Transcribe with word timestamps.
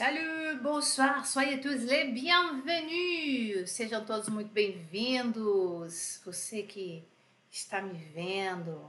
Salut, 0.00 0.62
bonsoir, 0.62 1.26
soyez 1.26 1.60
tous 1.60 1.84
les 1.84 2.06
bienvenus. 2.06 3.68
Sejam 3.68 4.02
todos 4.02 4.30
muito 4.30 4.50
bem-vindos. 4.50 6.22
Você 6.24 6.62
que 6.62 7.04
está 7.50 7.82
me 7.82 7.92
vendo 8.14 8.80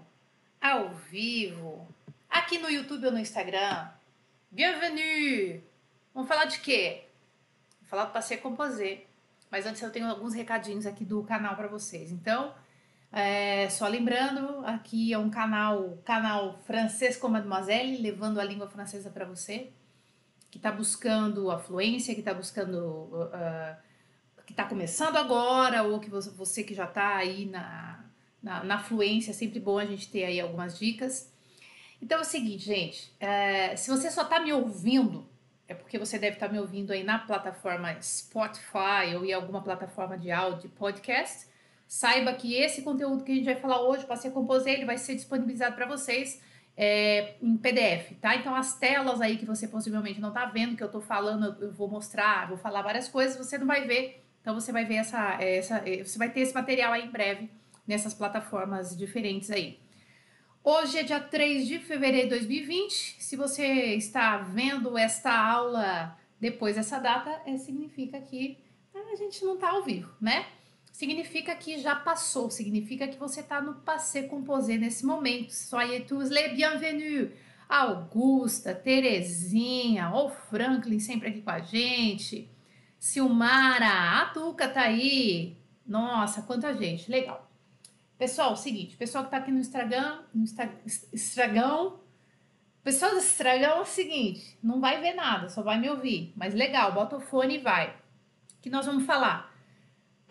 ao 0.62 0.94
vivo, 1.12 1.86
aqui 2.30 2.60
no 2.60 2.70
YouTube 2.70 3.08
ou 3.08 3.12
no 3.12 3.20
Instagram. 3.20 3.90
Bienvenue. 4.50 5.62
Vamos 6.14 6.30
falar 6.30 6.46
de 6.46 6.60
quê? 6.60 7.04
Vamos 7.80 7.90
falar 7.90 8.06
do 8.06 8.14
Passeio 8.14 8.40
Composé. 8.40 9.04
Mas 9.52 9.66
antes 9.66 9.82
eu 9.82 9.92
tenho 9.92 10.08
alguns 10.08 10.34
recadinhos 10.34 10.86
aqui 10.86 11.04
do 11.04 11.22
canal 11.24 11.58
para 11.58 11.68
vocês. 11.68 12.10
Então, 12.10 12.56
é, 13.12 13.70
só 13.70 13.86
lembrando, 13.86 14.66
aqui 14.66 15.12
é 15.12 15.18
um 15.18 15.30
canal, 15.30 15.98
canal 16.06 16.58
francês 16.66 17.18
com 17.18 17.28
Mademoiselle, 17.28 17.98
levando 17.98 18.40
a 18.40 18.46
língua 18.46 18.70
francesa 18.70 19.10
para 19.10 19.26
você 19.26 19.74
que 20.52 20.58
está 20.58 20.72
buscando 20.72 21.50
a 21.50 21.58
fluência, 21.58 22.14
que 22.14 22.20
está 22.20 22.34
buscando. 22.34 22.78
Uh, 22.78 23.92
que 24.46 24.54
está 24.54 24.66
começando 24.66 25.16
agora, 25.16 25.84
ou 25.84 26.00
que 26.00 26.10
você, 26.10 26.62
que 26.62 26.74
já 26.74 26.84
está 26.84 27.16
aí 27.16 27.46
na, 27.46 28.04
na, 28.44 28.64
na, 28.64 28.80
fluência, 28.80 29.32
é 29.32 29.34
sempre 29.34 29.62
bom 29.62 29.80
a 29.80 29.86
gente 29.86 30.12
ter 30.12 30.26
aí 30.26 30.42
algumas 30.42 30.78
dicas. 30.78 31.32
Então 32.02 32.18
é 32.18 32.22
o 32.22 32.26
seguinte, 32.26 32.66
gente, 32.66 33.16
é, 33.18 33.76
se 33.78 33.90
você 33.90 34.12
só 34.12 34.24
está 34.24 34.42
me 34.42 34.52
ouvindo, 34.52 35.26
é 35.70 35.74
porque 35.74 35.98
você 35.98 36.20
deve 36.20 36.36
estar 36.36 36.48
tá 36.48 36.52
me 36.52 36.60
ouvindo 36.60 36.92
aí 36.92 37.02
na 37.02 37.20
plataforma 37.20 37.96
Spotify 38.02 39.16
ou 39.16 39.24
em 39.24 39.32
alguma 39.32 39.62
plataforma 39.62 40.18
de 40.18 40.32
áudio 40.32 40.70
podcast. 40.72 41.48
Saiba 41.88 42.34
que 42.34 42.56
esse 42.56 42.82
conteúdo 42.82 43.24
que 43.24 43.32
a 43.32 43.36
gente 43.36 43.46
vai 43.46 43.56
falar 43.56 43.82
hoje, 43.82 44.06
para 44.06 44.18
ser 44.18 44.32
composer, 44.32 44.74
ele 44.74 44.86
vai 44.86 44.98
ser 44.98 45.16
disponibilizado 45.16 45.76
para 45.76 45.86
vocês 45.86 46.42
é, 46.84 47.36
em 47.40 47.56
PDF, 47.58 48.18
tá? 48.20 48.36
Então 48.36 48.56
as 48.56 48.80
telas 48.80 49.22
aí 49.22 49.38
que 49.38 49.46
você 49.46 49.68
possivelmente 49.68 50.20
não 50.20 50.34
tá 50.34 50.46
vendo, 50.46 50.76
que 50.76 50.84
eu 50.84 50.90
tô 50.90 51.00
falando, 51.00 51.56
eu 51.62 51.72
vou 51.72 51.88
mostrar, 51.88 52.48
vou 52.48 52.58
falar 52.58 52.82
várias 52.82 53.08
coisas, 53.08 53.38
você 53.38 53.56
não 53.56 53.68
vai 53.68 53.86
ver. 53.86 54.26
Então 54.42 54.56
você 54.56 54.72
vai 54.72 54.84
ver 54.84 54.96
essa, 54.96 55.40
essa 55.40 55.78
é, 55.88 56.04
você 56.04 56.18
vai 56.18 56.32
ter 56.32 56.40
esse 56.40 56.56
material 56.56 56.92
aí 56.92 57.06
em 57.06 57.12
breve 57.12 57.52
nessas 57.88 58.16
plataformas 58.16 58.98
diferentes 58.98 59.52
aí. 59.52 59.80
Hoje 60.64 60.98
é 60.98 61.04
dia 61.04 61.20
3 61.20 61.68
de 61.68 61.78
fevereiro 61.78 62.30
de 62.30 62.36
2020. 62.38 63.18
Se 63.20 63.36
você 63.36 63.94
está 63.94 64.38
vendo 64.38 64.98
esta 64.98 65.32
aula 65.32 66.18
depois 66.40 66.78
dessa 66.78 66.98
data, 66.98 67.44
é, 67.46 67.58
significa 67.60 68.20
que 68.20 68.58
a 68.96 69.16
gente 69.18 69.46
não 69.46 69.54
está 69.54 69.70
ao 69.70 69.84
vivo, 69.84 70.12
né? 70.20 70.48
Significa 70.92 71.56
que 71.56 71.80
já 71.80 71.96
passou, 71.96 72.52
significa 72.52 73.08
que 73.08 73.18
você 73.18 73.40
está 73.40 73.62
no 73.62 73.76
passé 73.76 74.24
composé 74.24 74.78
nesse 74.78 75.06
momento. 75.06 75.52
Soyez 75.52 76.06
tous 76.08 76.30
les 76.30 76.54
bienvenus. 76.54 77.32
Augusta, 77.68 78.76
Terezinha, 78.76 80.14
o 80.14 80.30
Franklin 80.30 81.00
sempre 81.00 81.30
aqui 81.30 81.42
com 81.42 81.50
a 81.50 81.62
gente. 81.62 82.50
Silmara, 83.00 84.22
a 84.22 84.26
Tuca 84.26 84.68
tá 84.68 84.82
aí. 84.82 85.58
Nossa, 85.88 86.42
quanta 86.42 86.74
gente, 86.74 87.10
legal. 87.10 87.50
Pessoal, 88.18 88.56
seguinte, 88.58 88.98
pessoal 88.98 89.24
que 89.24 89.32
tá 89.32 89.38
aqui 89.38 89.52
no 89.52 89.60
Instagram, 89.60 90.20
no 90.34 90.44
Instagram, 90.44 91.94
pessoal 92.84 93.12
do 93.12 93.18
Instagram 93.18 93.68
é 93.68 93.80
o 93.80 93.86
seguinte, 93.86 94.60
não 94.62 94.80
vai 94.80 95.02
ver 95.02 95.14
nada, 95.14 95.50
só 95.50 95.64
vai 95.64 95.80
me 95.80 95.90
ouvir, 95.90 96.32
mas 96.36 96.54
legal, 96.54 96.94
bota 96.94 97.16
o 97.16 97.20
fone 97.20 97.56
e 97.56 97.62
vai. 97.62 97.96
Que 98.62 98.70
nós 98.70 98.86
vamos 98.86 99.06
falar 99.06 99.51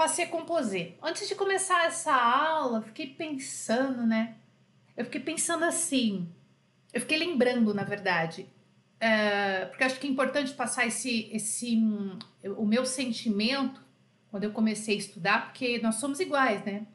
passei 0.01 0.25
a 0.25 0.29
composer. 0.29 0.97
Antes 1.03 1.29
de 1.29 1.35
começar 1.35 1.85
essa 1.85 2.15
aula, 2.15 2.81
fiquei 2.81 3.07
pensando, 3.07 4.07
né? 4.07 4.35
Eu 4.97 5.05
fiquei 5.05 5.21
pensando 5.21 5.63
assim, 5.63 6.27
eu 6.91 7.03
fiquei 7.03 7.19
lembrando, 7.19 7.75
na 7.75 7.85
verdade, 7.85 8.49
é, 8.99 9.67
porque 9.67 9.85
acho 9.85 10.01
que 10.01 10.07
é 10.07 10.11
importante 10.11 10.55
passar 10.55 10.87
esse, 10.87 11.29
esse, 11.31 11.79
o 12.57 12.65
meu 12.65 12.87
sentimento 12.87 13.85
quando 14.31 14.45
eu 14.45 14.53
comecei 14.53 14.95
a 14.95 14.99
estudar, 14.99 15.45
porque 15.49 15.79
nós 15.83 15.97
somos 15.97 16.19
iguais, 16.19 16.65
né? 16.65 16.87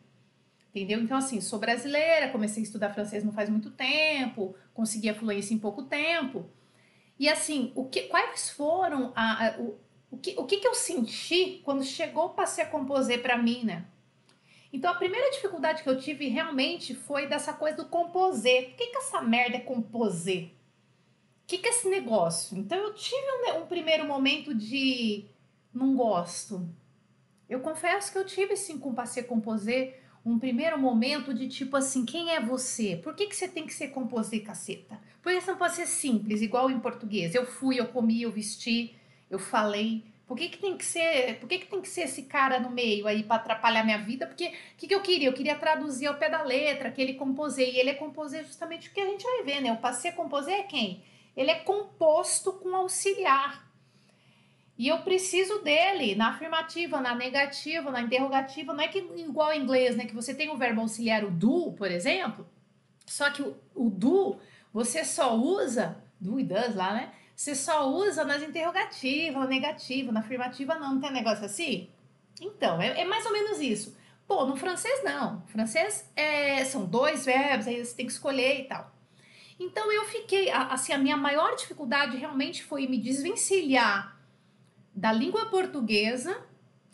Entendeu? 0.71 0.99
Então, 0.99 1.15
assim, 1.15 1.39
sou 1.41 1.59
brasileira, 1.59 2.31
comecei 2.31 2.63
a 2.63 2.65
estudar 2.65 2.91
francês 2.91 3.23
não 3.23 3.31
faz 3.31 3.51
muito 3.51 3.69
tempo, 3.69 4.55
consegui 4.73 5.09
a 5.09 5.13
fluência 5.13 5.53
em 5.53 5.59
pouco 5.59 5.83
tempo. 5.83 6.49
E 7.19 7.29
assim, 7.29 7.71
o 7.75 7.85
que, 7.85 8.07
quais 8.07 8.49
foram 8.49 9.13
a, 9.15 9.45
a, 9.45 9.59
o 9.59 9.77
que, 10.17 10.35
o 10.37 10.45
que, 10.45 10.57
que 10.57 10.67
eu 10.67 10.73
senti 10.73 11.61
quando 11.63 11.83
chegou 11.83 12.25
o 12.25 12.29
Passei 12.29 12.63
a 12.63 12.67
Composer 12.67 13.21
para 13.21 13.37
mim, 13.37 13.63
né? 13.63 13.85
Então 14.71 14.91
a 14.91 14.95
primeira 14.95 15.31
dificuldade 15.31 15.83
que 15.83 15.89
eu 15.89 15.97
tive 15.97 16.27
realmente 16.27 16.93
foi 16.93 17.27
dessa 17.27 17.53
coisa 17.53 17.77
do 17.77 17.85
composer. 17.85 18.71
O 18.71 18.75
que, 18.75 18.87
que 18.87 18.97
essa 18.97 19.21
merda 19.21 19.55
é 19.55 19.61
composer? 19.61 20.45
O 21.43 21.47
que, 21.47 21.59
que 21.59 21.67
é 21.67 21.71
esse 21.71 21.87
negócio? 21.87 22.57
Então 22.57 22.77
eu 22.77 22.93
tive 22.93 23.25
um, 23.25 23.61
um 23.61 23.65
primeiro 23.67 24.05
momento 24.05 24.53
de 24.53 25.25
não 25.73 25.95
gosto. 25.95 26.67
Eu 27.47 27.61
confesso 27.61 28.11
que 28.11 28.17
eu 28.17 28.25
tive 28.25 28.57
sim 28.57 28.77
com 28.77 28.93
Passei 28.93 29.23
a 29.23 29.25
Composer 29.25 30.01
um 30.25 30.39
primeiro 30.39 30.77
momento 30.77 31.33
de 31.33 31.47
tipo 31.47 31.77
assim, 31.77 32.03
quem 32.03 32.31
é 32.31 32.41
você? 32.41 32.95
Por 32.97 33.13
que, 33.13 33.27
que 33.27 33.35
você 33.35 33.47
tem 33.47 33.65
que 33.65 33.73
ser 33.73 33.89
composer, 33.89 34.43
caceta? 34.43 34.99
Por 35.21 35.31
que 35.31 35.39
você 35.39 35.51
não 35.51 35.57
pode 35.57 35.75
ser 35.75 35.85
simples, 35.85 36.41
igual 36.41 36.71
em 36.71 36.79
português? 36.79 37.35
Eu 37.35 37.45
fui, 37.45 37.79
eu 37.79 37.87
comi, 37.89 38.23
eu 38.23 38.31
vesti, 38.31 38.95
eu 39.29 39.39
falei. 39.39 40.03
Por 40.27 40.35
que, 40.35 40.49
que 40.49 40.57
tem 40.57 40.75
que 40.75 40.83
ser, 40.83 41.39
por 41.39 41.47
que, 41.47 41.59
que 41.59 41.67
tem 41.67 41.81
que 41.81 41.87
ser 41.87 42.01
esse 42.01 42.23
cara 42.23 42.59
no 42.59 42.71
meio 42.71 43.05
aí 43.05 43.21
para 43.21 43.35
atrapalhar 43.35 43.83
minha 43.83 43.99
vida? 43.99 44.25
Porque 44.25 44.47
o 44.47 44.77
que, 44.77 44.87
que 44.87 44.95
eu 44.95 45.01
queria? 45.01 45.29
Eu 45.29 45.33
queria 45.33 45.55
traduzir 45.55 46.07
ao 46.07 46.15
pé 46.15 46.29
da 46.29 46.41
letra, 46.41 46.91
que 46.91 47.01
ele 47.01 47.13
composei. 47.13 47.73
E 47.73 47.79
ele 47.79 47.91
é 47.91 47.93
composer 47.93 48.43
justamente 48.43 48.89
porque 48.89 49.01
a 49.01 49.05
gente 49.05 49.23
vai 49.23 49.43
ver, 49.43 49.61
né? 49.61 49.71
O 49.71 49.77
passei 49.77 50.09
a 50.09 50.15
composer 50.15 50.55
é 50.55 50.63
quem? 50.63 51.03
Ele 51.37 51.51
é 51.51 51.55
composto 51.55 52.53
com 52.53 52.75
auxiliar. 52.75 53.65
E 54.77 54.87
eu 54.87 54.99
preciso 54.99 55.59
dele 55.59 56.15
na 56.15 56.29
afirmativa, 56.29 56.99
na 56.99 57.13
negativa, 57.13 57.91
na 57.91 58.01
interrogativa. 58.01 58.73
Não 58.73 58.83
é 58.83 58.87
que 58.87 58.99
igual 59.15 59.53
em 59.53 59.61
inglês, 59.61 59.95
né? 59.95 60.05
Que 60.05 60.15
você 60.15 60.33
tem 60.33 60.49
o 60.49 60.57
verbo 60.57 60.81
auxiliar, 60.81 61.23
o 61.23 61.29
do, 61.29 61.71
por 61.73 61.91
exemplo. 61.91 62.47
Só 63.05 63.29
que 63.29 63.41
o, 63.41 63.55
o 63.75 63.89
do 63.89 64.37
você 64.73 65.05
só 65.05 65.35
usa, 65.35 66.03
do 66.19 66.39
e 66.39 66.43
does 66.43 66.75
lá, 66.75 66.93
né? 66.93 67.13
Você 67.35 67.53
só 67.53 67.89
usa 67.89 68.23
nas 68.23 68.41
interrogativas, 68.41 69.41
na 69.41 69.47
negativa, 69.47 70.11
na 70.11 70.21
afirmativa 70.21 70.75
não, 70.75 70.93
não 70.95 71.01
tem 71.01 71.11
negócio 71.11 71.45
assim? 71.45 71.89
Então, 72.39 72.81
é, 72.81 73.01
é 73.01 73.05
mais 73.05 73.25
ou 73.25 73.33
menos 73.33 73.59
isso. 73.59 73.95
Pô, 74.27 74.45
no 74.45 74.55
francês 74.55 75.03
não. 75.03 75.35
No 75.35 75.47
francês 75.47 76.09
é, 76.15 76.63
são 76.65 76.85
dois 76.85 77.25
verbos, 77.25 77.67
aí 77.67 77.83
você 77.83 77.95
tem 77.95 78.05
que 78.05 78.11
escolher 78.11 78.61
e 78.61 78.63
tal. 78.63 78.91
Então 79.59 79.91
eu 79.91 80.05
fiquei, 80.05 80.49
assim, 80.49 80.93
a 80.93 80.97
minha 80.97 81.15
maior 81.15 81.55
dificuldade 81.55 82.17
realmente 82.17 82.63
foi 82.63 82.87
me 82.87 82.97
desvencilhar 82.97 84.17
da 84.93 85.11
língua 85.11 85.45
portuguesa 85.47 86.41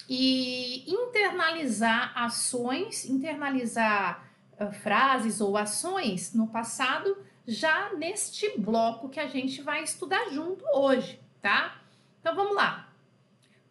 e 0.09 0.91
internalizar 0.91 2.11
ações, 2.15 3.05
internalizar 3.05 4.27
uh, 4.59 4.71
frases 4.71 5.39
ou 5.39 5.57
ações 5.57 6.33
no 6.33 6.47
passado 6.47 7.17
já 7.51 7.93
neste 7.93 8.57
bloco 8.57 9.09
que 9.09 9.19
a 9.19 9.27
gente 9.27 9.61
vai 9.61 9.83
estudar 9.83 10.29
junto 10.29 10.63
hoje, 10.73 11.19
tá? 11.41 11.81
Então 12.19 12.33
vamos 12.33 12.55
lá. 12.55 12.89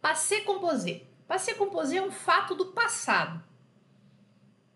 Passé 0.03 0.41
composé. 0.43 1.03
Passé 1.27 1.55
composé 1.55 1.97
é 1.97 2.03
um 2.03 2.11
fato 2.11 2.55
do 2.55 2.67
passado. 2.67 3.43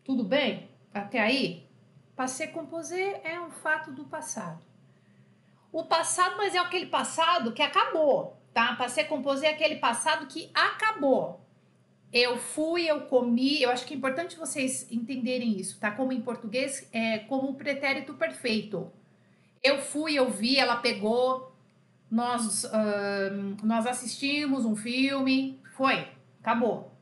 Tudo 0.04 0.24
bem? 0.24 0.70
Até 0.92 1.20
aí? 1.20 1.68
Passé 2.16 2.46
composé 2.46 3.20
é 3.24 3.38
um 3.38 3.50
fato 3.50 3.90
do 3.90 4.04
passado. 4.04 4.62
O 5.70 5.84
passado, 5.84 6.36
mas 6.36 6.54
é 6.54 6.58
aquele 6.58 6.86
passado 6.86 7.52
que 7.52 7.62
acabou, 7.62 8.40
tá? 8.54 8.74
Passé 8.76 9.04
composé 9.04 9.48
é 9.48 9.50
aquele 9.50 9.76
passado 9.76 10.26
que 10.26 10.50
acabou. 10.54 11.43
Eu 12.14 12.38
fui, 12.38 12.88
eu 12.88 13.00
comi. 13.00 13.60
Eu 13.60 13.70
acho 13.70 13.84
que 13.84 13.92
é 13.92 13.96
importante 13.96 14.36
vocês 14.36 14.86
entenderem 14.88 15.58
isso, 15.58 15.80
tá? 15.80 15.90
Como 15.90 16.12
em 16.12 16.20
português, 16.20 16.88
é 16.92 17.18
como 17.18 17.50
o 17.50 17.54
pretérito 17.56 18.14
perfeito. 18.14 18.92
Eu 19.60 19.78
fui, 19.78 20.14
eu 20.14 20.30
vi, 20.30 20.56
ela 20.56 20.76
pegou. 20.76 21.52
Nós, 22.08 22.70
nós 23.64 23.84
assistimos 23.84 24.64
um 24.64 24.76
filme. 24.76 25.60
Foi, 25.76 26.06
acabou. 26.40 26.92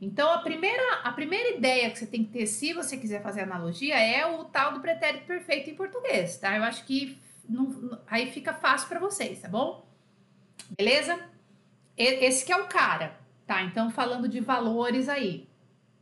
Então, 0.00 0.30
a 0.32 0.38
primeira, 0.38 1.00
a 1.04 1.12
primeira 1.12 1.50
ideia 1.50 1.90
que 1.90 1.98
você 1.98 2.06
tem 2.06 2.24
que 2.24 2.30
ter, 2.30 2.46
se 2.46 2.72
você 2.72 2.96
quiser 2.96 3.22
fazer 3.22 3.42
analogia, 3.42 3.98
é 3.98 4.24
o 4.24 4.44
tal 4.44 4.72
do 4.72 4.80
pretérito 4.80 5.26
perfeito 5.26 5.68
em 5.68 5.74
português, 5.74 6.38
tá? 6.38 6.56
Eu 6.56 6.62
acho 6.62 6.86
que 6.86 7.18
não, 7.46 8.00
aí 8.06 8.30
fica 8.30 8.54
fácil 8.54 8.88
para 8.88 8.98
vocês, 8.98 9.42
tá 9.42 9.48
bom? 9.48 9.86
Beleza? 10.70 11.18
Esse 11.94 12.46
que 12.46 12.52
é 12.52 12.56
o 12.56 12.66
cara. 12.66 13.27
Tá, 13.48 13.62
então 13.62 13.90
falando 13.90 14.28
de 14.28 14.40
valores 14.40 15.08
aí. 15.08 15.48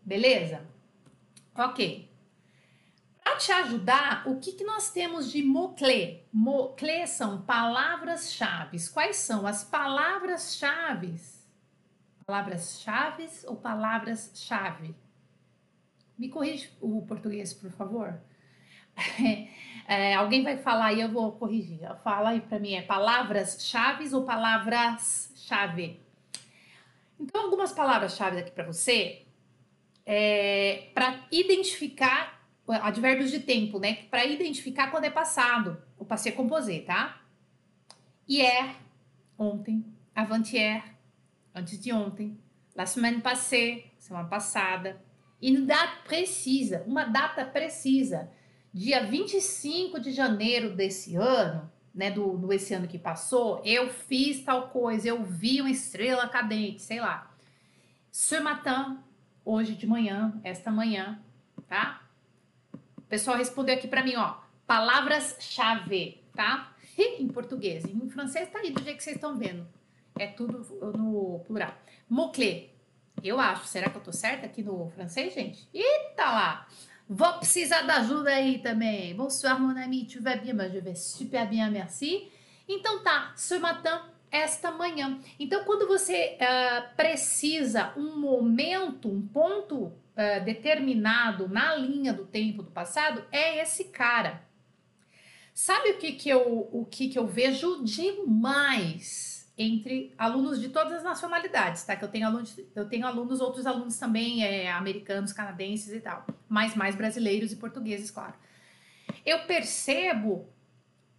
Beleza? 0.03 0.67
Ok. 1.55 2.11
Para 3.23 3.37
te 3.37 3.53
ajudar, 3.53 4.27
o 4.27 4.41
que, 4.41 4.51
que 4.51 4.65
nós 4.65 4.91
temos 4.91 5.31
de 5.31 5.45
mots-clés? 5.45 6.23
Mots-clés 6.33 7.11
são 7.11 7.43
palavras-chave. 7.43 8.79
Quais 8.93 9.19
são 9.19 9.47
as 9.47 9.63
palavras-chave? 9.63 11.15
Palavras-chave 12.27 13.29
ou 13.45 13.55
palavras-chave? 13.55 14.93
Me 16.19 16.29
corrija 16.29 16.69
o 16.81 17.03
português, 17.07 17.55
por 17.55 17.71
favor. 17.71 18.21
É, 19.89 20.17
alguém 20.17 20.43
vai 20.43 20.57
falar 20.57 20.93
e 20.95 21.01
eu 21.01 21.09
vou 21.09 21.31
corrigir. 21.31 21.79
Fala 22.03 22.31
aí 22.31 22.41
para 22.41 22.59
mim, 22.59 22.75
é 22.75 22.83
palavras-chave 22.83 24.13
ou 24.13 24.25
palavras-chave? 24.25 26.05
Então, 27.19 27.43
algumas 27.43 27.73
palavras-chave 27.73 28.39
aqui 28.39 28.51
para 28.51 28.65
você 28.65 29.27
é, 30.05 30.91
para 30.95 31.27
identificar 31.33 32.47
advérbios 32.69 33.31
de 33.31 33.41
tempo, 33.41 33.79
né? 33.79 34.05
Para 34.11 34.25
identificar 34.25 34.91
quando 34.91 35.05
é 35.05 35.11
passado, 35.11 35.83
o 35.99 36.05
passé 36.05 36.31
composé, 36.31 36.81
tá? 36.81 37.21
Hier, 38.29 38.77
ontem, 39.39 39.85
avant-hier, 40.15 40.83
antes 41.55 41.81
de 41.81 41.93
ontem, 41.93 42.39
la 42.75 42.87
semaine 42.87 43.21
passée, 43.21 43.93
semana 43.99 44.29
passada, 44.29 45.01
une 45.43 45.67
date 45.67 46.03
precisa, 46.05 46.83
uma 46.87 47.05
data 47.05 47.45
precisa 47.45 48.31
dia 48.73 49.03
25 49.03 49.99
de 49.99 50.13
janeiro 50.13 50.75
desse 50.75 51.17
ano, 51.17 51.71
né, 51.97 52.11
do, 52.11 52.37
do 52.37 52.53
esse 52.53 52.75
ano 52.75 52.87
que 52.87 52.99
passou, 52.99 53.63
eu 53.65 53.89
fiz 53.89 54.45
tal 54.45 54.69
coisa, 54.69 55.09
eu 55.09 55.25
vi 55.25 55.63
uma 55.63 55.71
estrela 55.71 56.29
cadente, 56.29 56.83
sei 56.83 57.01
lá. 57.01 57.35
Ce 58.13 58.39
matin, 58.39 58.99
hoje 59.43 59.75
de 59.75 59.87
manhã, 59.87 60.39
esta 60.45 60.71
manhã, 60.71 61.19
tá? 61.67 62.03
O 62.99 63.03
pessoal 63.03 63.39
respondeu 63.39 63.75
aqui 63.75 63.89
para 63.89 64.05
mim, 64.05 64.15
ó, 64.17 64.37
palavras-chave, 64.67 66.23
tá? 66.35 66.73
em 66.99 67.29
português. 67.29 67.85
Em 67.85 68.09
francês 68.09 68.49
tá 68.51 68.59
aí 68.59 68.71
do 68.71 68.83
jeito 68.83 68.97
que 68.97 69.03
vocês 69.03 69.17
estão 69.17 69.37
vendo. 69.37 69.67
É 70.19 70.27
tudo 70.27 70.59
no 70.97 71.41
plural. 71.47 71.75
Mot-clé. 72.09 72.71
Eu 73.23 73.39
acho. 73.41 73.67
Será 73.67 73.91
que 73.91 73.97
eu 73.97 74.03
tô 74.03 74.13
certa 74.13 74.47
aqui 74.47 74.63
no 74.63 74.89
francês, 74.91 75.35
gente? 75.35 75.69
Eita 75.73 76.25
lá! 76.25 76.69
Vou 77.09 77.33
precisar 77.35 77.83
da 77.83 77.99
ajuda 77.99 78.31
aí 78.31 78.59
também. 78.59 79.15
Bonsoir, 79.15 79.61
mon 79.61 79.77
ami, 79.79 80.07
tu 80.07 80.21
vas 80.21 80.41
bien? 80.41 80.55
Mas 80.55 80.73
je 80.73 80.81
vais 80.81 80.99
super 80.99 81.47
bien, 81.47 81.71
merci. 81.71 82.29
Então 82.69 83.01
tá, 83.03 83.33
ce 83.37 83.61
matin, 83.61 84.01
esta 84.29 84.73
manhã. 84.73 85.21
Então, 85.39 85.65
quando 85.65 85.87
você 85.87 86.37
uh, 86.41 86.97
precisa 86.97 87.93
um 87.97 88.19
momento, 88.19 89.09
um 89.09 89.23
ponto 89.23 89.85
uh, 89.85 90.45
determinado 90.45 91.49
na 91.49 91.77
linha 91.77 92.13
do 92.13 92.27
tempo 92.27 92.63
do 92.63 92.73
passado, 92.73 93.25
é 93.31 93.63
esse 93.63 93.85
cara. 93.85 94.45
Sabe 95.55 95.91
o 95.91 95.99
que, 95.99 96.13
que, 96.13 96.29
eu, 96.29 96.69
o 96.73 96.85
que, 96.85 97.09
que 97.09 97.19
eu 97.19 97.27
vejo 97.27 97.85
demais? 97.85 99.36
Entre 99.59 100.15
alunos 100.19 100.61
de 100.61 100.69
todas 100.69 100.93
as 100.93 101.03
nacionalidades, 101.03 101.83
tá? 101.85 101.97
Que 101.97 102.05
eu 102.05 102.09
tenho 102.09 102.27
alunos, 102.27 102.59
eu 102.75 102.87
tenho 102.89 103.07
alunos, 103.07 103.41
outros 103.41 103.67
alunos 103.67 103.97
também, 103.99 104.45
é, 104.45 104.71
americanos, 104.71 105.33
canadenses 105.33 105.93
e 105.93 106.01
tal, 106.01 106.27
mas 106.49 106.75
mais 106.75 106.95
brasileiros 106.95 107.53
e 107.53 107.57
portugueses, 107.57 108.11
claro. 108.11 108.35
Eu 109.25 109.47
percebo 109.47 110.47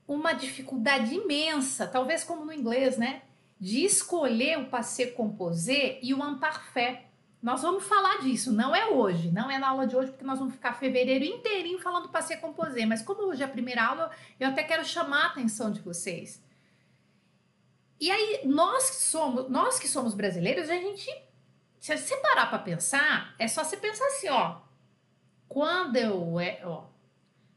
uma 0.08 0.34
dificuldade 0.34 1.16
imensa, 1.16 1.88
talvez 1.88 2.24
como 2.24 2.46
no 2.46 2.54
inglês, 2.54 2.98
né? 2.98 3.24
De 3.60 3.84
escolher 3.84 4.60
o 4.60 4.68
passé 4.68 5.08
composé 5.08 6.00
e 6.04 6.14
o 6.14 6.24
imparfait. 6.30 7.08
Nós 7.42 7.64
vamos 7.64 7.86
falar 7.86 8.20
disso, 8.22 8.52
não 8.52 8.76
é 8.76 8.88
hoje, 8.88 9.32
não 9.32 9.50
é 9.50 9.58
na 9.58 9.70
aula 9.70 9.88
de 9.88 9.96
hoje, 9.96 10.12
porque 10.12 10.26
nós 10.26 10.38
vamos 10.38 10.54
ficar 10.54 10.74
fevereiro 10.74 11.26
inteirinho 11.26 11.80
falando 11.80 12.10
passé 12.10 12.36
composé, 12.36 12.86
mas 12.86 13.02
como 13.02 13.24
hoje 13.24 13.42
é 13.42 13.46
a 13.46 13.50
primeira 13.50 13.84
aula, 13.84 14.12
eu 14.40 14.48
até 14.48 14.64
quero 14.64 14.86
chamar 14.86 15.24
a 15.24 15.28
atenção 15.28 15.72
de 15.72 15.80
vocês 15.80 16.42
e 18.00 18.12
aí, 18.12 18.42
nós 18.46 18.90
que 18.90 18.96
somos, 18.98 19.50
nós 19.50 19.80
que 19.80 19.88
somos 19.88 20.14
brasileiros, 20.14 20.70
a 20.70 20.76
gente, 20.76 21.10
se 21.80 21.98
você 21.98 22.18
parar 22.18 22.48
para 22.48 22.60
pensar, 22.60 23.34
é 23.40 23.48
só 23.48 23.64
você 23.64 23.78
pensar 23.78 24.06
assim, 24.06 24.30
ó. 24.30 24.62
Quando 25.48 25.96
eu, 25.96 26.40
é, 26.40 26.62
ó, 26.64 26.86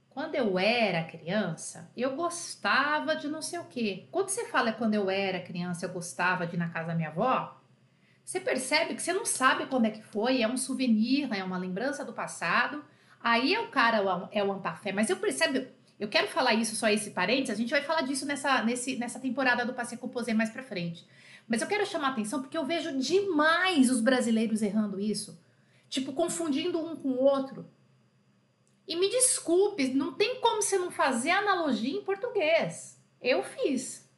quando 0.09 0.35
eu 0.35 0.59
era 0.59 1.05
criança, 1.05 1.91
eu 1.97 2.17
gostava 2.17 3.17
de 3.17 3.29
não 3.29 3.43
sei 3.43 3.59
o 3.59 3.65
quê. 3.65 4.09
Quando 4.11 4.29
você 4.29 4.47
fala 4.47 4.73
quando 4.73 4.95
eu 4.95 5.11
era 5.11 5.41
criança, 5.41 5.87
eu 5.87 5.93
gostava 5.93 6.47
de 6.47 6.57
ir 6.57 6.59
na 6.59 6.69
casa 6.69 6.89
da 6.89 6.95
minha 6.95 7.09
avó, 7.09 7.61
você 8.25 8.41
percebe 8.41 8.95
que 8.95 9.03
você 9.03 9.13
não 9.13 9.25
sabe 9.25 9.67
quando 9.67 9.87
é 9.87 9.91
que 9.91 10.03
foi, 10.03 10.41
é 10.41 10.49
um 10.49 10.57
souvenir, 10.57 11.29
é 11.33 11.43
uma 11.43 11.59
lembrança 11.59 12.05
do 12.05 12.13
passado. 12.13 12.85
Aí 13.21 13.55
é 13.55 13.61
o 13.61 13.69
cara, 13.69 14.29
é 14.31 14.43
o 14.43 14.53
Ampafé, 14.53 14.93
mas 14.93 15.11
eu 15.11 15.17
percebo, 15.17 15.67
eu 16.01 16.09
quero 16.09 16.27
falar 16.29 16.55
isso, 16.55 16.75
só 16.75 16.89
esse 16.89 17.11
parênteses, 17.11 17.51
a 17.51 17.55
gente 17.55 17.71
vai 17.71 17.83
falar 17.83 18.01
disso 18.01 18.25
nessa, 18.25 18.63
nesse, 18.65 18.97
nessa 18.97 19.21
temporada 19.21 19.67
do 19.67 19.75
Passe 19.75 19.99
Composé 19.99 20.33
mais 20.33 20.49
pra 20.49 20.63
frente. 20.63 21.07
Mas 21.47 21.61
eu 21.61 21.69
quero 21.69 21.85
chamar 21.85 22.09
atenção 22.09 22.41
porque 22.41 22.57
eu 22.57 22.65
vejo 22.65 22.99
demais 22.99 23.91
os 23.91 24.01
brasileiros 24.01 24.63
errando 24.63 24.99
isso. 24.99 25.39
Tipo, 25.91 26.15
confundindo 26.15 26.81
um 26.81 26.97
com 26.97 27.11
o 27.11 27.23
outro. 27.23 27.69
E 28.89 28.97
me 28.97 29.11
desculpe, 29.11 29.93
não 29.93 30.15
tem 30.15 30.41
como 30.41 30.63
você 30.63 30.79
não 30.79 30.91
fazer 30.91 31.33
analogia 31.33 31.99
em 31.99 32.03
português. 32.03 32.99
Eu 33.21 33.43
fiz. 33.43 34.09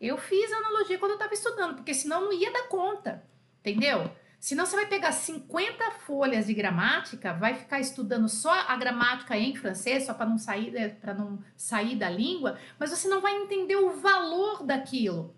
Eu 0.00 0.16
fiz 0.16 0.50
analogia 0.50 0.98
quando 0.98 1.10
eu 1.10 1.16
estava 1.16 1.34
estudando, 1.34 1.74
porque 1.74 1.92
senão 1.92 2.22
não 2.22 2.32
ia 2.32 2.50
dar 2.50 2.66
conta. 2.68 3.22
Entendeu? 3.60 4.10
Senão 4.40 4.64
você 4.64 4.74
vai 4.74 4.86
pegar 4.86 5.12
50 5.12 5.90
folhas 6.06 6.46
de 6.46 6.54
gramática, 6.54 7.34
vai 7.34 7.52
ficar 7.52 7.78
estudando 7.78 8.26
só 8.26 8.50
a 8.50 8.74
gramática 8.74 9.36
em 9.36 9.54
francês, 9.54 10.06
só 10.06 10.14
para 10.14 10.24
não 10.24 10.38
sair 10.38 10.70
né, 10.70 10.88
para 10.88 11.12
não 11.12 11.44
sair 11.54 11.94
da 11.94 12.08
língua, 12.08 12.58
mas 12.78 12.88
você 12.88 13.06
não 13.06 13.20
vai 13.20 13.36
entender 13.36 13.76
o 13.76 13.90
valor 14.00 14.64
daquilo. 14.64 15.36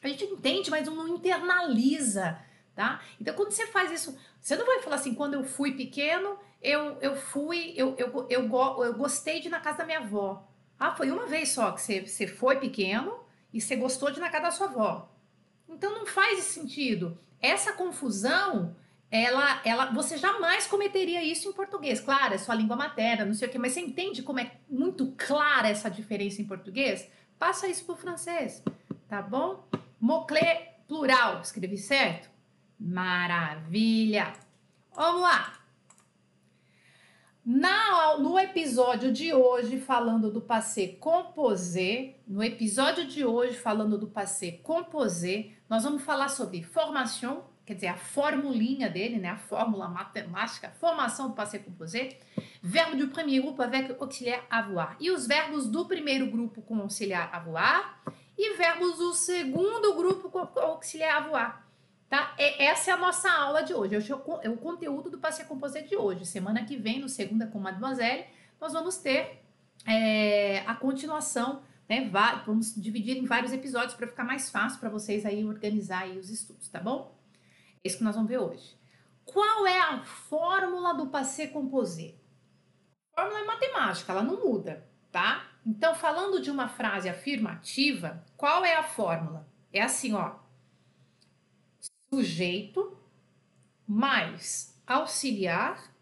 A 0.00 0.06
gente 0.06 0.22
entende, 0.22 0.70
mas 0.70 0.86
não 0.86 1.08
internaliza, 1.08 2.38
tá? 2.76 3.02
Então 3.20 3.34
quando 3.34 3.50
você 3.50 3.66
faz 3.66 3.90
isso, 3.90 4.16
você 4.40 4.54
não 4.54 4.64
vai 4.64 4.80
falar 4.82 4.96
assim, 4.96 5.16
quando 5.16 5.34
eu 5.34 5.42
fui 5.42 5.72
pequeno, 5.72 6.38
eu, 6.62 6.96
eu 7.00 7.16
fui, 7.16 7.74
eu, 7.76 7.96
eu, 7.98 8.26
eu, 8.30 8.48
eu, 8.48 8.84
eu 8.84 8.94
gostei 8.94 9.40
de 9.40 9.48
ir 9.48 9.50
na 9.50 9.58
casa 9.58 9.78
da 9.78 9.84
minha 9.84 9.98
avó. 9.98 10.46
Ah, 10.78 10.94
foi 10.94 11.10
uma 11.10 11.26
vez 11.26 11.48
só 11.48 11.72
que 11.72 11.82
você, 11.82 12.06
você 12.06 12.28
foi 12.28 12.60
pequeno 12.60 13.18
e 13.52 13.60
você 13.60 13.74
gostou 13.74 14.12
de 14.12 14.18
ir 14.18 14.20
na 14.20 14.30
casa 14.30 14.44
da 14.44 14.50
sua 14.52 14.68
avó. 14.68 15.08
Então 15.68 15.92
não 15.92 16.06
faz 16.06 16.44
sentido 16.44 17.18
essa 17.44 17.72
confusão, 17.72 18.74
ela, 19.10 19.60
ela, 19.64 19.92
você 19.92 20.16
jamais 20.16 20.66
cometeria 20.66 21.22
isso 21.22 21.48
em 21.48 21.52
português. 21.52 22.00
Claro, 22.00 22.34
é 22.34 22.38
sua 22.38 22.54
língua 22.54 22.74
materna, 22.74 23.24
não 23.24 23.34
sei 23.34 23.48
o 23.48 23.50
quê, 23.50 23.58
mas 23.58 23.72
você 23.72 23.80
entende 23.80 24.22
como 24.22 24.40
é 24.40 24.52
muito 24.68 25.14
clara 25.16 25.68
essa 25.68 25.90
diferença 25.90 26.40
em 26.40 26.46
português? 26.46 27.08
Passa 27.38 27.68
isso 27.68 27.84
para 27.84 27.94
o 27.94 27.98
francês, 27.98 28.62
tá 29.08 29.20
bom? 29.20 29.68
Moclé 30.00 30.78
plural, 30.88 31.40
escrevi 31.40 31.76
certo? 31.76 32.30
Maravilha! 32.78 34.32
Vamos 34.94 35.22
lá! 35.22 35.64
Na, 37.44 38.16
no 38.18 38.38
episódio 38.38 39.12
de 39.12 39.34
hoje, 39.34 39.78
falando 39.78 40.30
do 40.30 40.40
passé 40.40 40.88
composé, 40.88 42.16
no 42.26 42.42
episódio 42.42 43.06
de 43.06 43.22
hoje, 43.22 43.54
falando 43.54 43.98
do 43.98 44.06
passé 44.06 44.52
composé, 44.62 45.50
nós 45.68 45.84
vamos 45.84 46.02
falar 46.02 46.28
sobre 46.28 46.62
formação, 46.62 47.44
quer 47.64 47.74
dizer, 47.74 47.88
a 47.88 47.96
formulinha 47.96 48.88
dele, 48.90 49.18
né, 49.18 49.30
a 49.30 49.36
fórmula 49.36 49.88
matemática, 49.88 50.70
formação 50.78 51.28
do 51.28 51.34
passé 51.34 51.58
composé, 51.58 52.18
verbo 52.62 52.96
do 52.96 53.08
primeiro 53.08 53.44
grupo 53.44 53.62
avec 53.62 53.96
auxiliaire 53.98 54.44
avoir, 54.50 54.96
e 55.00 55.10
os 55.10 55.26
verbos 55.26 55.66
do 55.66 55.86
primeiro 55.86 56.26
grupo 56.30 56.60
com 56.62 56.78
auxiliar 56.80 57.30
avoir, 57.32 58.02
e 58.36 58.56
verbos 58.56 58.98
do 58.98 59.14
segundo 59.14 59.94
grupo 59.94 60.28
com 60.28 60.38
auxiliar 60.60 61.22
avoir. 61.22 61.64
Tá? 62.08 62.34
É, 62.38 62.66
essa 62.66 62.90
é 62.90 62.94
a 62.94 62.96
nossa 62.96 63.30
aula 63.30 63.62
de 63.62 63.74
hoje. 63.74 63.96
Hoje 63.96 64.12
é 64.42 64.48
o 64.48 64.56
conteúdo 64.56 65.10
do 65.10 65.18
Passé 65.18 65.44
Composé 65.44 65.80
de 65.80 65.96
hoje. 65.96 66.24
Semana 66.26 66.64
que 66.64 66.76
vem, 66.76 67.00
no 67.00 67.08
Segunda 67.08 67.46
com 67.46 67.58
Mademoiselle, 67.58 68.26
nós 68.60 68.72
vamos 68.72 68.98
ter 68.98 69.42
é, 69.86 70.60
a 70.66 70.74
continuação, 70.74 71.62
né? 71.88 72.10
Vamos 72.46 72.74
dividir 72.74 73.16
em 73.16 73.26
vários 73.26 73.52
episódios 73.52 73.94
para 73.94 74.06
ficar 74.06 74.24
mais 74.24 74.50
fácil 74.50 74.80
para 74.80 74.88
vocês 74.88 75.24
aí 75.24 75.44
organizar 75.44 76.02
aí 76.02 76.18
os 76.18 76.30
estudos, 76.30 76.68
tá 76.68 76.80
bom? 76.80 77.16
É 77.82 77.88
isso 77.88 77.98
que 77.98 78.04
nós 78.04 78.14
vamos 78.14 78.28
ver 78.28 78.38
hoje. 78.38 78.76
Qual 79.24 79.66
é 79.66 79.80
a 79.80 80.02
fórmula 80.02 80.94
do 80.94 81.08
Passé 81.08 81.46
Composé? 81.46 82.14
Fórmula 83.14 83.40
é 83.40 83.44
matemática, 83.44 84.12
ela 84.12 84.22
não 84.22 84.44
muda, 84.44 84.86
tá? 85.10 85.50
Então, 85.64 85.94
falando 85.94 86.40
de 86.40 86.50
uma 86.50 86.68
frase 86.68 87.08
afirmativa, 87.08 88.24
qual 88.36 88.64
é 88.64 88.76
a 88.76 88.82
fórmula? 88.82 89.48
É 89.72 89.82
assim, 89.82 90.12
ó 90.12 90.44
sujeito 92.14 92.96
mais 93.86 94.80
auxiliar 94.86 95.92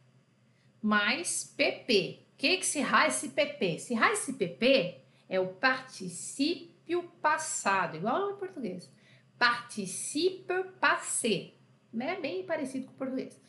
mais 0.81 1.45
PP. 1.57 2.27
O 2.33 2.37
que, 2.37 2.57
que 2.57 2.67
se 2.67 2.81
esse 2.81 3.29
PP? 3.29 3.79
Se 3.79 3.95
esse 3.95 4.33
PP 4.33 5.02
é 5.33 5.41
o 5.41 5.47
particípio 5.47 7.05
passado, 7.23 7.97
igual 7.97 8.31
ao 8.31 8.37
português. 8.37 8.93
Particípio 9.39 10.73
passé, 10.79 11.55
né? 11.91 12.21
Bem 12.21 12.45
parecido 12.45 12.85
com 12.85 12.93
o 12.93 12.97
português. 12.97 13.41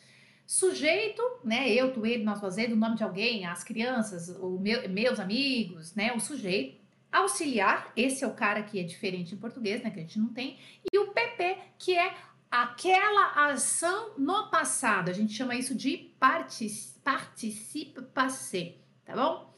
Sujeito, 0.48 1.22
né? 1.44 1.70
Eu, 1.70 1.92
tu, 1.92 2.06
ele, 2.06 2.24
nós, 2.24 2.40
fazendo 2.40 2.72
o 2.72 2.78
nome 2.78 2.96
de 2.96 3.04
alguém, 3.04 3.46
as 3.46 3.66
crianças, 3.66 4.30
o 4.30 4.58
meu, 4.58 4.88
meus 4.88 5.20
amigos, 5.20 5.94
né? 5.94 6.13
O 6.13 6.22
sujeito. 6.22 6.82
Auxiliar, 7.12 7.92
esse 7.98 8.24
é 8.24 8.28
o 8.28 8.34
cara 8.34 8.63
que 8.63 8.80
é 8.80 8.84
diferente 8.84 9.36
em 9.36 9.38
português, 9.38 9.84
né? 9.84 9.92
Que 9.92 10.00
a 10.00 10.04
gente 10.04 10.18
não 10.18 10.30
tem. 10.30 10.58
E 10.90 10.98
o 10.98 11.12
PP, 11.12 11.58
que 11.78 11.98
é 11.98 12.16
aquela 12.50 13.50
ação 13.50 14.13
no 14.18 14.50
passado. 14.50 15.10
A 15.10 15.13
gente 15.13 15.34
chama 15.34 15.54
isso 15.54 15.75
de 15.75 16.16
participe 16.18 18.02
passé, 18.13 18.75
tá 19.04 19.13
bom? 19.13 19.54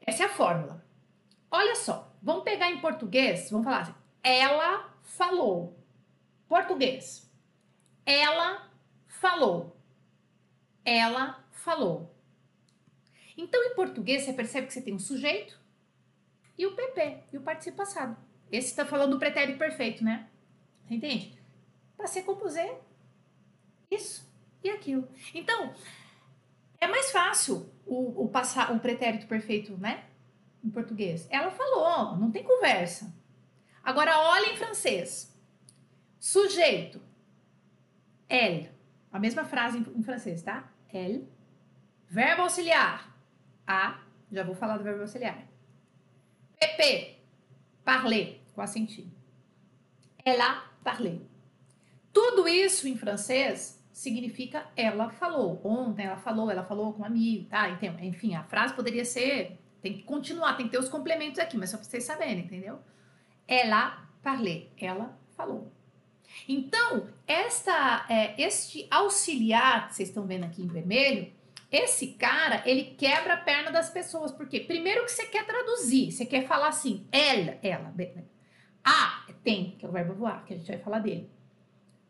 Essa 0.00 0.22
é 0.22 0.26
a 0.26 0.30
fórmula. 0.30 0.85
Olha 1.50 1.74
só, 1.74 2.12
vamos 2.22 2.44
pegar 2.44 2.70
em 2.70 2.80
português, 2.80 3.50
vamos 3.50 3.64
falar 3.64 3.80
assim. 3.80 3.94
Ela 4.22 4.92
falou. 5.02 5.78
Português. 6.48 7.30
Ela 8.04 8.70
falou. 9.06 9.76
Ela 10.84 11.44
falou. 11.50 12.14
Então, 13.36 13.62
em 13.64 13.74
português, 13.74 14.22
você 14.22 14.32
percebe 14.32 14.66
que 14.66 14.72
você 14.72 14.82
tem 14.82 14.94
um 14.94 14.98
sujeito 14.98 15.58
e 16.56 16.66
o 16.66 16.74
PP, 16.74 17.24
e 17.32 17.36
o 17.36 17.42
participo 17.42 17.76
passado. 17.76 18.16
Esse 18.50 18.68
está 18.68 18.86
falando 18.86 19.12
do 19.12 19.18
pretérito 19.18 19.58
perfeito, 19.58 20.02
né? 20.02 20.28
Você 20.84 20.94
entende? 20.94 21.38
Para 21.96 22.06
ser 22.06 22.22
composer 22.22 22.80
isso 23.90 24.26
e 24.62 24.70
aquilo. 24.70 25.08
Então, 25.34 25.74
é 26.80 26.86
mais 26.86 27.10
fácil 27.10 27.70
o, 27.84 28.24
o, 28.24 28.28
passar, 28.28 28.72
o 28.72 28.80
pretérito 28.80 29.26
perfeito, 29.26 29.76
né? 29.76 30.04
Em 30.66 30.70
português. 30.70 31.28
Ela 31.30 31.52
falou, 31.52 32.16
não 32.16 32.32
tem 32.32 32.42
conversa. 32.42 33.14
Agora, 33.84 34.18
olha 34.18 34.52
em 34.52 34.56
francês. 34.56 35.32
Sujeito. 36.18 37.00
Elle. 38.28 38.68
A 39.12 39.20
mesma 39.20 39.44
frase 39.44 39.78
em, 39.78 40.02
francês, 40.02 40.42
tá? 40.42 40.68
Elle. 40.92 41.28
Verbo 42.08 42.42
auxiliar. 42.42 43.16
A. 43.64 44.00
Já 44.32 44.42
vou 44.42 44.56
falar 44.56 44.76
do 44.76 44.82
verbo 44.82 45.02
auxiliar. 45.02 45.46
PP. 46.58 47.20
Parler. 47.84 48.40
Com 48.52 48.60
acentinho. 48.60 49.12
Ela 50.24 50.64
parler. 50.82 51.20
Tudo 52.12 52.48
isso 52.48 52.88
em 52.88 52.96
francês 52.96 53.80
significa 53.92 54.66
ela 54.76 55.10
falou. 55.10 55.60
Ontem 55.62 56.06
ela 56.06 56.16
falou, 56.16 56.50
ela 56.50 56.64
falou 56.64 56.92
com 56.92 57.02
um 57.02 57.04
amigo, 57.04 57.48
tá? 57.48 57.70
Então, 57.70 57.96
enfim, 58.00 58.34
a 58.34 58.42
frase 58.42 58.74
poderia 58.74 59.04
ser. 59.04 59.60
Tem 59.86 59.98
que 59.98 60.02
continuar, 60.02 60.56
tem 60.56 60.66
que 60.66 60.72
ter 60.72 60.80
os 60.80 60.88
complementos 60.88 61.38
aqui, 61.38 61.56
mas 61.56 61.70
só 61.70 61.76
pra 61.76 61.86
vocês 61.86 62.02
saberem, 62.02 62.40
entendeu? 62.40 62.80
Ela 63.46 64.04
parlé, 64.20 64.66
ela 64.76 65.16
falou. 65.36 65.72
Então, 66.48 67.08
esta, 67.24 68.04
é, 68.08 68.34
este 68.42 68.88
auxiliar 68.90 69.86
que 69.86 69.94
vocês 69.94 70.08
estão 70.08 70.26
vendo 70.26 70.42
aqui 70.42 70.60
em 70.60 70.66
vermelho, 70.66 71.32
esse 71.70 72.08
cara, 72.14 72.64
ele 72.66 72.96
quebra 72.98 73.34
a 73.34 73.36
perna 73.36 73.70
das 73.70 73.88
pessoas. 73.88 74.32
Porque 74.32 74.58
primeiro 74.58 75.04
que 75.04 75.12
você 75.12 75.26
quer 75.26 75.46
traduzir, 75.46 76.10
você 76.10 76.26
quer 76.26 76.48
falar 76.48 76.66
assim, 76.66 77.06
ela, 77.12 77.56
ela. 77.62 77.94
A, 78.84 79.24
tem, 79.44 79.76
que 79.78 79.86
é 79.86 79.88
o 79.88 79.92
verbo 79.92 80.14
voar, 80.14 80.44
que 80.44 80.54
a 80.54 80.56
gente 80.56 80.66
vai 80.66 80.80
falar 80.80 80.98
dele. 80.98 81.30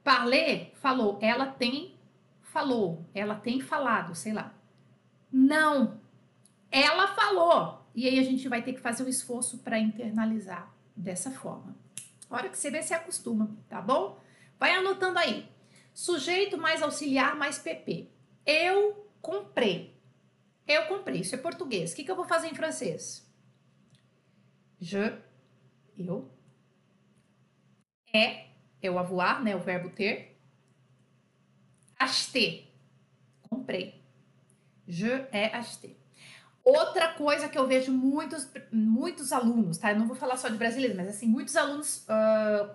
Parler, 0.02 0.73
falou. 0.76 1.18
Ela 1.21 1.45
tem 1.45 1.95
falou. 2.40 3.04
Ela 3.14 3.35
tem 3.35 3.61
falado, 3.61 4.14
sei 4.14 4.33
lá. 4.33 4.54
Não. 5.30 6.05
Ela 6.78 7.09
falou. 7.14 7.87
E 7.95 8.06
aí 8.06 8.18
a 8.18 8.23
gente 8.23 8.47
vai 8.49 8.62
ter 8.62 8.75
que 8.75 8.80
fazer 8.80 9.02
um 9.02 9.09
esforço 9.09 9.59
para 9.59 9.78
internalizar 9.78 10.71
dessa 10.95 11.30
forma. 11.30 11.75
Hora 12.28 12.50
que 12.50 12.59
você 12.59 12.71
vê, 12.71 12.83
se 12.83 12.92
acostuma, 12.92 13.56
tá 13.66 13.80
bom? 13.80 14.21
Vai 14.59 14.75
anotando 14.75 15.18
aí. 15.18 15.49
Sujeito 15.95 16.59
mais 16.59 16.83
auxiliar 16.83 17.35
mais 17.35 17.59
PP. 17.59 18.11
Eu 18.45 19.09
comprei. 19.23 19.99
Eu 20.68 20.87
comprei. 20.87 21.21
Isso 21.23 21.35
é 21.35 21.38
português. 21.38 21.92
O 21.92 21.97
que, 21.97 22.04
que 22.04 22.11
eu 22.11 22.16
vou 22.16 22.26
fazer 22.26 22.49
em 22.49 22.54
francês? 22.54 23.26
Je. 24.78 25.16
Eu. 25.97 26.30
É 28.12 28.49
é 28.83 28.90
o 28.90 28.99
avoir, 28.99 29.42
né? 29.42 29.56
O 29.56 29.61
verbo 29.61 29.88
ter. 29.88 30.38
Acheter. 31.99 32.66
Comprei. 33.49 34.04
Je 34.87 35.26
ai 35.33 35.54
acheté. 35.54 36.05
Outra 36.66 37.06
coisa 37.11 37.49
que 37.49 37.56
eu 37.56 37.64
vejo 37.64 37.92
muitos, 37.92 38.50
muitos 38.73 39.32
alunos, 39.32 39.78
tá? 39.78 39.92
Eu 39.92 40.00
não 40.00 40.08
vou 40.08 40.16
falar 40.16 40.37
só 40.37 40.49
de 40.49 40.56
brasileiros, 40.56 40.96
mas 40.96 41.06
assim, 41.06 41.28
muitos 41.28 41.54
alunos, 41.54 42.04
uh, 42.08 42.75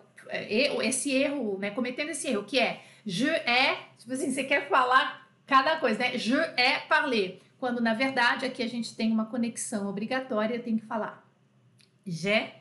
esse 0.82 1.12
erro, 1.12 1.58
né? 1.60 1.72
Cometendo 1.72 2.08
esse 2.08 2.30
erro, 2.30 2.46
que 2.46 2.58
é 2.58 2.82
je 3.06 3.28
é, 3.28 3.80
tipo 3.98 4.14
assim, 4.14 4.32
você 4.32 4.46
quer 4.46 4.70
falar 4.70 5.28
cada 5.46 5.76
coisa, 5.76 6.00
né? 6.00 6.18
Je 6.18 6.38
é 6.56 6.80
parler. 6.88 7.42
Quando 7.60 7.82
na 7.82 7.94
verdade 7.94 8.46
aqui 8.46 8.64
a 8.64 8.70
gente 8.70 8.96
tem 8.96 9.12
uma 9.12 9.26
conexão 9.26 9.90
obrigatória, 9.90 10.58
tem 10.58 10.78
que 10.78 10.86
falar 10.86 11.22
j'ai 12.08 12.54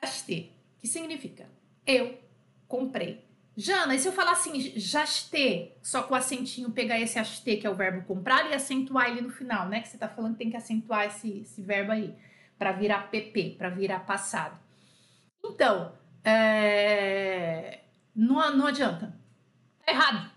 acheté, 0.00 0.48
que 0.78 0.88
significa 0.88 1.46
eu 1.86 2.18
comprei. 2.66 3.27
Jana, 3.60 3.96
e 3.96 3.98
se 3.98 4.06
eu 4.06 4.12
falar 4.12 4.30
assim, 4.30 4.60
jaste, 4.78 5.72
só 5.82 6.04
com 6.04 6.14
o 6.14 6.16
acentinho, 6.16 6.70
pegar 6.70 7.00
esse 7.00 7.18
acheter, 7.18 7.60
que 7.60 7.66
é 7.66 7.70
o 7.70 7.74
verbo 7.74 8.06
comprar, 8.06 8.48
e 8.48 8.54
acentuar 8.54 9.08
ele 9.08 9.20
no 9.20 9.30
final, 9.30 9.68
né? 9.68 9.80
Que 9.80 9.88
você 9.88 9.98
tá 9.98 10.08
falando 10.08 10.34
que 10.34 10.38
tem 10.38 10.50
que 10.50 10.56
acentuar 10.56 11.06
esse, 11.06 11.40
esse 11.40 11.60
verbo 11.60 11.90
aí, 11.90 12.14
para 12.56 12.70
virar 12.70 13.10
PP, 13.10 13.56
para 13.58 13.68
virar 13.68 14.06
passado. 14.06 14.56
Então, 15.44 15.92
é... 16.22 17.80
não, 18.14 18.56
não 18.56 18.68
adianta. 18.68 19.18
Tá 19.84 19.90
errado. 19.90 20.30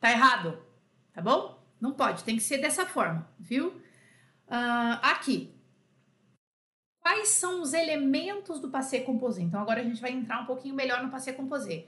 Tá 0.00 0.10
errado. 0.10 0.58
Tá 1.12 1.20
bom? 1.20 1.62
Não 1.78 1.92
pode, 1.92 2.24
tem 2.24 2.36
que 2.36 2.42
ser 2.42 2.56
dessa 2.58 2.86
forma, 2.86 3.28
viu? 3.38 3.68
Uh, 4.46 4.98
aqui, 5.02 5.54
quais 7.02 7.28
são 7.28 7.60
os 7.60 7.74
elementos 7.74 8.58
do 8.58 8.70
passé 8.70 9.00
composé. 9.00 9.42
Então 9.42 9.60
agora 9.60 9.80
a 9.80 9.84
gente 9.84 10.00
vai 10.00 10.12
entrar 10.12 10.40
um 10.40 10.46
pouquinho 10.46 10.74
melhor 10.74 11.02
no 11.02 11.10
passé 11.10 11.32
composé, 11.32 11.86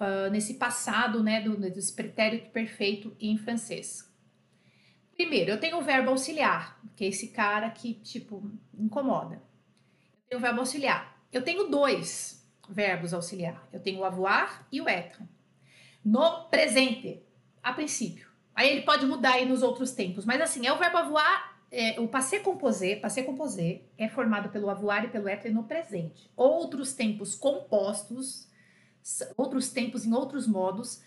uh, 0.00 0.30
nesse 0.30 0.54
passado, 0.54 1.22
né, 1.22 1.40
do, 1.40 1.56
desse 1.56 1.92
pretérito 1.92 2.50
perfeito 2.50 3.16
em 3.20 3.36
francês. 3.36 4.10
Primeiro, 5.14 5.50
eu 5.50 5.60
tenho 5.60 5.78
o 5.78 5.82
verbo 5.82 6.10
auxiliar, 6.10 6.78
que 6.94 7.04
é 7.04 7.08
esse 7.08 7.28
cara 7.28 7.70
que, 7.70 7.94
tipo, 7.94 8.50
incomoda. 8.78 9.36
Eu 10.24 10.28
tenho 10.28 10.38
o 10.38 10.42
verbo 10.42 10.60
auxiliar. 10.60 11.16
Eu 11.32 11.42
tenho 11.42 11.68
dois 11.68 12.46
verbos 12.68 13.14
auxiliar. 13.14 13.66
Eu 13.72 13.80
tenho 13.80 14.00
o 14.00 14.04
avoir 14.04 14.66
e 14.70 14.80
o 14.80 14.88
être. 14.88 15.22
No 16.04 16.44
presente, 16.48 17.22
a 17.62 17.72
princípio. 17.72 18.28
Aí 18.54 18.70
ele 18.70 18.82
pode 18.82 19.06
mudar 19.06 19.34
aí 19.34 19.46
nos 19.46 19.62
outros 19.62 19.92
tempos, 19.92 20.24
mas 20.24 20.40
assim, 20.40 20.66
é 20.66 20.72
o 20.72 20.78
verbo 20.78 20.98
avoir 20.98 21.56
é, 21.70 22.00
o 22.00 22.08
passé 22.08 22.38
composé, 22.38 22.96
passé 22.96 23.22
composé 23.22 23.82
é 23.98 24.08
formado 24.08 24.48
pelo 24.50 24.70
avoir 24.70 25.04
e 25.04 25.08
pelo 25.08 25.28
être 25.28 25.50
no 25.50 25.64
presente. 25.64 26.30
Outros 26.36 26.92
tempos 26.92 27.34
compostos, 27.34 28.45
outros 29.36 29.70
tempos 29.70 30.04
em 30.04 30.12
outros 30.12 30.46
modos, 30.46 31.02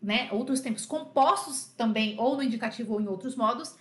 né? 0.00 0.28
Outros 0.32 0.60
tempos 0.60 0.86
compostos 0.86 1.66
também, 1.76 2.18
ou 2.18 2.36
no 2.36 2.42
indicativo 2.42 2.94
ou 2.94 3.00
em 3.00 3.08
outros 3.08 3.36
modos, 3.36 3.76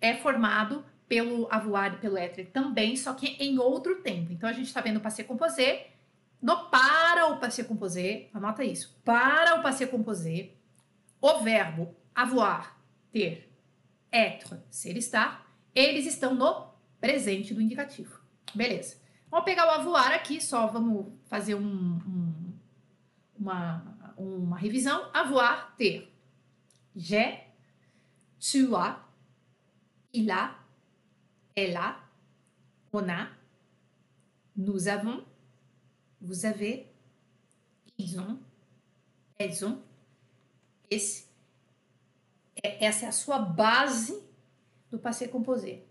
é 0.00 0.14
formado 0.16 0.84
pelo 1.08 1.48
avoir 1.50 1.94
e 1.94 1.96
pelo 1.98 2.16
être 2.16 2.44
também, 2.46 2.96
só 2.96 3.12
que 3.14 3.28
em 3.40 3.58
outro 3.58 4.02
tempo. 4.02 4.32
Então 4.32 4.48
a 4.48 4.52
gente 4.52 4.66
está 4.66 4.80
vendo 4.80 4.98
o 4.98 5.00
passé 5.00 5.24
composé 5.24 5.90
no 6.40 6.70
para 6.70 7.26
o 7.26 7.38
passé 7.38 7.62
composé, 7.62 8.28
anota 8.32 8.64
isso. 8.64 8.98
Para 9.04 9.56
o 9.56 9.62
passé 9.62 9.86
composé, 9.86 10.52
o 11.20 11.40
verbo 11.40 11.94
avoir, 12.14 12.80
ter, 13.12 13.52
être, 14.10 14.58
ser, 14.70 14.96
estar, 14.96 15.46
eles 15.74 16.06
estão 16.06 16.34
no 16.34 16.68
presente 16.98 17.52
do 17.52 17.60
indicativo. 17.60 18.18
Beleza. 18.54 18.96
Vamos 19.30 19.44
pegar 19.44 19.66
o 19.66 19.70
avoir 19.70 20.12
aqui, 20.12 20.40
só 20.40 20.66
vamos 20.66 21.12
fazer 21.28 21.54
um, 21.54 21.60
um, 21.62 22.29
uma, 23.40 24.14
uma 24.16 24.58
revisão. 24.58 25.10
Avoir, 25.14 25.74
ter. 25.76 26.12
J'ai, 26.94 27.40
tu 28.38 28.74
as, 28.76 28.98
il 30.12 30.30
a, 30.30 30.54
elle 31.56 31.76
a, 31.76 31.96
on 32.92 33.08
a, 33.08 33.28
nous 34.56 34.88
avons, 34.88 35.24
vous 36.20 36.44
avez, 36.44 36.92
ils 37.96 38.18
ont, 38.20 38.38
elles 39.38 39.64
ont. 39.64 39.80
Esse, 40.90 41.30
é, 42.62 42.84
essa 42.84 43.06
é 43.06 43.08
a 43.08 43.12
sua 43.12 43.38
base 43.38 44.20
do 44.90 44.98
passé 44.98 45.28
composé. 45.28 45.84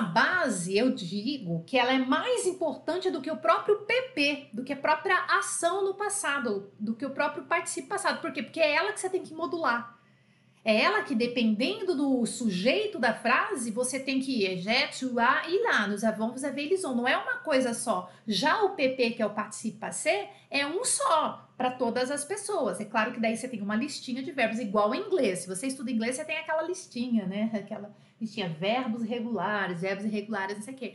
Base, 0.00 0.76
eu 0.76 0.90
digo 0.90 1.64
que 1.64 1.78
ela 1.78 1.92
é 1.92 1.98
mais 1.98 2.46
importante 2.46 3.10
do 3.10 3.20
que 3.20 3.30
o 3.30 3.36
próprio 3.36 3.80
PP, 3.80 4.48
do 4.52 4.64
que 4.64 4.72
a 4.72 4.76
própria 4.76 5.16
ação 5.38 5.84
no 5.84 5.94
passado, 5.94 6.72
do 6.78 6.94
que 6.94 7.06
o 7.06 7.10
próprio 7.10 7.44
participo 7.44 7.88
passado. 7.88 8.20
Por 8.20 8.32
quê? 8.32 8.42
Porque 8.42 8.60
é 8.60 8.74
ela 8.74 8.92
que 8.92 9.00
você 9.00 9.08
tem 9.08 9.22
que 9.22 9.34
modular. 9.34 9.94
É 10.64 10.80
ela 10.80 11.02
que, 11.02 11.14
dependendo 11.14 11.94
do 11.94 12.24
sujeito 12.24 12.98
da 12.98 13.12
frase, 13.12 13.70
você 13.70 14.00
tem 14.00 14.18
que 14.18 14.44
ir 14.44 14.56
je, 14.56 14.88
tu, 14.98 15.20
a 15.20 15.46
e 15.46 15.62
lá. 15.62 15.86
Nos 15.86 16.02
avons, 16.02 16.32
vous 16.32 16.44
avez. 16.44 16.80
Não 16.82 17.06
é 17.06 17.18
uma 17.18 17.36
coisa 17.36 17.74
só. 17.74 18.10
Já 18.26 18.62
o 18.62 18.70
PP, 18.70 19.10
que 19.10 19.22
é 19.22 19.26
o 19.26 19.34
participe 19.34 19.76
passé, 19.76 20.30
é 20.50 20.66
um 20.66 20.82
só 20.82 21.46
para 21.54 21.70
todas 21.70 22.10
as 22.10 22.24
pessoas. 22.24 22.80
É 22.80 22.86
claro 22.86 23.12
que 23.12 23.20
daí 23.20 23.36
você 23.36 23.46
tem 23.46 23.60
uma 23.60 23.76
listinha 23.76 24.22
de 24.22 24.32
verbos, 24.32 24.58
igual 24.58 24.94
em 24.94 25.02
inglês. 25.02 25.40
Se 25.40 25.48
você 25.48 25.66
estuda 25.66 25.90
inglês, 25.90 26.16
você 26.16 26.24
tem 26.24 26.38
aquela 26.38 26.62
listinha, 26.62 27.26
né? 27.26 27.50
Aquela 27.52 27.94
listinha, 28.20 28.48
verbos 28.48 29.02
regulares, 29.02 29.80
verbos 29.80 30.04
irregulares, 30.04 30.56
não 30.56 30.62
sei 30.62 30.74
o 30.74 30.76
quê. 30.76 30.94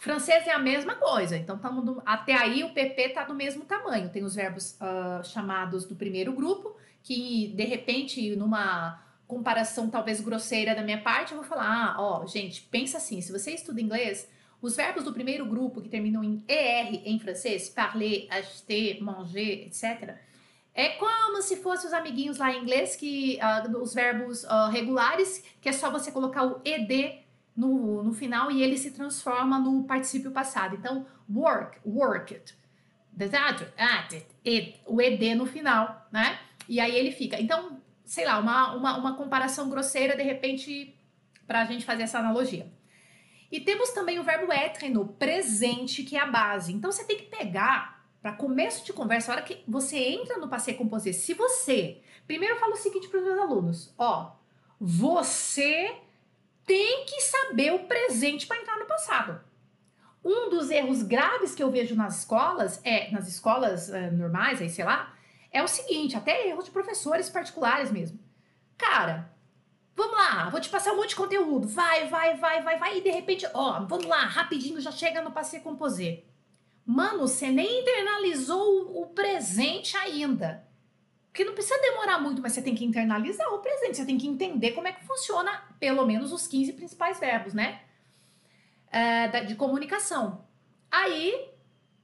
Francês 0.00 0.46
é 0.46 0.52
a 0.52 0.58
mesma 0.58 0.94
coisa, 0.94 1.36
então 1.36 1.58
tamo 1.58 2.00
até 2.06 2.32
aí 2.32 2.62
o 2.62 2.72
PP 2.72 3.10
tá 3.10 3.24
do 3.24 3.34
mesmo 3.34 3.64
tamanho. 3.64 4.08
Tem 4.10 4.22
os 4.22 4.34
verbos 4.34 4.78
uh, 4.80 5.24
chamados 5.24 5.84
do 5.84 5.96
primeiro 5.96 6.32
grupo, 6.32 6.76
que 7.02 7.52
de 7.56 7.64
repente 7.64 8.36
numa 8.36 9.02
comparação 9.26 9.90
talvez 9.90 10.20
grosseira 10.20 10.74
da 10.74 10.82
minha 10.82 11.02
parte, 11.02 11.32
eu 11.32 11.38
vou 11.38 11.46
falar: 11.46 11.66
ah, 11.66 11.96
ó, 11.98 12.26
gente, 12.26 12.62
pensa 12.62 12.98
assim, 12.98 13.20
se 13.20 13.32
você 13.32 13.52
estuda 13.52 13.80
inglês, 13.80 14.28
os 14.62 14.76
verbos 14.76 15.04
do 15.04 15.12
primeiro 15.12 15.44
grupo 15.44 15.80
que 15.80 15.88
terminam 15.88 16.24
em 16.24 16.42
ER 16.48 17.02
em 17.04 17.18
francês, 17.18 17.68
parler, 17.68 18.26
acheter, 18.30 19.02
manger, 19.02 19.66
etc., 19.66 20.16
é 20.78 20.90
como 20.90 21.42
se 21.42 21.56
fossem 21.56 21.88
os 21.88 21.92
amiguinhos 21.92 22.38
lá 22.38 22.52
em 22.52 22.62
inglês, 22.62 22.94
que 22.94 23.36
uh, 23.42 23.82
os 23.82 23.92
verbos 23.92 24.44
uh, 24.44 24.68
regulares, 24.70 25.42
que 25.60 25.68
é 25.68 25.72
só 25.72 25.90
você 25.90 26.12
colocar 26.12 26.46
o 26.46 26.60
ED 26.64 27.18
no, 27.56 28.04
no 28.04 28.14
final 28.14 28.48
e 28.48 28.62
ele 28.62 28.78
se 28.78 28.92
transforma 28.92 29.58
no 29.58 29.82
particípio 29.82 30.30
passado. 30.30 30.76
Então, 30.76 31.04
work, 31.28 31.80
worked, 31.84 32.56
at 33.76 34.12
it, 34.46 34.80
o 34.86 35.02
ED 35.02 35.34
no 35.34 35.46
final, 35.46 36.06
né? 36.12 36.38
E 36.68 36.78
aí 36.78 36.94
ele 36.94 37.10
fica. 37.10 37.40
Então, 37.40 37.80
sei 38.04 38.24
lá, 38.24 38.38
uma, 38.38 38.76
uma, 38.76 38.98
uma 38.98 39.16
comparação 39.16 39.68
grosseira, 39.68 40.16
de 40.16 40.22
repente, 40.22 40.96
para 41.44 41.62
a 41.62 41.64
gente 41.64 41.84
fazer 41.84 42.04
essa 42.04 42.20
analogia. 42.20 42.72
E 43.50 43.58
temos 43.58 43.90
também 43.90 44.20
o 44.20 44.22
verbo 44.22 44.52
être 44.52 44.88
no 44.88 45.08
presente, 45.08 46.04
que 46.04 46.16
é 46.16 46.20
a 46.20 46.26
base. 46.26 46.72
Então 46.72 46.92
você 46.92 47.02
tem 47.02 47.16
que 47.16 47.24
pegar 47.24 47.97
para 48.20 48.32
começo 48.32 48.84
de 48.84 48.92
conversa, 48.92 49.30
a 49.30 49.36
hora 49.36 49.44
que 49.44 49.62
você 49.66 49.96
entra 49.96 50.38
no 50.38 50.48
passeio 50.48 50.76
composé, 50.76 51.12
se 51.12 51.34
você. 51.34 52.00
Primeiro 52.26 52.54
eu 52.54 52.60
falo 52.60 52.72
o 52.72 52.76
seguinte 52.76 53.08
para 53.08 53.20
os 53.20 53.24
meus 53.24 53.38
alunos: 53.38 53.94
ó, 53.96 54.32
você 54.80 55.96
tem 56.66 57.04
que 57.06 57.20
saber 57.22 57.72
o 57.72 57.84
presente 57.84 58.46
para 58.46 58.60
entrar 58.60 58.78
no 58.78 58.86
passado. 58.86 59.40
Um 60.24 60.50
dos 60.50 60.70
erros 60.70 61.02
graves 61.02 61.54
que 61.54 61.62
eu 61.62 61.70
vejo 61.70 61.94
nas 61.94 62.18
escolas, 62.18 62.80
é 62.84 63.10
nas 63.10 63.28
escolas 63.28 63.88
uh, 63.88 64.12
normais, 64.12 64.60
aí 64.60 64.68
sei 64.68 64.84
lá, 64.84 65.14
é 65.50 65.62
o 65.62 65.68
seguinte, 65.68 66.16
até 66.16 66.48
erros 66.48 66.64
de 66.64 66.70
professores 66.70 67.30
particulares 67.30 67.90
mesmo. 67.90 68.18
Cara, 68.76 69.32
vamos 69.94 70.16
lá, 70.16 70.50
vou 70.50 70.60
te 70.60 70.68
passar 70.68 70.92
um 70.92 70.96
monte 70.96 71.10
de 71.10 71.16
conteúdo, 71.16 71.66
vai, 71.66 72.08
vai, 72.08 72.36
vai, 72.36 72.62
vai, 72.62 72.78
vai, 72.78 72.98
e 72.98 73.00
de 73.00 73.10
repente, 73.10 73.46
ó, 73.54 73.84
vamos 73.84 74.06
lá, 74.06 74.20
rapidinho 74.24 74.80
já 74.80 74.90
chega 74.90 75.22
no 75.22 75.30
passeio 75.30 75.62
composé. 75.62 76.24
Mano, 76.90 77.28
você 77.28 77.50
nem 77.50 77.82
internalizou 77.82 78.98
o 78.98 79.08
presente 79.08 79.94
ainda. 79.94 80.66
Porque 81.26 81.44
não 81.44 81.52
precisa 81.52 81.78
demorar 81.82 82.18
muito, 82.18 82.40
mas 82.40 82.52
você 82.52 82.62
tem 82.62 82.74
que 82.74 82.82
internalizar 82.82 83.46
o 83.52 83.58
presente, 83.58 83.98
você 83.98 84.06
tem 84.06 84.16
que 84.16 84.26
entender 84.26 84.70
como 84.70 84.88
é 84.88 84.92
que 84.92 85.04
funciona 85.04 85.64
pelo 85.78 86.06
menos 86.06 86.32
os 86.32 86.46
15 86.46 86.72
principais 86.72 87.20
verbos, 87.20 87.52
né? 87.52 87.82
É, 88.90 89.44
de 89.44 89.54
comunicação. 89.54 90.46
Aí 90.90 91.50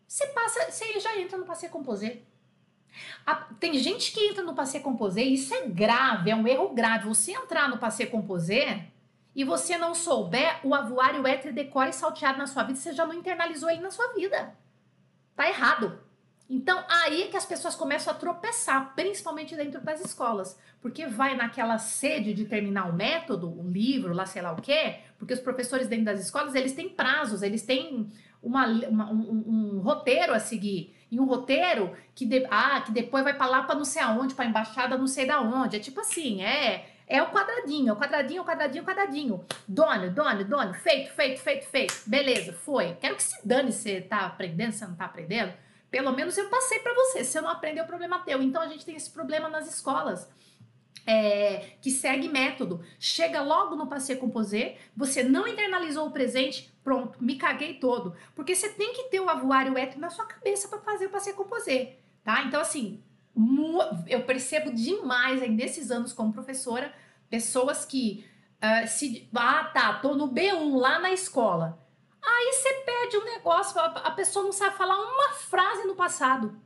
você 0.06 0.26
passa, 0.26 0.70
você 0.70 1.00
já 1.00 1.18
entra 1.18 1.38
no 1.38 1.46
passeio 1.46 1.72
composé. 1.72 2.18
tem 3.58 3.78
gente 3.78 4.12
que 4.12 4.28
entra 4.28 4.44
no 4.44 4.54
passeio 4.54 4.84
composé 4.84 5.22
e 5.22 5.32
isso 5.32 5.54
é 5.54 5.66
grave, 5.66 6.30
é 6.30 6.36
um 6.36 6.46
erro 6.46 6.74
grave. 6.74 7.08
Você 7.08 7.32
entrar 7.32 7.70
no 7.70 7.78
passeio 7.78 8.10
composé 8.10 8.88
e 9.34 9.44
você 9.44 9.78
não 9.78 9.94
souber 9.94 10.60
o 10.62 10.74
avoário 10.74 11.26
éter 11.26 11.54
decore 11.54 11.94
salteado 11.94 12.36
na 12.36 12.46
sua 12.46 12.64
vida, 12.64 12.78
você 12.78 12.92
já 12.92 13.06
não 13.06 13.14
internalizou 13.14 13.70
ele 13.70 13.80
na 13.80 13.90
sua 13.90 14.12
vida. 14.12 14.54
Tá 15.36 15.48
errado. 15.48 15.98
Então, 16.48 16.84
aí 16.88 17.22
é 17.22 17.26
que 17.28 17.36
as 17.36 17.46
pessoas 17.46 17.74
começam 17.74 18.12
a 18.12 18.16
tropeçar, 18.16 18.94
principalmente 18.94 19.56
dentro 19.56 19.80
das 19.80 20.04
escolas, 20.04 20.58
porque 20.80 21.06
vai 21.06 21.34
naquela 21.34 21.78
sede 21.78 22.34
de 22.34 22.44
terminar 22.44 22.88
o 22.88 22.92
método, 22.92 23.48
o 23.48 23.70
livro, 23.70 24.12
lá 24.12 24.26
sei 24.26 24.42
lá 24.42 24.52
o 24.52 24.60
quê, 24.60 24.98
porque 25.18 25.32
os 25.32 25.40
professores 25.40 25.88
dentro 25.88 26.04
das 26.04 26.20
escolas, 26.20 26.54
eles 26.54 26.74
têm 26.74 26.88
prazos, 26.88 27.42
eles 27.42 27.62
têm 27.62 28.12
uma, 28.42 28.66
uma 28.66 29.10
um, 29.10 29.44
um, 29.46 29.80
roteiro 29.80 30.34
a 30.34 30.38
seguir, 30.38 30.94
e 31.10 31.18
um 31.18 31.24
roteiro 31.24 31.96
que, 32.14 32.26
de, 32.26 32.46
ah, 32.50 32.82
que 32.82 32.92
depois 32.92 33.24
vai 33.24 33.32
para 33.32 33.46
lá 33.46 33.62
para 33.62 33.74
não 33.74 33.84
sei 33.84 34.02
aonde, 34.02 34.34
para 34.34 34.44
embaixada 34.44 34.98
não 34.98 35.06
sei 35.06 35.26
da 35.26 35.40
onde, 35.40 35.76
é 35.76 35.80
tipo 35.80 36.00
assim, 36.00 36.42
é... 36.42 36.93
É 37.06 37.22
o 37.22 37.30
quadradinho, 37.30 37.90
é 37.90 37.92
o 37.92 37.96
quadradinho, 37.96 38.42
o 38.42 38.44
quadradinho, 38.44 38.82
o 38.82 38.86
quadradinho. 38.86 39.44
Dono, 39.68 40.10
dono, 40.10 40.44
dono, 40.44 40.74
feito, 40.74 41.12
feito, 41.12 41.40
feito, 41.40 41.66
feito. 41.66 41.94
Beleza, 42.06 42.52
foi. 42.52 42.94
Quero 42.94 43.16
que 43.16 43.22
se 43.22 43.46
dane 43.46 43.72
se 43.72 43.82
você 43.82 44.00
tá 44.00 44.20
aprendendo, 44.20 44.72
se 44.72 44.86
não 44.86 44.94
tá 44.94 45.04
aprendendo. 45.04 45.52
Pelo 45.90 46.12
menos 46.12 46.36
eu 46.38 46.48
passei 46.48 46.78
para 46.78 46.94
você. 46.94 47.22
Se 47.22 47.32
você 47.32 47.40
não 47.40 47.50
aprendeu, 47.50 47.84
o 47.84 47.86
problema 47.86 48.20
teu. 48.20 48.42
Então 48.42 48.62
a 48.62 48.66
gente 48.66 48.86
tem 48.86 48.96
esse 48.96 49.10
problema 49.10 49.48
nas 49.48 49.68
escolas. 49.72 50.28
É, 51.06 51.72
que 51.82 51.90
segue 51.90 52.28
método. 52.28 52.82
Chega 52.98 53.42
logo 53.42 53.76
no 53.76 53.86
passeio 53.86 54.18
composé, 54.18 54.78
você 54.96 55.22
não 55.22 55.46
internalizou 55.46 56.06
o 56.06 56.10
presente, 56.10 56.74
pronto, 56.82 57.22
me 57.22 57.36
caguei 57.36 57.74
todo. 57.74 58.16
Porque 58.34 58.56
você 58.56 58.70
tem 58.70 58.94
que 58.94 59.04
ter 59.04 59.20
o 59.20 59.28
avoário 59.28 59.76
ético 59.76 60.00
na 60.00 60.08
sua 60.08 60.24
cabeça 60.24 60.66
para 60.66 60.78
fazer 60.78 61.06
o 61.06 61.10
passeio 61.10 61.36
composé, 61.36 61.96
tá? 62.24 62.42
Então, 62.44 62.58
assim, 62.58 63.02
eu 64.06 64.22
percebo 64.22 64.72
demais 64.72 65.42
aí 65.42 65.50
nesses 65.50 65.90
anos 65.90 66.12
como 66.12 66.32
professora, 66.32 66.94
pessoas 67.28 67.84
que 67.84 68.24
uh, 68.62 68.86
se. 68.86 69.28
Ah, 69.34 69.64
tá, 69.64 69.94
tô 69.94 70.14
no 70.14 70.28
B1 70.28 70.76
lá 70.76 70.98
na 70.98 71.10
escola. 71.10 71.78
Aí 72.22 72.52
você 72.52 72.72
perde 72.86 73.16
um 73.18 73.24
negócio, 73.24 73.78
a 73.78 74.10
pessoa 74.12 74.44
não 74.44 74.52
sabe 74.52 74.76
falar 74.76 74.98
uma 74.98 75.34
frase 75.34 75.86
no 75.86 75.94
passado. 75.94 76.58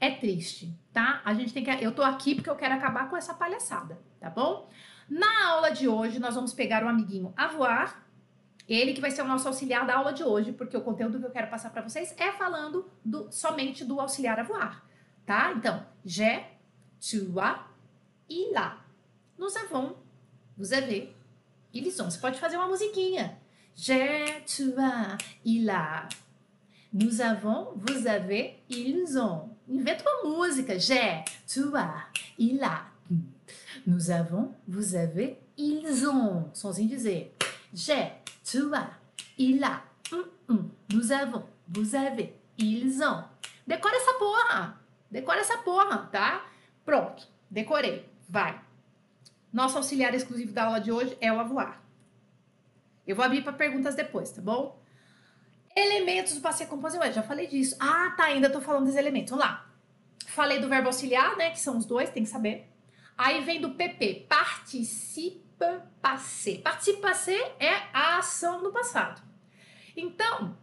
É 0.00 0.10
triste, 0.10 0.74
tá? 0.92 1.20
A 1.24 1.34
gente 1.34 1.52
tem 1.52 1.62
que. 1.62 1.70
Eu 1.70 1.92
tô 1.92 2.02
aqui 2.02 2.34
porque 2.34 2.48
eu 2.48 2.56
quero 2.56 2.74
acabar 2.74 3.10
com 3.10 3.16
essa 3.16 3.34
palhaçada, 3.34 3.98
tá 4.18 4.30
bom? 4.30 4.68
Na 5.08 5.48
aula 5.48 5.70
de 5.70 5.86
hoje, 5.86 6.18
nós 6.18 6.34
vamos 6.34 6.54
pegar 6.54 6.82
o 6.82 6.88
amiguinho 6.88 7.32
a 7.36 7.46
voar. 7.48 8.04
Ele 8.66 8.94
que 8.94 9.00
vai 9.00 9.10
ser 9.10 9.20
o 9.22 9.26
nosso 9.26 9.46
auxiliar 9.46 9.86
da 9.86 9.96
aula 9.96 10.12
de 10.12 10.24
hoje, 10.24 10.52
porque 10.52 10.76
o 10.76 10.80
conteúdo 10.80 11.18
que 11.18 11.26
eu 11.26 11.30
quero 11.30 11.50
passar 11.50 11.70
para 11.70 11.82
vocês 11.82 12.14
é 12.16 12.32
falando 12.32 12.90
do, 13.04 13.30
somente 13.30 13.84
do 13.84 14.00
auxiliar 14.00 14.40
a 14.40 14.42
voar, 14.42 14.83
tá? 15.26 15.52
Então, 15.56 15.84
je, 16.04 16.42
tu, 17.00 17.38
a, 17.38 17.66
il 18.28 18.56
a. 18.56 18.76
Nous 19.38 19.56
avons, 19.56 19.96
vous 20.56 20.72
avez, 20.72 21.12
ils 21.72 22.00
ont. 22.00 22.10
Você 22.10 22.18
pode 22.18 22.36
fazer 22.36 22.56
uma 22.56 22.68
musiquinha. 22.68 23.36
J'ai, 23.76 24.42
tu 24.46 24.72
as, 24.78 25.18
il 25.44 25.68
a. 25.68 26.08
Nous 26.92 27.20
avons, 27.20 27.72
vous 27.76 28.06
avez, 28.06 28.62
ils 28.68 29.18
ont. 29.18 29.50
Inventa 29.68 30.04
uma 30.04 30.36
música. 30.36 30.78
J'ai, 30.78 31.24
tu 31.46 31.74
as, 31.76 32.06
il 32.38 32.62
a. 32.62 32.86
Nous 33.86 34.10
avons, 34.10 34.54
vous 34.68 34.94
avez, 34.94 35.38
ils 35.56 36.06
ont. 36.06 36.48
Sonzinho 36.52 36.88
dizer. 36.88 37.32
J'ai, 37.72 38.12
tu 38.44 38.72
as, 38.74 38.90
il 39.36 39.62
a. 39.64 39.82
Hum, 40.12 40.24
hum. 40.48 40.70
Nous 40.92 41.10
avons, 41.10 41.42
vous 41.68 41.94
avez, 41.96 42.32
ils 42.56 43.02
ont. 43.02 43.24
Decora 43.66 43.96
essa 43.96 44.12
porra. 44.18 44.83
Decora 45.14 45.42
essa 45.42 45.58
porra, 45.58 46.08
tá? 46.10 46.44
Pronto. 46.84 47.28
Decorei. 47.48 48.04
Vai. 48.28 48.60
Nosso 49.52 49.76
auxiliar 49.76 50.12
exclusivo 50.12 50.52
da 50.52 50.64
aula 50.64 50.80
de 50.80 50.90
hoje 50.90 51.16
é 51.20 51.32
o 51.32 51.38
avoar. 51.38 51.80
Eu 53.06 53.14
vou 53.14 53.24
abrir 53.24 53.44
para 53.44 53.52
perguntas 53.52 53.94
depois, 53.94 54.32
tá 54.32 54.42
bom? 54.42 54.76
Elementos 55.76 56.34
do 56.34 56.40
passeio 56.40 56.68
composé. 56.68 56.98
Ué, 56.98 57.12
já 57.12 57.22
falei 57.22 57.46
disso. 57.46 57.76
Ah, 57.78 58.12
tá, 58.16 58.24
ainda 58.24 58.50
tô 58.50 58.60
falando 58.60 58.86
dos 58.86 58.96
elementos. 58.96 59.30
Vamos 59.30 59.46
lá. 59.46 59.70
Falei 60.26 60.58
do 60.58 60.68
verbo 60.68 60.88
auxiliar, 60.88 61.36
né? 61.36 61.50
Que 61.50 61.60
são 61.60 61.78
os 61.78 61.86
dois, 61.86 62.10
tem 62.10 62.24
que 62.24 62.28
saber. 62.28 62.68
Aí 63.16 63.40
vem 63.44 63.60
do 63.60 63.70
PP, 63.70 64.26
participe 64.28 65.64
passé. 66.02 66.56
Participe 66.56 67.00
passé 67.00 67.54
é 67.60 67.70
a 67.92 68.18
ação 68.18 68.64
do 68.64 68.72
passado. 68.72 69.22
Então, 69.96 70.58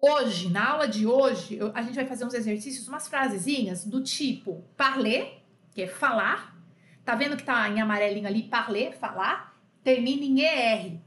hoje, 0.00 0.50
na 0.50 0.70
aula 0.70 0.88
de 0.88 1.06
hoje, 1.06 1.56
eu, 1.56 1.70
a 1.74 1.82
gente 1.82 1.94
vai 1.94 2.06
fazer 2.06 2.24
uns 2.24 2.34
exercícios, 2.34 2.88
umas 2.88 3.08
frasezinhas 3.08 3.84
do 3.84 4.02
tipo 4.02 4.64
parler, 4.76 5.42
que 5.74 5.82
é 5.82 5.86
falar. 5.86 6.56
Tá 7.04 7.14
vendo 7.14 7.36
que 7.36 7.42
tá 7.42 7.68
em 7.68 7.80
amarelinho 7.80 8.26
ali, 8.26 8.42
parler, 8.42 8.98
falar. 8.98 9.56
Termina 9.82 10.24
em 10.24 10.40
ER, 10.40 11.00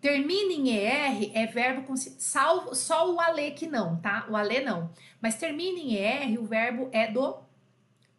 Termina 0.00 0.52
em 0.52 0.68
ER 0.70 1.30
é 1.34 1.46
verbo 1.46 1.82
com 1.82 1.96
salvo 1.96 2.74
só 2.74 3.12
o 3.12 3.20
ale 3.20 3.50
que 3.52 3.66
não, 3.66 3.96
tá? 3.96 4.26
O 4.30 4.36
ale 4.36 4.60
não. 4.60 4.90
Mas 5.20 5.36
termina 5.36 5.78
em 5.78 5.94
ER, 5.96 6.40
o 6.40 6.44
verbo 6.44 6.88
é 6.92 7.10
do 7.10 7.38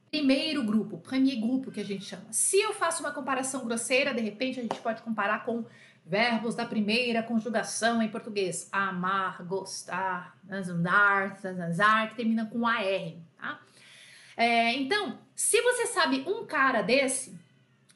primeiro 0.09 0.63
grupo, 0.63 0.97
premier 0.97 1.39
grupo 1.39 1.71
que 1.71 1.79
a 1.79 1.85
gente 1.85 2.03
chama. 2.03 2.25
Se 2.31 2.59
eu 2.59 2.73
faço 2.73 3.03
uma 3.03 3.11
comparação 3.11 3.63
grosseira, 3.63 4.13
de 4.13 4.21
repente 4.21 4.59
a 4.59 4.63
gente 4.63 4.79
pode 4.81 5.01
comparar 5.01 5.45
com 5.45 5.63
verbos 6.07 6.55
da 6.55 6.65
primeira 6.65 7.21
conjugação 7.21 8.01
em 8.01 8.09
português. 8.09 8.69
Amar, 8.71 9.43
gostar, 9.43 10.37
andar, 10.49 11.37
zanzar, 11.39 12.09
que 12.09 12.15
termina 12.15 12.45
com 12.45 12.65
AR, 12.65 13.13
tá? 13.37 13.59
É, 14.37 14.73
então, 14.73 15.19
se 15.35 15.61
você 15.61 15.87
sabe 15.87 16.23
um 16.27 16.45
cara 16.45 16.81
desse, 16.81 17.37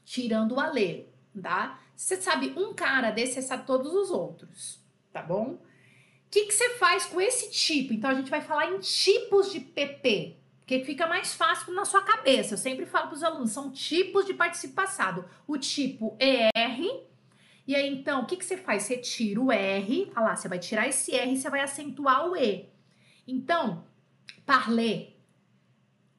tirando 0.03 0.53
o 0.53 0.59
ale, 0.59 1.07
tá? 1.41 1.79
Você 1.95 2.19
sabe 2.19 2.53
um 2.57 2.73
cara 2.73 3.11
desse, 3.11 3.35
você 3.35 3.41
sabe 3.43 3.65
todos 3.65 3.93
os 3.93 4.11
outros, 4.11 4.79
tá 5.13 5.21
bom? 5.21 5.53
O 5.53 5.59
que, 6.29 6.45
que 6.45 6.53
você 6.53 6.71
faz 6.71 7.05
com 7.05 7.21
esse 7.21 7.51
tipo? 7.51 7.93
Então 7.93 8.09
a 8.09 8.13
gente 8.13 8.29
vai 8.29 8.41
falar 8.41 8.71
em 8.71 8.79
tipos 8.79 9.51
de 9.51 9.59
PP, 9.59 10.37
porque 10.59 10.83
fica 10.83 11.05
mais 11.05 11.33
fácil 11.33 11.73
na 11.73 11.85
sua 11.85 12.01
cabeça. 12.01 12.53
Eu 12.53 12.57
sempre 12.57 12.85
falo 12.85 13.07
para 13.07 13.15
os 13.15 13.23
alunos, 13.23 13.51
são 13.51 13.71
tipos 13.71 14.25
de 14.25 14.33
participo 14.33 14.73
passado. 14.73 15.25
O 15.45 15.57
tipo 15.57 16.17
ER, 16.19 17.10
e 17.67 17.75
aí 17.75 17.87
então, 17.93 18.21
o 18.21 18.25
que, 18.25 18.35
que 18.35 18.45
você 18.45 18.57
faz? 18.57 18.83
Você 18.83 18.97
tira 18.97 19.39
o 19.39 19.51
R, 19.51 20.11
olha 20.15 20.25
lá, 20.25 20.35
você 20.35 20.47
vai 20.47 20.59
tirar 20.59 20.87
esse 20.87 21.15
R 21.15 21.31
e 21.31 21.37
você 21.37 21.49
vai 21.49 21.61
acentuar 21.61 22.27
o 22.27 22.35
E. 22.35 22.69
Então, 23.27 23.83
parler, 24.45 25.15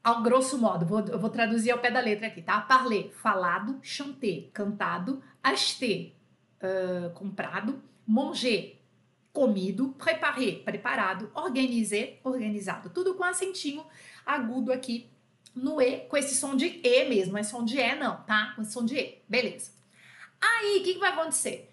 ao 0.02 0.22
grosso 0.22 0.58
modo, 0.58 0.84
vou, 0.84 1.00
eu 1.00 1.18
vou 1.18 1.30
traduzir 1.30 1.70
ao 1.70 1.78
pé 1.78 1.90
da 1.90 2.00
letra 2.00 2.26
aqui, 2.26 2.42
tá? 2.42 2.60
Parler, 2.60 3.12
falado, 3.12 3.78
chanter, 3.82 4.50
cantado, 4.52 5.22
acheter, 5.42 6.14
uh, 6.60 7.10
comprado, 7.10 7.82
manger, 8.06 8.80
comido, 9.32 9.94
préparer, 9.98 10.62
preparado, 10.64 11.30
organiser, 11.34 12.20
organizado. 12.24 12.90
Tudo 12.90 13.14
com 13.14 13.24
acentinho 13.24 13.84
agudo 14.26 14.72
aqui 14.72 15.08
no 15.54 15.80
E, 15.80 16.00
com 16.00 16.16
esse 16.16 16.34
som 16.34 16.56
de 16.56 16.80
E 16.82 17.04
mesmo, 17.08 17.36
é 17.38 17.42
som 17.42 17.64
de 17.64 17.78
E 17.78 17.94
não, 17.94 18.22
tá? 18.22 18.52
Com 18.54 18.62
esse 18.62 18.72
som 18.72 18.84
de 18.84 18.96
E, 18.96 19.22
beleza. 19.28 19.81
Aí, 20.42 20.80
o 20.80 20.84
que, 20.84 20.94
que 20.94 20.98
vai 20.98 21.12
acontecer? 21.12 21.72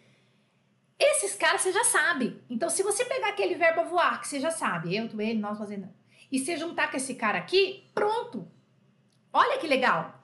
Esses 1.00 1.36
caras 1.36 1.62
você 1.62 1.72
já 1.72 1.84
sabe. 1.84 2.40
Então, 2.50 2.70
se 2.70 2.84
você 2.84 3.04
pegar 3.06 3.30
aquele 3.30 3.56
verbo 3.56 3.90
voar, 3.90 4.22
que 4.22 4.28
você 4.28 4.40
já 4.40 4.52
sabe, 4.52 4.96
eu, 4.96 5.10
tu, 5.10 5.20
ele, 5.20 5.40
nós, 5.40 5.58
fazendo, 5.58 5.90
e 6.32 6.38
você 6.38 6.56
juntar 6.56 6.92
com 6.92 6.98
esse 6.98 7.16
cara 7.16 7.40
aqui, 7.40 7.86
pronto. 7.94 8.48
Olha 9.34 9.58
que 9.58 9.68
legal. 9.68 10.22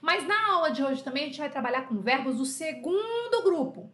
Mas 0.00 0.26
na 0.26 0.52
aula 0.52 0.70
de 0.70 0.82
hoje 0.82 1.04
também 1.04 1.24
a 1.24 1.26
gente 1.26 1.38
vai 1.38 1.50
trabalhar 1.50 1.82
com 1.82 2.00
verbos 2.00 2.38
do 2.38 2.44
segundo 2.44 3.42
grupo. 3.44 3.90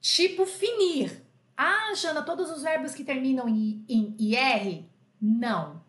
Tipo 0.00 0.44
finir. 0.44 1.24
Ah, 1.56 1.94
Jana, 1.94 2.22
todos 2.22 2.50
os 2.50 2.62
verbos 2.62 2.94
que 2.94 3.04
terminam 3.04 3.48
em, 3.48 3.84
em 3.88 4.16
IR? 4.18 4.84
Não. 5.20 5.82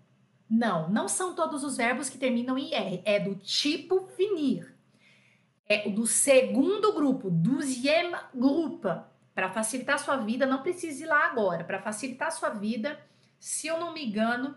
Não, 0.50 0.90
não 0.90 1.08
são 1.08 1.34
todos 1.34 1.64
os 1.64 1.78
verbos 1.78 2.10
que 2.10 2.18
terminam 2.18 2.58
em 2.58 2.74
IR. 2.74 3.02
É 3.06 3.20
do 3.20 3.36
tipo 3.36 4.08
finir. 4.16 4.76
É 5.72 5.90
do 5.90 6.06
segundo 6.06 6.92
grupo, 6.92 7.30
deuxième 7.30 8.14
groupe. 8.36 8.90
Para 9.34 9.50
facilitar 9.50 9.98
sua 10.00 10.18
vida, 10.18 10.46
não 10.46 10.62
precisa 10.62 11.06
ir 11.06 11.08
lá 11.08 11.28
agora. 11.28 11.64
Para 11.64 11.82
facilitar 11.82 12.30
sua 12.30 12.50
vida, 12.50 13.00
se 13.40 13.68
eu 13.68 13.80
não 13.80 13.94
me 13.94 14.06
engano, 14.06 14.54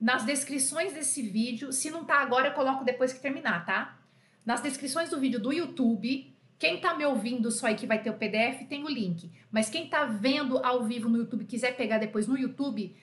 nas 0.00 0.24
descrições 0.24 0.94
desse 0.94 1.20
vídeo, 1.20 1.70
se 1.70 1.90
não 1.90 2.02
tá 2.02 2.22
agora, 2.22 2.48
eu 2.48 2.54
coloco 2.54 2.82
depois 2.82 3.12
que 3.12 3.20
terminar, 3.20 3.66
tá? 3.66 3.98
Nas 4.42 4.62
descrições 4.62 5.10
do 5.10 5.20
vídeo 5.20 5.38
do 5.38 5.52
YouTube, 5.52 6.34
quem 6.58 6.80
tá 6.80 6.94
me 6.94 7.04
ouvindo 7.04 7.50
só 7.50 7.66
aí 7.66 7.74
que 7.74 7.86
vai 7.86 8.00
ter 8.00 8.08
o 8.08 8.16
PDF, 8.16 8.66
tem 8.70 8.82
o 8.82 8.88
link. 8.88 9.30
Mas 9.52 9.68
quem 9.68 9.86
tá 9.86 10.06
vendo 10.06 10.64
ao 10.64 10.82
vivo 10.82 11.10
no 11.10 11.18
YouTube, 11.18 11.44
quiser 11.44 11.76
pegar 11.76 11.98
depois 11.98 12.26
no 12.26 12.38
YouTube, 12.38 12.96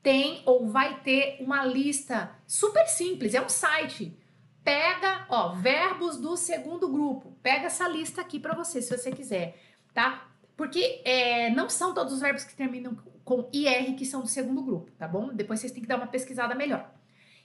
tem 0.00 0.42
ou 0.46 0.68
vai 0.68 1.00
ter 1.00 1.38
uma 1.40 1.64
lista 1.64 2.30
super 2.46 2.86
simples, 2.86 3.34
é 3.34 3.42
um 3.42 3.48
site. 3.48 4.16
Pega, 4.64 5.26
ó, 5.28 5.52
verbos 5.54 6.16
do 6.16 6.36
segundo 6.36 6.88
grupo. 6.88 7.36
Pega 7.42 7.66
essa 7.66 7.86
lista 7.86 8.22
aqui 8.22 8.40
para 8.40 8.54
você, 8.54 8.80
se 8.80 8.96
você 8.96 9.12
quiser, 9.12 9.60
tá? 9.92 10.26
Porque 10.56 11.02
é, 11.04 11.50
não 11.50 11.68
são 11.68 11.92
todos 11.92 12.14
os 12.14 12.20
verbos 12.20 12.44
que 12.44 12.54
terminam 12.54 12.96
com 13.24 13.48
IR 13.52 13.94
que 13.94 14.06
são 14.06 14.22
do 14.22 14.28
segundo 14.28 14.62
grupo, 14.62 14.90
tá 14.92 15.06
bom? 15.06 15.34
Depois 15.34 15.60
vocês 15.60 15.72
têm 15.72 15.82
que 15.82 15.88
dar 15.88 15.96
uma 15.96 16.06
pesquisada 16.06 16.54
melhor. 16.54 16.90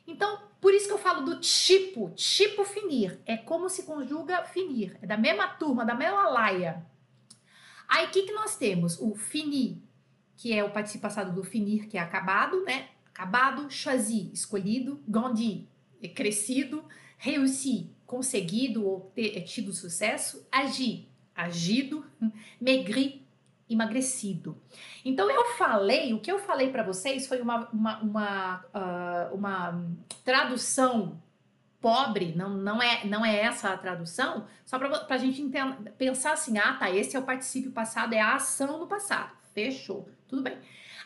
Então, 0.08 0.40
por 0.62 0.74
isso 0.74 0.88
que 0.88 0.94
eu 0.94 0.98
falo 0.98 1.22
do 1.22 1.40
tipo, 1.40 2.10
tipo 2.12 2.64
finir. 2.64 3.20
É 3.26 3.38
como 3.38 3.70
se 3.70 3.84
conjuga 3.84 4.44
finir. 4.44 4.98
É 5.02 5.06
da 5.06 5.18
mesma 5.18 5.48
turma, 5.48 5.86
da 5.86 5.94
mesma 5.94 6.30
laia. 6.30 6.86
Aí, 7.88 8.06
o 8.06 8.10
que, 8.10 8.24
que 8.24 8.32
nós 8.32 8.56
temos? 8.56 9.00
O 9.00 9.16
finir, 9.16 9.82
que 10.38 10.54
é 10.54 10.64
o 10.64 10.72
participo 10.72 11.02
passado 11.02 11.34
do 11.34 11.44
finir, 11.44 11.88
que 11.88 11.98
é 11.98 12.02
acabado, 12.02 12.64
né? 12.64 12.90
Acabado, 13.14 13.70
choisi, 13.70 14.32
escolhido, 14.34 15.02
grandi, 15.08 15.68
é 16.02 16.08
crescido, 16.08 16.84
réussi, 17.20 17.92
conseguido 18.08 18.88
ou 18.88 19.12
ter, 19.14 19.38
é 19.38 19.42
tido 19.42 19.72
sucesso, 19.74 20.48
agir, 20.52 21.08
agido, 21.36 22.04
maigri, 22.60 23.28
emagrecido. 23.70 24.58
Então 25.06 25.30
eu 25.30 25.46
falei, 25.58 26.14
o 26.14 26.20
que 26.20 26.32
eu 26.32 26.40
falei 26.40 26.72
para 26.72 26.82
vocês 26.82 27.28
foi 27.28 27.42
uma, 27.42 27.70
uma, 27.72 28.00
uma, 28.00 28.66
uh, 28.74 29.36
uma 29.36 29.86
tradução 30.24 31.22
pobre, 31.80 32.34
não, 32.36 32.50
não, 32.50 32.82
é, 32.82 33.06
não 33.06 33.26
é 33.26 33.42
essa 33.42 33.70
a 33.70 33.78
tradução, 33.78 34.48
só 34.66 34.80
para 34.80 35.06
a 35.08 35.18
gente 35.18 35.42
pensar 35.98 36.34
assim, 36.34 36.58
ah 36.58 36.74
tá, 36.74 36.90
esse 36.90 37.16
é 37.16 37.20
o 37.20 37.24
particípio 37.24 37.72
passado, 37.72 38.14
é 38.14 38.20
a 38.20 38.36
ação 38.36 38.80
no 38.80 38.88
passado. 38.88 39.32
Fechou, 39.54 40.10
tudo 40.28 40.42
bem. 40.42 40.58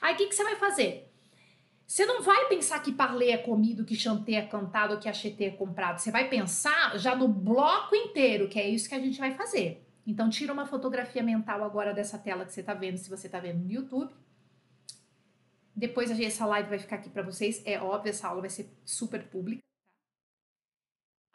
Aí 0.02 0.14
o 0.14 0.18
que, 0.18 0.28
que 0.28 0.36
você 0.36 0.44
vai 0.44 0.56
fazer? 0.56 1.13
Você 1.86 2.06
não 2.06 2.22
vai 2.22 2.48
pensar 2.48 2.80
que 2.80 2.92
parler 2.92 3.34
é 3.34 3.38
comido, 3.38 3.86
que 3.86 3.96
chanter 3.96 4.36
é 4.36 4.42
cantado, 4.48 5.00
que 5.00 5.10
acheter 5.10 5.54
é 5.54 5.56
comprado. 5.56 6.00
Você 6.00 6.12
vai 6.12 6.30
pensar 6.30 6.98
já 6.98 7.16
no 7.16 7.28
bloco 7.28 7.96
inteiro, 7.96 8.48
que 8.48 8.60
é 8.60 8.68
isso 8.68 8.90
que 8.90 8.96
a 8.96 9.00
gente 9.00 9.20
vai 9.20 9.34
fazer. 9.36 9.86
Então, 10.06 10.30
tira 10.30 10.52
uma 10.52 10.66
fotografia 10.66 11.24
mental 11.24 11.64
agora 11.64 11.94
dessa 11.94 12.18
tela 12.18 12.46
que 12.46 12.54
você 12.54 12.62
está 12.62 12.74
vendo, 12.74 12.98
se 12.98 13.10
você 13.10 13.28
está 13.28 13.40
vendo 13.40 13.64
no 13.64 13.72
YouTube. 13.72 14.14
Depois 15.76 16.12
essa 16.12 16.46
live 16.46 16.70
vai 16.70 16.80
ficar 16.80 16.98
aqui 16.98 17.10
para 17.10 17.24
vocês. 17.24 17.62
É 17.66 17.80
óbvio, 17.80 18.10
essa 18.10 18.28
aula 18.28 18.42
vai 18.42 18.50
ser 18.50 18.70
super 18.86 19.24
pública. 19.28 19.62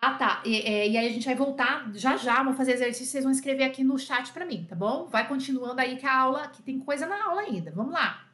Ah, 0.01 0.15
tá. 0.15 0.43
E, 0.47 0.57
é, 0.61 0.89
e, 0.89 0.97
aí 0.97 1.09
a 1.09 1.13
gente 1.13 1.25
vai 1.25 1.35
voltar 1.35 1.91
já 1.93 2.17
já, 2.17 2.37
vamos 2.37 2.57
fazer 2.57 2.73
exercício, 2.73 3.07
vocês 3.11 3.25
vão 3.25 3.33
escrever 3.33 3.65
aqui 3.65 3.83
no 3.83 3.99
chat 3.99 4.33
para 4.33 4.47
mim, 4.47 4.65
tá 4.65 4.77
bom? 4.77 5.07
Vai 5.09 5.27
continuando 5.27 5.81
aí 5.81 5.97
que 5.97 6.07
a 6.07 6.17
aula, 6.17 6.49
que 6.49 6.63
tem 6.63 6.79
coisa 6.79 7.07
na 7.07 7.25
aula 7.25 7.41
ainda. 7.41 7.73
Vamos 7.73 7.93
lá. 7.93 8.28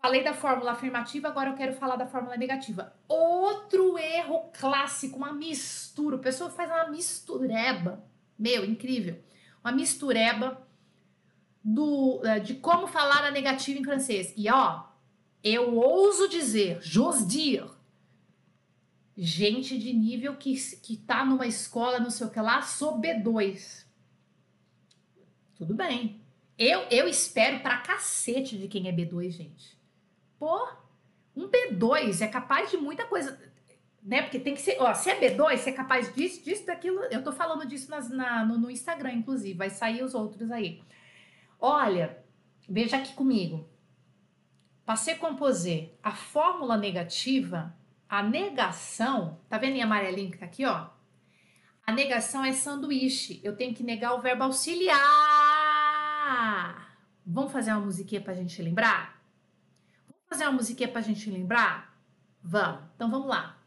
Falei 0.00 0.22
da 0.22 0.34
fórmula 0.34 0.72
afirmativa, 0.72 1.28
agora 1.28 1.50
eu 1.50 1.56
quero 1.56 1.72
falar 1.72 1.96
da 1.96 2.06
fórmula 2.06 2.36
negativa. 2.36 2.94
Outro 3.08 3.98
erro 3.98 4.50
clássico, 4.52 5.16
uma 5.16 5.32
mistura. 5.32 6.16
O 6.16 6.20
pessoal 6.20 6.50
faz 6.50 6.70
uma 6.70 6.90
mistureba 6.90 8.04
meu, 8.38 8.64
incrível. 8.64 9.18
Uma 9.64 9.72
mistureba 9.72 10.60
do, 11.64 12.20
eh, 12.24 12.40
de 12.40 12.54
como 12.56 12.86
falar 12.86 13.24
a 13.24 13.30
negativa 13.30 13.80
em 13.80 13.84
francês. 13.84 14.34
E 14.36 14.50
ó, 14.50 14.84
eu 15.42 15.74
ouso 15.74 16.28
dizer, 16.28 16.78
j'ose 16.82 17.26
dire, 17.26 17.70
gente 19.16 19.78
de 19.78 19.94
nível 19.94 20.36
que, 20.36 20.54
que 20.82 20.98
tá 20.98 21.24
numa 21.24 21.46
escola, 21.46 21.98
não 21.98 22.10
sei 22.10 22.26
o 22.26 22.30
que 22.30 22.40
lá, 22.40 22.60
sou 22.60 23.00
B2. 23.00 23.86
Tudo 25.56 25.74
bem. 25.74 26.20
Eu, 26.58 26.82
eu 26.90 27.08
espero 27.08 27.60
pra 27.60 27.78
cacete 27.78 28.58
de 28.58 28.68
quem 28.68 28.88
é 28.88 28.92
B2, 28.92 29.30
gente. 29.30 29.75
Pô, 30.38 30.68
um 31.34 31.48
B2 31.48 32.20
é 32.20 32.28
capaz 32.28 32.70
de 32.70 32.76
muita 32.76 33.04
coisa 33.06 33.38
né? 34.06 34.22
Porque 34.22 34.38
tem 34.38 34.54
que 34.54 34.60
ser, 34.60 34.76
ó, 34.80 34.94
se 34.94 35.10
é 35.10 35.18
B2, 35.18 35.56
você 35.56 35.70
é 35.70 35.72
capaz 35.72 36.14
disso, 36.14 36.44
disso, 36.44 36.64
daquilo. 36.64 37.00
Eu 37.10 37.24
tô 37.24 37.32
falando 37.32 37.66
disso 37.66 37.90
nas, 37.90 38.08
na, 38.08 38.44
no, 38.44 38.56
no 38.56 38.70
Instagram, 38.70 39.14
inclusive, 39.14 39.58
vai 39.58 39.68
sair 39.68 40.04
os 40.04 40.14
outros 40.14 40.48
aí. 40.52 40.80
Olha, 41.58 42.16
veja 42.68 42.98
aqui 42.98 43.14
comigo. 43.14 43.68
Passei 44.84 45.16
composer 45.16 45.98
a 46.00 46.12
fórmula 46.12 46.76
negativa, 46.76 47.74
a 48.08 48.22
negação, 48.22 49.40
tá 49.48 49.58
vendo 49.58 49.74
em 49.74 49.82
amarelinho 49.82 50.30
que 50.30 50.38
tá 50.38 50.46
aqui, 50.46 50.64
ó? 50.64 50.86
A 51.84 51.90
negação 51.90 52.44
é 52.44 52.52
sanduíche. 52.52 53.40
Eu 53.42 53.56
tenho 53.56 53.74
que 53.74 53.82
negar 53.82 54.14
o 54.14 54.20
verbo 54.20 54.44
auxiliar. 54.44 54.96
Vamos 57.26 57.50
fazer 57.50 57.72
uma 57.72 57.80
musiquinha 57.80 58.20
pra 58.20 58.34
gente 58.34 58.62
lembrar? 58.62 59.15
Fazer 60.36 60.48
uma 60.48 60.58
musiquinha 60.58 60.86
pra 60.86 61.00
gente 61.00 61.30
lembrar? 61.30 61.98
Vamos. 62.42 62.84
Então 62.94 63.10
vamos 63.10 63.26
lá. 63.26 63.58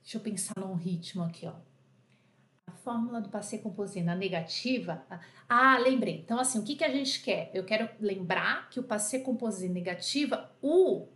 Deixa 0.00 0.16
eu 0.16 0.20
pensar 0.20 0.54
num 0.56 0.74
ritmo 0.74 1.24
aqui, 1.24 1.44
ó. 1.44 1.54
A 2.68 2.70
fórmula 2.70 3.20
do 3.20 3.28
passé 3.28 3.58
composé 3.58 4.00
na 4.00 4.14
negativa. 4.14 5.02
Ah, 5.48 5.76
lembrei. 5.76 6.20
Então, 6.20 6.38
assim, 6.38 6.60
o 6.60 6.62
que, 6.62 6.76
que 6.76 6.84
a 6.84 6.88
gente 6.88 7.20
quer? 7.20 7.50
Eu 7.52 7.64
quero 7.64 7.88
lembrar 8.00 8.70
que 8.70 8.78
o 8.78 8.84
passé 8.84 9.18
composé 9.18 9.66
negativa, 9.66 10.48
o 10.62 11.08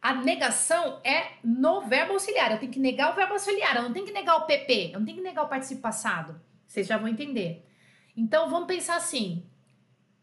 a 0.00 0.14
negação 0.14 1.00
é 1.02 1.32
no 1.42 1.80
verbo 1.80 2.12
auxiliar. 2.12 2.52
Eu 2.52 2.60
tenho 2.60 2.70
que 2.70 2.78
negar 2.78 3.10
o 3.10 3.16
verbo 3.16 3.32
auxiliar, 3.32 3.74
eu 3.74 3.82
não 3.82 3.92
tenho 3.92 4.06
que 4.06 4.12
negar 4.12 4.36
o 4.36 4.46
PP, 4.46 4.92
eu 4.92 5.00
não 5.00 5.04
tenho 5.04 5.18
que 5.18 5.24
negar 5.24 5.42
o 5.42 5.48
participo 5.48 5.80
passado. 5.80 6.40
Vocês 6.68 6.86
já 6.86 6.96
vão 6.96 7.08
entender. 7.08 7.68
Então, 8.16 8.48
vamos 8.48 8.68
pensar 8.68 8.94
assim: 8.94 9.44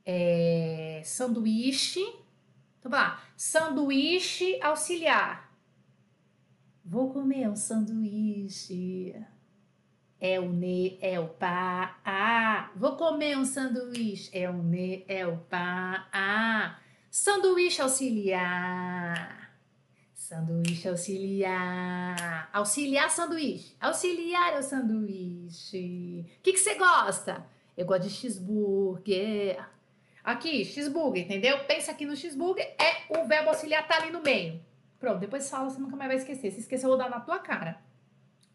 é, 0.05 1.01
sanduíche. 1.03 2.18
Então, 2.79 2.91
vamos 2.91 3.07
lá. 3.07 3.23
Sanduíche 3.35 4.59
auxiliar. 4.61 5.49
Vou 6.83 7.11
comer 7.11 7.49
um 7.49 7.55
sanduíche. 7.55 9.15
É 10.21 10.39
o 10.39 10.51
ne, 10.51 10.97
é 11.01 11.19
o 11.19 11.27
pá, 11.27 11.99
ah. 12.03 12.71
Vou 12.75 12.97
comer 12.97 13.37
um 13.37 13.45
sanduíche. 13.45 14.29
É 14.33 14.49
o 14.49 14.63
ne, 14.63 15.05
é 15.07 15.25
o 15.27 15.37
pá, 15.37 16.09
ah. 16.11 16.79
Sanduíche 17.11 17.81
auxiliar. 17.81 19.53
Sanduíche 20.13 20.89
auxiliar. 20.89 22.49
Auxiliar 22.53 23.09
sanduíche. 23.09 23.75
Auxiliar 23.79 24.53
é 24.53 24.59
o 24.59 24.63
sanduíche. 24.63 26.25
O 26.39 26.41
que, 26.41 26.53
que 26.53 26.59
você 26.59 26.75
gosta? 26.75 27.45
Eu 27.75 27.85
gosto 27.85 28.03
de 28.03 28.09
cheeseburger. 28.09 29.63
Aqui, 30.29 30.63
cheeseburger, 30.63 31.23
entendeu? 31.23 31.57
Pensa 31.65 31.91
aqui 31.91 32.05
no 32.05 32.15
cheeseburger, 32.15 32.63
é 32.77 33.19
o 33.19 33.25
verbo 33.25 33.49
auxiliar 33.49 33.87
tá 33.87 33.97
ali 33.97 34.11
no 34.11 34.21
meio. 34.21 34.63
Pronto, 34.99 35.17
depois 35.17 35.49
fala, 35.49 35.67
você 35.67 35.79
nunca 35.79 35.95
mais 35.95 36.07
vai 36.07 36.17
esquecer. 36.17 36.51
Se 36.51 36.59
esquecer, 36.59 36.85
eu 36.85 36.89
vou 36.89 36.99
dar 36.99 37.09
na 37.09 37.19
tua 37.19 37.39
cara. 37.39 37.81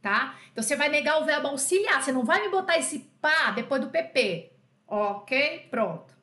Tá? 0.01 0.39
Então 0.53 0.63
você 0.63 0.77
vai 0.77 0.89
negar 0.89 1.21
o 1.21 1.25
verbo 1.25 1.49
auxiliar. 1.49 2.01
Você 2.01 2.13
não 2.13 2.25
vai 2.25 2.43
me 2.43 2.49
botar 2.49 2.79
esse 2.79 3.01
pá 3.21 3.51
depois 3.51 3.81
do 3.81 3.91
PP. 3.91 4.53
Ok? 4.87 5.67
Pronto. 5.69 6.15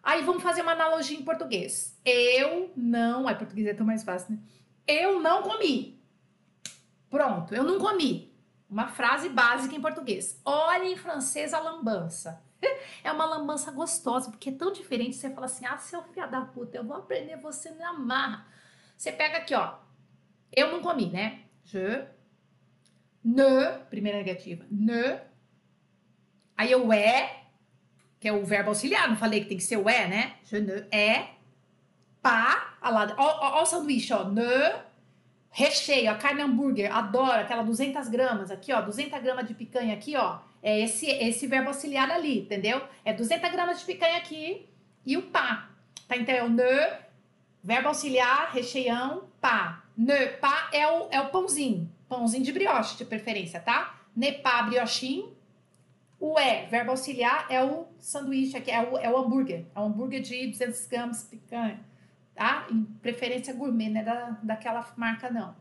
Aí 0.00 0.22
vamos 0.22 0.44
fazer 0.44 0.62
uma 0.62 0.72
analogia 0.72 1.18
em 1.18 1.24
português. 1.24 1.98
Eu 2.04 2.70
não. 2.76 3.26
Ai, 3.26 3.36
português 3.36 3.66
é 3.66 3.74
tão 3.74 3.84
mais 3.84 4.04
fácil, 4.04 4.34
né? 4.34 4.38
eu 4.86 5.18
não 5.18 5.42
comi. 5.42 6.00
Pronto, 7.10 7.52
eu 7.52 7.64
não 7.64 7.80
comi. 7.80 8.32
Uma 8.70 8.86
frase 8.86 9.28
básica 9.28 9.74
em 9.74 9.80
português. 9.80 10.40
Olha 10.44 10.84
em 10.84 10.96
francês 10.96 11.52
a 11.52 11.58
lambança. 11.58 12.40
É 13.04 13.10
uma 13.10 13.24
lambança 13.24 13.72
gostosa, 13.72 14.30
porque 14.30 14.50
é 14.50 14.52
tão 14.52 14.72
diferente. 14.72 15.16
Você 15.16 15.30
fala 15.30 15.46
assim: 15.46 15.66
ah, 15.66 15.76
seu 15.76 16.02
filho 16.02 16.30
da 16.30 16.42
puta, 16.42 16.76
eu 16.76 16.84
vou 16.84 16.96
aprender 16.96 17.36
você 17.36 17.70
na 17.72 17.92
marra. 17.92 18.46
Você 18.96 19.10
pega 19.10 19.38
aqui, 19.38 19.54
ó. 19.54 19.74
Eu 20.52 20.70
não 20.70 20.80
comi, 20.80 21.10
né? 21.10 21.40
Je. 21.64 22.06
Ne, 23.24 23.78
primeira 23.90 24.18
negativa. 24.18 24.64
Ne. 24.70 25.20
Aí 26.56 26.74
o 26.74 26.92
é, 26.92 27.44
que 28.20 28.28
é 28.28 28.32
o 28.32 28.44
verbo 28.44 28.68
auxiliar. 28.68 29.08
Não 29.08 29.16
falei 29.16 29.40
que 29.40 29.48
tem 29.48 29.58
que 29.58 29.64
ser 29.64 29.78
o 29.78 29.88
é, 29.88 30.06
né? 30.06 30.36
Je 30.44 30.60
ne. 30.60 30.86
É. 30.90 31.30
Pá. 32.20 32.76
Olha 32.82 33.14
ó, 33.18 33.62
o 33.62 33.66
sanduíche, 33.66 34.12
ó. 34.12 34.28
Ne 34.28 34.92
recheio, 35.52 36.10
a 36.10 36.14
carne 36.14 36.42
hambúrguer, 36.42 36.94
adoro 36.94 37.40
aquela 37.40 37.62
200 37.62 38.08
gramas 38.08 38.50
aqui, 38.50 38.72
ó, 38.72 38.80
200 38.80 39.22
gramas 39.22 39.46
de 39.46 39.54
picanha 39.54 39.94
aqui, 39.94 40.16
ó, 40.16 40.38
é 40.62 40.80
esse, 40.80 41.06
esse 41.06 41.46
verbo 41.46 41.68
auxiliar 41.68 42.10
ali, 42.10 42.40
entendeu? 42.40 42.82
É 43.04 43.12
200 43.12 43.50
gramas 43.50 43.80
de 43.80 43.86
picanha 43.86 44.16
aqui 44.16 44.68
e 45.04 45.16
o 45.16 45.22
pá, 45.22 45.70
tá? 46.06 46.16
Então 46.16 46.34
é 46.34 46.42
o 46.42 46.48
ne, 46.48 46.98
verbo 47.62 47.88
auxiliar, 47.88 48.52
recheião, 48.52 49.28
pá. 49.40 49.84
Ne, 49.96 50.28
pá 50.28 50.70
é 50.72 50.86
o, 50.86 51.08
é 51.10 51.20
o 51.20 51.30
pãozinho, 51.30 51.90
pãozinho 52.08 52.44
de 52.44 52.52
brioche 52.52 52.96
de 52.96 53.04
preferência, 53.04 53.60
tá? 53.60 54.00
Ne, 54.14 54.32
pá, 54.32 54.62
briochinho. 54.62 55.36
O 56.20 56.38
é, 56.38 56.66
verbo 56.66 56.92
auxiliar, 56.92 57.46
é 57.50 57.64
o 57.64 57.86
sanduíche 57.98 58.56
aqui, 58.56 58.70
é 58.70 58.80
o, 58.80 58.96
é 58.96 59.10
o 59.10 59.18
hambúrguer, 59.18 59.64
é 59.74 59.80
o 59.80 59.82
hambúrguer 59.82 60.22
de 60.22 60.46
200 60.46 60.86
gramas 60.86 61.22
de 61.22 61.36
picanha 61.36 61.92
tá? 62.34 62.66
Em 62.70 62.84
preferência 63.00 63.54
gourmet, 63.54 63.88
não 63.88 64.00
é 64.00 64.04
da, 64.04 64.38
daquela 64.42 64.86
marca, 64.96 65.30
não. 65.30 65.54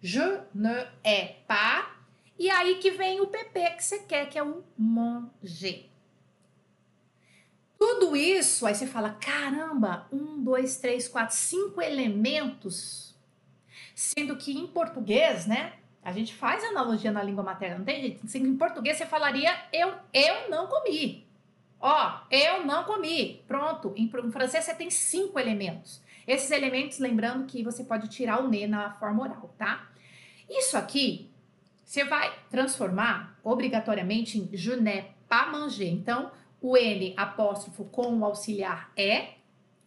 Je 0.00 0.40
ne 0.54 0.86
é 1.02 1.36
pas. 1.46 1.95
E 2.38 2.50
aí 2.50 2.76
que 2.76 2.90
vem 2.90 3.20
o 3.20 3.26
PP 3.26 3.70
que 3.70 3.84
você 3.84 3.98
quer, 4.00 4.28
que 4.28 4.38
é 4.38 4.42
o 4.42 4.62
manger. 4.76 5.86
Tudo 7.78 8.16
isso, 8.16 8.66
aí 8.66 8.74
você 8.74 8.86
fala, 8.86 9.10
caramba, 9.10 10.06
um, 10.10 10.42
dois, 10.42 10.76
três, 10.76 11.06
quatro, 11.08 11.36
cinco 11.36 11.80
elementos, 11.80 13.14
sendo 13.94 14.36
que 14.36 14.56
em 14.56 14.66
português, 14.66 15.46
né? 15.46 15.74
A 16.02 16.12
gente 16.12 16.34
faz 16.34 16.62
analogia 16.64 17.10
na 17.10 17.22
língua 17.22 17.42
materna, 17.42 17.78
não 17.78 17.84
tem 17.84 18.00
jeito? 18.00 18.36
Em 18.36 18.56
português 18.56 18.96
você 18.96 19.04
falaria, 19.04 19.52
eu, 19.72 19.94
eu 20.12 20.48
não 20.48 20.68
comi. 20.68 21.26
Ó, 21.80 22.20
eu 22.30 22.64
não 22.64 22.84
comi. 22.84 23.42
Pronto. 23.46 23.92
Em, 23.96 24.04
em 24.04 24.30
francês 24.30 24.64
você 24.64 24.74
tem 24.74 24.88
cinco 24.88 25.38
elementos. 25.38 26.00
Esses 26.26 26.50
elementos, 26.50 26.98
lembrando 26.98 27.46
que 27.46 27.62
você 27.62 27.84
pode 27.84 28.08
tirar 28.08 28.42
o 28.42 28.48
ne 28.48 28.66
na 28.66 28.92
forma 28.92 29.22
oral, 29.22 29.54
tá? 29.58 29.88
Isso 30.48 30.76
aqui, 30.76 31.30
você 31.86 32.04
vai 32.04 32.36
transformar 32.50 33.38
obrigatoriamente 33.44 34.38
em 34.38 34.50
je 34.52 34.74
n'ai. 34.74 35.14
Então, 35.80 36.32
o 36.60 36.76
N 36.76 37.14
apóstrofo 37.16 37.84
com 37.84 38.18
o 38.18 38.24
auxiliar 38.24 38.90
é, 38.96 39.34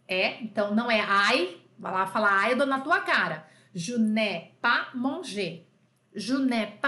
é, 0.07 0.41
então 0.41 0.73
não 0.73 0.89
é 0.89 1.01
ai, 1.01 1.57
vai 1.77 1.91
lá 1.91 2.07
falar 2.07 2.31
ai, 2.31 2.53
eu 2.53 2.57
dou 2.57 2.65
na 2.65 2.79
tua 2.79 3.01
cara. 3.01 3.45
Je 3.75 3.97
n'ai 3.97 4.53
pas 4.61 4.95
mangé. 4.95 5.65
Je 6.15 6.33
n'ai. 6.33 6.79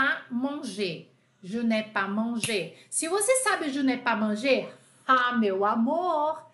Se 2.90 3.08
você 3.08 3.36
sabe 3.44 3.70
je 3.70 3.84
n'ai 3.84 4.02
ah, 5.06 5.34
meu 5.34 5.66
amor, 5.66 6.51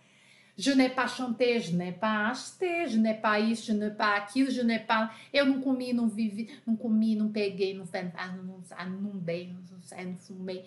Je 0.58 0.72
n'ai 0.72 0.90
pas 0.90 1.08
chanté, 1.08 1.60
je 1.60 1.76
n'ai 1.76 1.92
pas 1.92 2.30
acheté, 2.30 2.88
je 2.88 2.98
n'ai 2.98 3.14
pas 3.14 3.40
isso, 3.40 3.68
je 3.68 3.74
n'ai 3.74 3.92
pas 3.92 4.16
aquilo, 4.16 4.50
je 4.50 4.64
n'ai 4.64 4.80
pas. 4.80 5.12
Eu 5.32 5.46
não 5.46 5.62
comi, 5.62 5.94
não 5.94 6.10
vivi, 6.10 6.50
não 6.66 6.76
comi, 6.76 7.16
não 7.16 7.32
peguei, 7.32 7.76
não 7.76 7.86
não, 7.86 8.44
não, 8.44 9.02
não 9.02 9.20
dei, 9.20 9.54
não 9.54 10.18
fumei. 10.18 10.66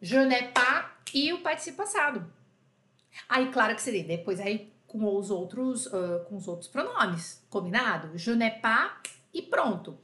Je 0.00 0.18
n'ai 0.24 0.48
pas 0.48 0.90
e 1.14 1.32
o 1.32 1.40
participo 1.40 1.76
passado. 1.78 2.26
Aí, 3.28 3.50
claro 3.52 3.76
que 3.76 3.82
seria 3.82 4.02
depois 4.02 4.40
aí 4.40 4.72
com 4.88 5.16
os 5.16 5.30
outros, 5.30 5.86
uh, 5.86 6.24
com 6.28 6.36
os 6.36 6.48
outros 6.48 6.68
pronomes, 6.68 7.44
combinado? 7.48 8.18
Je 8.18 8.34
n'ai 8.34 8.50
pas 8.50 9.00
e 9.32 9.40
pronto. 9.40 9.96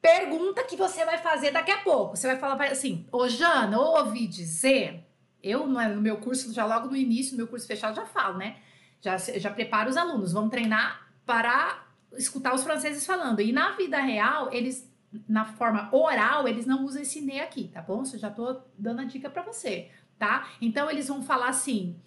Pergunta 0.00 0.62
que 0.64 0.76
você 0.76 1.04
vai 1.04 1.18
fazer 1.18 1.50
daqui 1.50 1.70
a 1.70 1.78
pouco. 1.78 2.16
Você 2.16 2.26
vai 2.28 2.38
falar 2.38 2.62
assim, 2.64 3.06
ô 3.10 3.28
Jana, 3.28 3.80
ouvi 3.80 4.26
dizer 4.26 5.04
eu, 5.44 5.66
no 5.66 6.00
meu 6.00 6.16
curso, 6.16 6.52
já 6.52 6.64
logo 6.64 6.88
no 6.88 6.96
início, 6.96 7.32
no 7.32 7.36
meu 7.36 7.46
curso 7.46 7.66
fechado, 7.66 7.94
já 7.94 8.06
falo, 8.06 8.38
né? 8.38 8.56
Já, 9.00 9.18
já 9.18 9.50
preparo 9.50 9.90
os 9.90 9.96
alunos, 9.98 10.32
vamos 10.32 10.50
treinar 10.50 11.06
para 11.26 11.86
escutar 12.16 12.54
os 12.54 12.64
franceses 12.64 13.04
falando. 13.04 13.40
E 13.40 13.52
na 13.52 13.72
vida 13.72 14.00
real, 14.00 14.50
eles, 14.50 14.90
na 15.28 15.44
forma 15.44 15.94
oral, 15.94 16.48
eles 16.48 16.64
não 16.64 16.84
usam 16.84 17.02
esse 17.02 17.20
ne 17.20 17.40
aqui, 17.40 17.68
tá 17.68 17.82
bom? 17.82 18.02
Eu 18.10 18.18
já 18.18 18.30
tô 18.30 18.58
dando 18.78 19.02
a 19.02 19.04
dica 19.04 19.28
para 19.28 19.42
você, 19.42 19.90
tá? 20.18 20.48
Então, 20.62 20.90
eles 20.90 21.08
vão 21.08 21.22
falar 21.22 21.48
assim, 21.48 22.00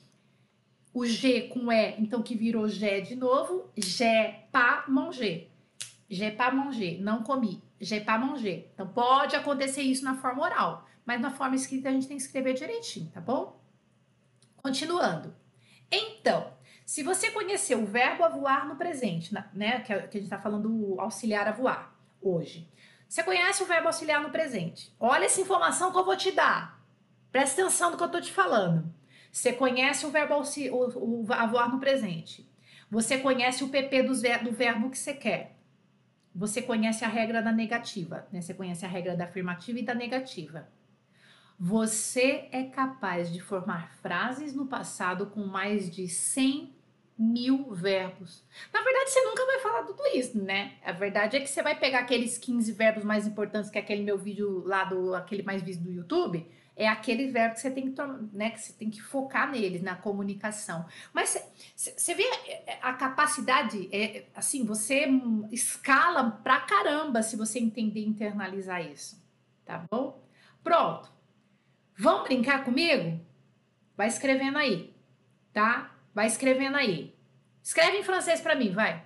o 0.91 1.05
G 1.05 1.43
com 1.49 1.71
E, 1.71 1.95
então 1.99 2.23
que 2.23 2.35
virou 2.35 2.67
G 2.67 3.01
de 3.01 3.15
novo, 3.15 3.69
j'ai 3.77 4.47
pas 4.51 4.85
mangé. 4.87 5.49
J'ai 6.09 6.31
pas 6.31 6.51
mangé, 6.51 6.97
não 6.99 7.21
comi. 7.21 7.61
J'ai 7.79 8.01
pas 8.01 8.19
mangé. 8.19 8.65
Então, 8.73 8.87
pode 8.87 9.35
acontecer 9.35 9.83
isso 9.83 10.03
na 10.03 10.15
forma 10.15 10.41
oral 10.41 10.86
mas 11.07 11.21
na 11.21 11.31
forma 11.31 11.55
escrita 11.55 11.87
a 11.87 11.91
gente 11.93 12.05
tem 12.05 12.17
que 12.17 12.23
escrever 12.23 12.53
direitinho, 12.53 13.09
tá 13.13 13.21
bom? 13.21 13.57
Continuando. 14.57 15.33
Então, 15.89 16.53
se 16.85 17.01
você 17.01 17.31
conheceu 17.31 17.81
o 17.81 17.85
verbo 17.85 18.25
a 18.25 18.27
voar 18.27 18.67
no 18.67 18.75
presente, 18.75 19.33
né, 19.53 19.79
que 19.79 19.93
a 19.93 20.01
gente 20.01 20.17
está 20.19 20.37
falando 20.37 20.99
auxiliar 20.99 21.47
a 21.47 21.53
voar 21.53 21.97
hoje, 22.21 22.69
você 23.07 23.23
conhece 23.23 23.63
o 23.63 23.65
verbo 23.65 23.87
auxiliar 23.87 24.21
no 24.21 24.31
presente. 24.31 24.93
Olha 24.99 25.23
essa 25.23 25.39
informação 25.39 25.93
que 25.93 25.97
eu 25.97 26.03
vou 26.03 26.17
te 26.17 26.29
dar. 26.29 26.77
Presta 27.31 27.61
atenção 27.61 27.91
no 27.91 27.95
que 27.95 28.03
eu 28.03 28.07
estou 28.07 28.21
te 28.21 28.33
falando. 28.33 28.93
Você 29.31 29.53
conhece 29.53 30.05
o 30.05 30.09
verbo 30.09 30.33
auxiliar, 30.33 30.73
o, 30.73 31.23
o, 31.23 31.33
a 31.33 31.45
voar 31.45 31.71
no 31.71 31.79
presente. 31.79 32.45
Você 32.91 33.17
conhece 33.17 33.63
o 33.63 33.69
PP 33.69 34.03
do, 34.03 34.13
do 34.43 34.51
verbo 34.51 34.89
que 34.89 34.97
você 34.97 35.13
quer. 35.13 35.55
Você 36.35 36.61
conhece 36.61 37.05
a 37.05 37.07
regra 37.07 37.41
da 37.41 37.51
negativa, 37.51 38.27
né? 38.29 38.41
Você 38.41 38.53
conhece 38.53 38.85
a 38.85 38.89
regra 38.89 39.15
da 39.15 39.23
afirmativa 39.23 39.79
e 39.79 39.83
da 39.83 39.95
negativa. 39.95 40.67
Você 41.59 42.47
é 42.51 42.65
capaz 42.65 43.33
de 43.33 43.41
formar 43.41 43.91
frases 44.01 44.53
no 44.53 44.67
passado 44.67 45.25
com 45.27 45.45
mais 45.45 45.89
de 45.89 46.07
100 46.07 46.75
mil 47.17 47.73
verbos. 47.73 48.45
Na 48.71 48.83
verdade, 48.83 49.09
você 49.09 49.21
nunca 49.23 49.43
vai 49.43 49.59
falar 49.59 49.83
tudo 49.83 50.03
isso, 50.13 50.37
né? 50.37 50.75
A 50.85 50.91
verdade 50.91 51.35
é 51.35 51.39
que 51.39 51.47
você 51.47 51.63
vai 51.63 51.77
pegar 51.77 51.99
aqueles 51.99 52.37
15 52.37 52.71
verbos 52.73 53.03
mais 53.03 53.25
importantes 53.25 53.71
que 53.71 53.79
aquele 53.79 54.03
meu 54.03 54.19
vídeo 54.19 54.63
lá 54.67 54.83
do 54.83 55.15
aquele 55.15 55.41
mais 55.41 55.63
visto 55.63 55.81
do 55.81 55.91
YouTube, 55.91 56.47
é 56.75 56.87
aquele 56.87 57.31
verbo 57.31 57.55
que 57.55 57.61
você 57.61 57.71
tem 57.71 57.91
que, 57.91 58.01
né, 58.33 58.51
que 58.51 58.61
você 58.61 58.73
tem 58.73 58.91
que 58.91 59.01
focar 59.01 59.49
neles, 59.49 59.81
na 59.81 59.95
comunicação. 59.95 60.85
Mas 61.11 61.43
você 61.75 62.13
vê 62.13 62.23
a 62.83 62.93
capacidade, 62.93 63.89
é, 63.91 64.25
assim, 64.35 64.63
você 64.63 65.07
escala 65.51 66.29
pra 66.43 66.59
caramba 66.59 67.23
se 67.23 67.35
você 67.35 67.57
entender 67.57 68.01
e 68.01 68.07
internalizar 68.07 68.85
isso, 68.85 69.19
tá 69.65 69.83
bom? 69.89 70.23
Pronto. 70.63 71.16
Vão 71.97 72.23
brincar 72.23 72.63
comigo? 72.63 73.19
Vai 73.95 74.07
escrevendo 74.07 74.59
aí, 74.59 74.95
tá? 75.51 75.91
Vai 76.13 76.27
escrevendo 76.27 76.77
aí. 76.77 77.17
Escreve 77.63 77.97
em 77.97 78.03
francês 78.03 78.39
para 78.39 78.55
mim, 78.55 78.71
vai. 78.71 79.03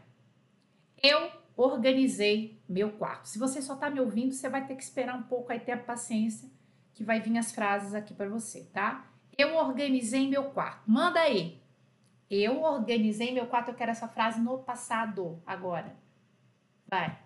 Eu 1.01 1.31
organizei 1.55 2.61
meu 2.67 2.91
quarto. 2.91 3.29
Se 3.29 3.39
você 3.39 3.61
só 3.61 3.77
tá 3.77 3.89
me 3.89 4.01
ouvindo, 4.01 4.33
você 4.33 4.49
vai 4.49 4.67
ter 4.67 4.75
que 4.75 4.83
esperar 4.83 5.15
um 5.15 5.23
pouco 5.23 5.53
aí 5.53 5.59
ter 5.59 5.71
a 5.71 5.77
paciência 5.77 6.49
que 6.93 7.01
vai 7.01 7.21
vir 7.21 7.37
as 7.37 7.53
frases 7.53 7.93
aqui 7.93 8.13
para 8.13 8.27
você, 8.27 8.65
tá? 8.73 9.07
Eu 9.37 9.55
organizei 9.55 10.27
meu 10.27 10.51
quarto. 10.51 10.83
Manda 10.85 11.21
aí. 11.21 11.61
Eu 12.29 12.61
organizei 12.61 13.31
meu 13.31 13.47
quarto. 13.47 13.69
Eu 13.69 13.75
quero 13.75 13.91
essa 13.91 14.09
frase 14.09 14.41
no 14.41 14.59
passado 14.59 15.41
agora. 15.45 15.95
Vai. 16.87 17.17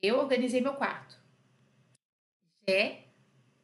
Eu 0.00 0.18
organizei 0.18 0.60
meu 0.60 0.74
quarto 0.74 1.19
é 2.70 3.04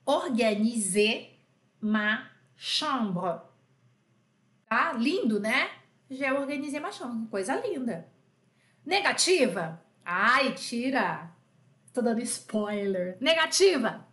organiser 0.04 1.38
ma 1.80 2.30
chambre. 2.56 3.40
Tá? 4.68 4.92
Lindo, 4.92 5.40
né? 5.40 5.70
Já 6.10 6.34
organizei 6.34 6.80
ma 6.80 6.90
chambre. 6.90 7.28
Coisa 7.30 7.56
linda. 7.56 8.08
Negativa? 8.84 9.82
Ai, 10.04 10.52
tira. 10.54 11.30
Tô 11.92 12.00
dando 12.00 12.20
spoiler. 12.20 13.16
Negativa? 13.20 14.06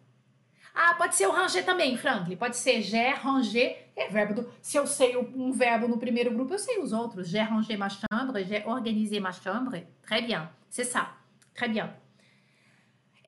Ah, 0.74 0.96
pode 0.96 1.16
ser 1.16 1.28
o 1.28 1.32
ranger 1.32 1.64
também, 1.64 1.96
Franklin. 1.96 2.36
Pode 2.36 2.58
ser 2.58 2.82
j'ai, 2.82 3.10
ranger. 3.10 3.78
É 3.96 4.10
verbo 4.10 4.34
do. 4.34 4.54
Se 4.60 4.76
eu 4.78 4.88
sei 4.88 5.16
um 5.16 5.52
verbo 5.52 5.88
no 5.88 6.00
primeiro 6.00 6.34
grupo, 6.34 6.54
eu 6.54 6.60
sei 6.60 6.80
os 6.80 6.92
outros. 6.92 7.28
J'ai 7.28 7.42
rangé 7.42 7.78
ma 7.78 7.90
chambre, 7.90 8.44
j'ai 8.44 8.64
organisé 8.66 9.20
ma 9.20 9.32
chambre. 9.32 9.86
Très 10.02 10.22
bien. 10.26 10.50
C'est 10.70 10.86
ça. 10.86 11.16
Très 11.54 11.68
bien. 11.68 11.94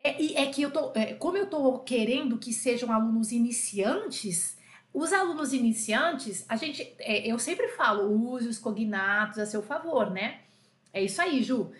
É, 0.06 0.44
é 0.44 0.46
que 0.46 0.62
eu 0.62 0.70
tô, 0.70 0.92
é, 0.94 1.16
como 1.16 1.36
eu 1.36 1.48
tô 1.48 1.80
querendo 1.80 2.38
que 2.38 2.54
sejam 2.54 2.92
alunos 2.92 3.32
iniciantes, 3.32 4.56
os 4.94 5.12
alunos 5.12 5.52
iniciantes, 5.52 6.46
a 6.48 6.56
gente, 6.56 6.96
é, 7.00 7.28
eu 7.28 7.40
sempre 7.40 7.70
falo, 7.70 8.12
use 8.32 8.48
os 8.48 8.60
cognatos 8.60 9.40
a 9.40 9.48
seu 9.48 9.64
favor, 9.64 10.12
né? 10.12 10.42
É 10.94 11.02
isso 11.02 11.20
aí, 11.20 11.42
Ju. 11.42 11.72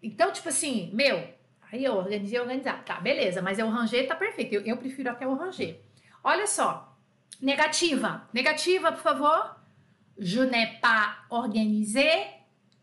Então, 0.00 0.30
tipo 0.30 0.48
assim, 0.48 0.88
meu, 0.94 1.28
aí 1.72 1.84
eu 1.84 1.96
organizei, 1.96 2.38
organizar. 2.38 2.84
Tá, 2.84 3.00
beleza, 3.00 3.42
mas 3.42 3.58
é 3.58 3.64
o 3.64 3.70
ranger 3.70 4.06
tá 4.06 4.14
perfeito. 4.14 4.54
Eu, 4.54 4.62
eu 4.62 4.76
prefiro 4.76 5.10
até 5.10 5.26
o 5.26 5.34
ranger. 5.34 5.80
Olha 6.22 6.46
só. 6.46 6.96
Negativa. 7.42 8.28
Negativa, 8.32 8.92
por 8.92 9.02
favor. 9.02 9.56
Je 10.16 10.46
n'ai 10.46 10.78
pas 10.78 11.26
organisé 11.28 12.33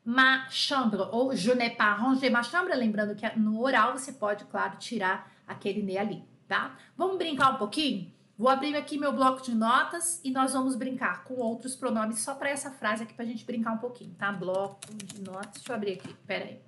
ma 0.05 0.47
chambre. 0.49 1.01
Ou 1.11 1.35
je 1.35 1.51
n'ai 1.53 1.69
pas 1.69 1.93
rangé 1.93 2.29
ma 2.29 2.43
chambre. 2.43 2.75
Lembrando 2.75 3.15
que 3.15 3.27
no 3.37 3.61
oral 3.61 3.97
você 3.97 4.13
pode, 4.13 4.45
claro, 4.45 4.77
tirar 4.77 5.31
aquele 5.47 5.81
ne 5.81 5.97
ali, 5.97 6.23
tá? 6.47 6.75
Vamos 6.97 7.17
brincar 7.17 7.53
um 7.53 7.57
pouquinho? 7.57 8.11
Vou 8.37 8.49
abrir 8.49 8.75
aqui 8.75 8.97
meu 8.97 9.13
bloco 9.13 9.43
de 9.43 9.53
notas 9.53 10.19
e 10.23 10.31
nós 10.31 10.53
vamos 10.53 10.75
brincar 10.75 11.23
com 11.25 11.35
outros 11.35 11.75
pronomes 11.75 12.19
só 12.19 12.33
para 12.33 12.49
essa 12.49 12.71
frase 12.71 13.03
aqui 13.03 13.13
para 13.13 13.23
a 13.23 13.27
gente 13.27 13.45
brincar 13.45 13.71
um 13.73 13.77
pouquinho, 13.77 14.15
tá? 14.15 14.31
Bloco 14.31 14.79
de 14.95 15.21
notas. 15.21 15.51
Deixa 15.53 15.71
eu 15.71 15.75
abrir 15.75 15.93
aqui, 15.93 16.13
pera 16.25 16.45
aí. 16.45 16.59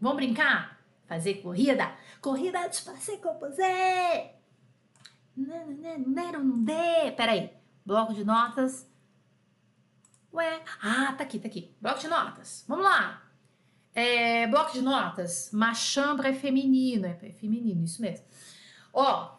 Vamos 0.00 0.16
brincar? 0.16 0.78
Fazer 1.06 1.34
corrida? 1.42 1.92
Corrida 2.20 2.68
de 2.68 2.82
passeio 2.82 3.18
composé! 3.18 4.36
Não, 5.36 5.66
não, 5.66 5.98
não, 5.98 6.44
não, 6.44 6.66
aí. 7.18 7.50
Bloco 7.84 8.14
de 8.14 8.24
notas. 8.24 8.88
Ué, 10.36 10.60
ah, 10.82 11.14
tá 11.16 11.24
aqui, 11.24 11.38
tá 11.38 11.48
aqui. 11.48 11.74
Bloco 11.80 11.98
de 11.98 12.08
notas. 12.08 12.62
Vamos 12.68 12.84
lá. 12.84 13.22
É, 13.94 14.46
bloco 14.46 14.70
de 14.70 14.82
notas. 14.82 15.50
Ma 15.50 15.72
chambre 15.72 16.28
é 16.28 16.34
feminino. 16.34 17.06
É 17.06 17.14
feminino, 17.32 17.82
isso 17.82 18.02
mesmo. 18.02 18.26
Ó, 18.92 19.34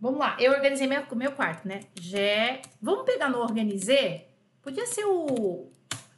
vamos 0.00 0.20
lá. 0.20 0.36
Eu 0.38 0.52
organizei 0.52 0.86
meu, 0.86 1.04
meu 1.16 1.32
quarto, 1.32 1.66
né? 1.66 1.80
Já. 2.00 2.60
Vamos 2.80 3.04
pegar 3.04 3.28
no 3.28 3.38
organizei? 3.38 4.28
Podia 4.62 4.86
ser 4.86 5.04
o 5.04 5.68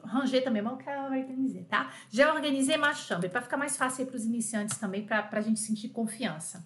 ranger 0.04 0.44
também, 0.44 0.60
mas 0.60 0.74
eu 0.74 0.78
quero 0.78 1.02
organizar, 1.04 1.64
tá? 1.64 1.92
Já 2.10 2.34
organizei 2.34 2.76
ma 2.76 2.92
chambre, 2.92 3.30
para 3.30 3.40
ficar 3.40 3.56
mais 3.56 3.78
fácil 3.78 4.06
para 4.06 4.16
os 4.16 4.24
iniciantes 4.26 4.76
também, 4.76 5.04
para 5.04 5.26
a 5.32 5.40
gente 5.40 5.58
sentir 5.58 5.88
confiança. 5.88 6.64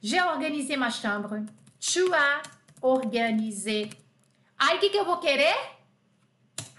Já 0.00 0.32
organizei 0.32 0.76
ma 0.78 0.90
chambre. 0.90 1.44
Tu 1.78 2.14
as 2.14 2.42
organisé. 2.80 3.90
Aí, 4.58 4.78
o 4.78 4.80
que, 4.80 4.88
que 4.88 4.98
eu 4.98 5.04
vou 5.04 5.18
querer? 5.18 5.81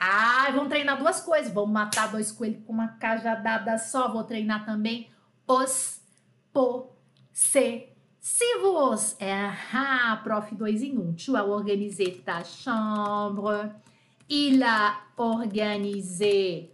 Ah, 0.05 0.51
vamos 0.51 0.67
treinar 0.67 0.99
duas 0.99 1.21
coisas. 1.21 1.53
Vamos 1.53 1.71
matar 1.71 2.11
dois 2.11 2.29
coelhos 2.29 2.61
com 2.65 2.73
uma 2.73 2.89
cajadada 2.89 3.77
só. 3.77 4.11
Vou 4.11 4.25
treinar 4.25 4.65
também 4.65 5.09
os 5.47 6.01
possessivos. 6.51 7.95
É, 9.17 9.49
ah, 9.73 10.19
prof. 10.21 10.53
dois 10.55 10.83
em 10.83 10.97
um. 10.97 11.13
Tu 11.13 11.37
as 11.37 11.47
organisé 11.47 12.11
ta 12.25 12.43
chambre. 12.43 13.71
Il 14.29 14.61
a 14.61 15.03
organisé. 15.15 16.69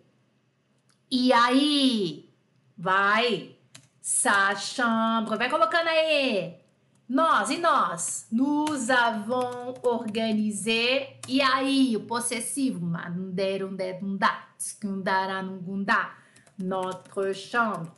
E 1.12 1.32
aí? 1.32 2.34
Vai. 2.76 3.56
Sa 4.02 4.56
chambre. 4.56 5.38
Vai 5.38 5.52
colocando 5.52 5.88
aí. 5.88 6.56
Nós, 7.10 7.50
e 7.50 7.58
nós? 7.58 8.28
Nous 8.32 8.92
avons 8.92 9.74
organisé. 9.82 11.20
E 11.28 11.42
aí, 11.42 11.98
o 11.98 12.06
possessivo? 12.06 12.86
Notre 16.56 17.34
chambre. 17.34 17.92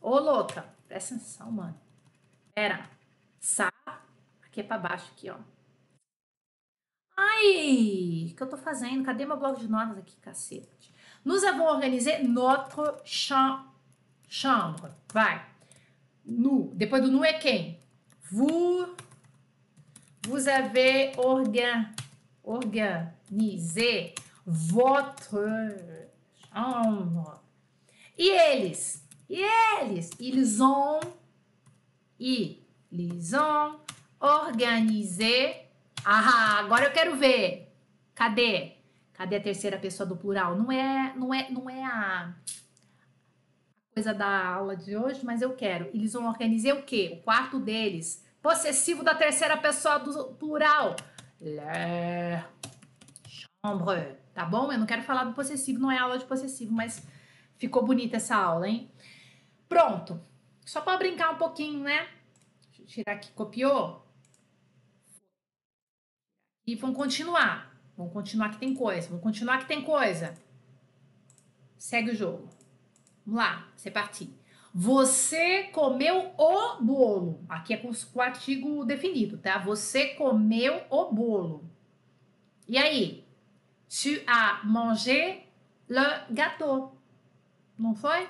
Ô, 0.00 0.18
louca, 0.18 0.64
presta 0.88 1.14
atenção, 1.14 1.52
mano. 1.52 1.80
Pera. 2.52 2.90
Sa. 3.38 3.70
Aqui 4.44 4.62
é 4.62 4.64
pra 4.64 4.78
baixo, 4.78 5.12
aqui, 5.12 5.30
ó. 5.30 5.36
Ai, 7.16 8.30
o 8.32 8.34
que 8.34 8.42
eu 8.42 8.48
tô 8.48 8.56
fazendo? 8.56 9.04
Cadê 9.04 9.24
meu 9.26 9.38
bloco 9.38 9.60
de 9.60 9.68
notas 9.68 9.98
aqui, 9.98 10.16
cacete? 10.16 10.92
Nous 11.24 11.44
avons 11.44 11.70
organisé 11.70 12.20
notre 12.24 13.00
chambre. 13.04 14.90
Vai. 15.12 15.46
Nu. 16.24 16.72
Depois 16.74 17.00
do 17.00 17.12
nu 17.12 17.24
é 17.24 17.34
quem? 17.34 17.79
Vous, 18.32 18.86
vous 20.28 20.48
avez 20.48 21.12
organ, 21.16 21.86
organisé 22.44 24.14
votre 24.46 25.36
chambre. 26.52 27.40
E 28.16 28.28
eles? 28.28 29.02
E 29.28 29.42
eles? 29.82 30.10
Ils 30.20 30.62
ont, 30.62 31.00
ils 32.20 33.34
ont 33.34 33.80
organisé. 34.20 35.54
Ah, 36.04 36.60
agora 36.60 36.84
eu 36.84 36.92
quero 36.92 37.16
ver. 37.16 37.68
Cadê? 38.14 38.76
Cadê 39.12 39.36
a 39.36 39.40
terceira 39.40 39.78
pessoa 39.78 40.06
do 40.08 40.16
plural? 40.16 40.56
Não 40.56 40.70
é, 40.70 41.12
não 41.16 41.34
é, 41.34 41.50
não 41.50 41.68
é 41.68 41.82
a 41.84 42.32
coisa 43.94 44.14
da 44.14 44.46
aula 44.46 44.76
de 44.76 44.96
hoje, 44.96 45.24
mas 45.24 45.42
eu 45.42 45.54
quero. 45.54 45.90
Eles 45.94 46.12
vão 46.12 46.26
organizar 46.28 46.74
o 46.74 46.82
quê? 46.82 47.18
O 47.20 47.24
quarto 47.24 47.58
deles. 47.58 48.24
Possessivo 48.42 49.02
da 49.02 49.14
terceira 49.14 49.56
pessoa 49.56 49.98
do 49.98 50.34
plural. 50.34 50.96
Le 51.40 52.42
chambre. 53.64 54.16
Tá 54.32 54.44
bom? 54.44 54.72
Eu 54.72 54.78
não 54.78 54.86
quero 54.86 55.02
falar 55.02 55.24
do 55.24 55.34
possessivo, 55.34 55.80
não 55.80 55.90
é 55.90 55.98
aula 55.98 56.18
de 56.18 56.24
possessivo, 56.24 56.72
mas 56.72 57.06
ficou 57.56 57.84
bonita 57.84 58.16
essa 58.16 58.36
aula, 58.36 58.68
hein? 58.68 58.90
Pronto. 59.68 60.20
Só 60.64 60.80
para 60.80 60.98
brincar 60.98 61.30
um 61.30 61.38
pouquinho, 61.38 61.82
né? 61.82 62.08
Deixa 62.68 62.82
eu 62.82 62.86
tirar 62.86 63.12
aqui, 63.14 63.30
copiou? 63.32 64.06
E 66.66 66.74
vamos 66.76 66.96
continuar. 66.96 67.76
Vamos 67.96 68.12
continuar 68.12 68.50
que 68.50 68.58
tem 68.58 68.74
coisa. 68.74 69.08
Vamos 69.08 69.22
continuar 69.22 69.58
que 69.58 69.66
tem 69.66 69.82
coisa. 69.82 70.34
Segue 71.76 72.12
o 72.12 72.14
jogo. 72.14 72.48
Vamos 73.30 73.44
lá, 73.44 73.68
c'est 73.76 73.92
parti. 73.92 74.28
Você 74.74 75.64
comeu 75.72 76.34
o 76.36 76.82
bolo. 76.82 77.44
Aqui 77.48 77.74
é 77.74 77.76
com 77.76 77.90
o 77.90 78.20
artigo 78.20 78.84
definido, 78.84 79.38
tá? 79.38 79.56
Você 79.58 80.14
comeu 80.14 80.82
o 80.90 81.12
bolo. 81.12 81.64
E 82.66 82.76
aí? 82.76 83.24
Tu 83.88 84.20
as 84.26 84.64
mangé 84.64 85.46
le 85.88 86.24
gâteau. 86.32 87.00
Não 87.78 87.94
foi? 87.94 88.28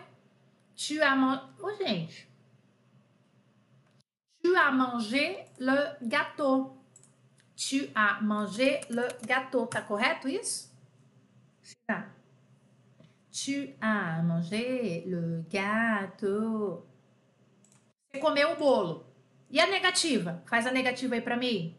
Tu 0.77 1.03
as 1.03 1.17
mangé. 1.17 1.45
Oh, 1.63 1.73
gente. 1.73 2.29
Tu 4.43 4.55
as 4.55 4.75
mangé 4.75 5.47
le 5.59 5.97
gâteau. 6.03 6.77
Tu 7.57 7.91
as 7.95 8.23
mangé 8.23 8.83
le 8.91 9.09
gâteau. 9.27 9.67
Tá 9.67 9.81
correto 9.81 10.29
isso? 10.29 10.71
Tá. 11.87 12.20
Tu 13.33 13.77
as 13.81 14.23
mangé 14.25 15.05
le 15.07 15.45
gâteau. 15.49 16.87
Você 18.11 18.19
comeu 18.19 18.53
o 18.53 18.57
bolo. 18.57 19.07
E 19.49 19.61
a 19.61 19.69
negativa? 19.69 20.43
Faz 20.47 20.67
a 20.67 20.73
negativa 20.73 21.15
aí 21.15 21.21
para 21.21 21.37
mim. 21.37 21.77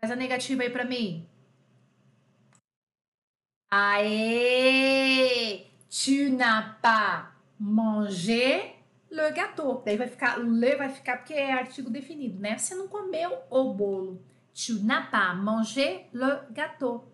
Faz 0.00 0.10
a 0.10 0.16
negativa 0.16 0.64
aí 0.64 0.70
para 0.70 0.84
mim. 0.84 1.28
Aê! 3.70 5.66
Tu 5.88 6.30
n'as 6.30 6.76
pas 6.82 7.32
mangé 7.58 8.74
le 9.10 9.30
gâteau. 9.30 9.80
Daí 9.84 9.96
vai 9.96 10.08
ficar, 10.08 10.38
le 10.38 10.76
vai 10.76 10.88
ficar 10.88 11.18
porque 11.18 11.34
é 11.34 11.52
artigo 11.52 11.88
definido, 11.88 12.40
né? 12.40 12.58
Você 12.58 12.74
não 12.74 12.88
comeu 12.88 13.42
o 13.48 13.72
bolo. 13.72 14.24
Tu 14.52 14.82
n'as 14.82 15.08
pas 15.08 15.36
mangé 15.36 16.08
le 16.12 16.40
gâteau. 16.50 17.12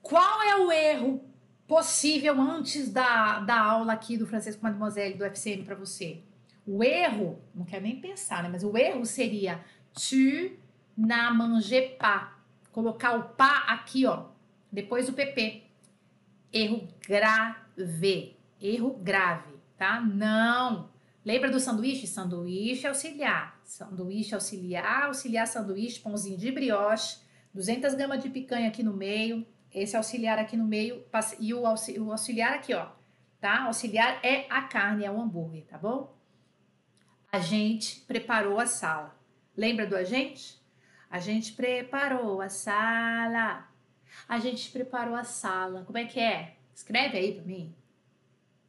Qual 0.00 0.42
é 0.42 0.56
o 0.56 0.70
erro 0.70 1.33
possível 1.66 2.40
antes 2.40 2.90
da, 2.90 3.40
da 3.40 3.60
aula 3.60 3.92
aqui 3.92 4.16
do 4.16 4.26
francês 4.26 4.56
com 4.56 4.62
Mademoiselle 4.62 5.14
do 5.14 5.24
FCM 5.24 5.64
para 5.64 5.74
você. 5.74 6.22
O 6.66 6.82
erro, 6.82 7.38
não 7.54 7.64
quero 7.64 7.82
nem 7.82 8.00
pensar, 8.00 8.42
né? 8.42 8.48
Mas 8.50 8.64
o 8.64 8.76
erro 8.76 9.04
seria 9.04 9.60
tu 9.92 10.56
n'as 10.96 11.34
mangé 11.34 11.82
pas. 11.98 12.32
Colocar 12.72 13.16
o 13.16 13.28
pas 13.30 13.64
aqui, 13.68 14.06
ó, 14.06 14.26
depois 14.70 15.06
do 15.06 15.12
PP. 15.12 15.62
Erro 16.52 16.88
grave. 17.06 18.36
Erro 18.60 18.94
grave, 18.94 19.54
tá? 19.76 20.00
Não. 20.00 20.88
Lembra 21.24 21.50
do 21.50 21.60
sanduíche? 21.60 22.06
Sanduíche 22.06 22.86
auxiliar. 22.86 23.60
Sanduíche 23.64 24.34
auxiliar, 24.34 25.04
auxiliar 25.04 25.46
sanduíche, 25.46 26.00
pãozinho 26.00 26.36
de 26.36 26.50
brioche, 26.50 27.18
200 27.52 27.94
gramas 27.94 28.22
de 28.22 28.28
picanha 28.28 28.68
aqui 28.68 28.82
no 28.82 28.92
meio, 28.92 29.46
esse 29.74 29.96
auxiliar 29.96 30.38
aqui 30.38 30.56
no 30.56 30.64
meio 30.64 31.04
e 31.40 31.52
o 31.52 31.66
auxiliar 31.66 32.54
aqui, 32.54 32.72
ó, 32.72 32.86
tá? 33.40 33.64
Auxiliar 33.64 34.24
é 34.24 34.46
a 34.48 34.62
carne, 34.62 35.04
é 35.04 35.10
o 35.10 35.20
hambúrguer, 35.20 35.64
tá 35.66 35.76
bom? 35.76 36.16
A 37.32 37.40
gente 37.40 38.00
preparou 38.02 38.60
a 38.60 38.66
sala. 38.66 39.18
Lembra 39.56 39.86
do 39.86 39.96
agente? 39.96 40.62
A 41.10 41.18
gente 41.18 41.52
preparou 41.52 42.40
a 42.40 42.48
sala. 42.48 43.68
A 44.28 44.38
gente 44.38 44.70
preparou 44.70 45.16
a 45.16 45.24
sala. 45.24 45.82
Como 45.84 45.98
é 45.98 46.04
que 46.04 46.20
é? 46.20 46.56
Escreve 46.72 47.18
aí 47.18 47.34
para 47.34 47.44
mim. 47.44 47.74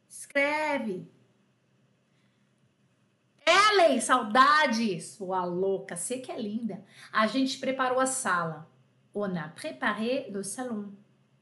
Escreve. 0.10 1.08
Ellen, 3.46 4.02
saudades! 4.02 5.06
Sua 5.10 5.46
louca, 5.46 5.96
sei 5.96 6.22
que 6.22 6.32
é 6.32 6.42
linda. 6.42 6.84
A 7.12 7.28
gente 7.28 7.60
preparou 7.60 8.00
a 8.00 8.08
sala. 8.08 8.68
On 9.16 9.36
a 9.36 9.48
préparé 9.48 10.28
le 10.30 10.44
salon. 10.44 10.94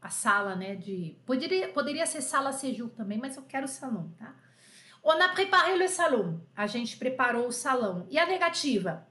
a 0.03 0.09
sala, 0.09 0.55
né? 0.55 0.75
De 0.75 1.15
poderia, 1.25 1.69
poderia 1.69 2.05
ser 2.05 2.21
sala 2.21 2.51
séjour 2.51 2.89
também, 2.89 3.17
mas 3.17 3.37
eu 3.37 3.43
quero 3.43 3.67
salão, 3.67 4.11
tá? 4.19 4.35
On 5.01 5.21
a 5.21 5.29
préparé 5.29 5.77
le 5.77 5.87
salon. 5.87 6.41
A 6.55 6.67
gente 6.67 6.97
preparou 6.97 7.47
o 7.47 7.51
salão. 7.51 8.05
E 8.09 8.19
a 8.19 8.25
negativa? 8.25 9.07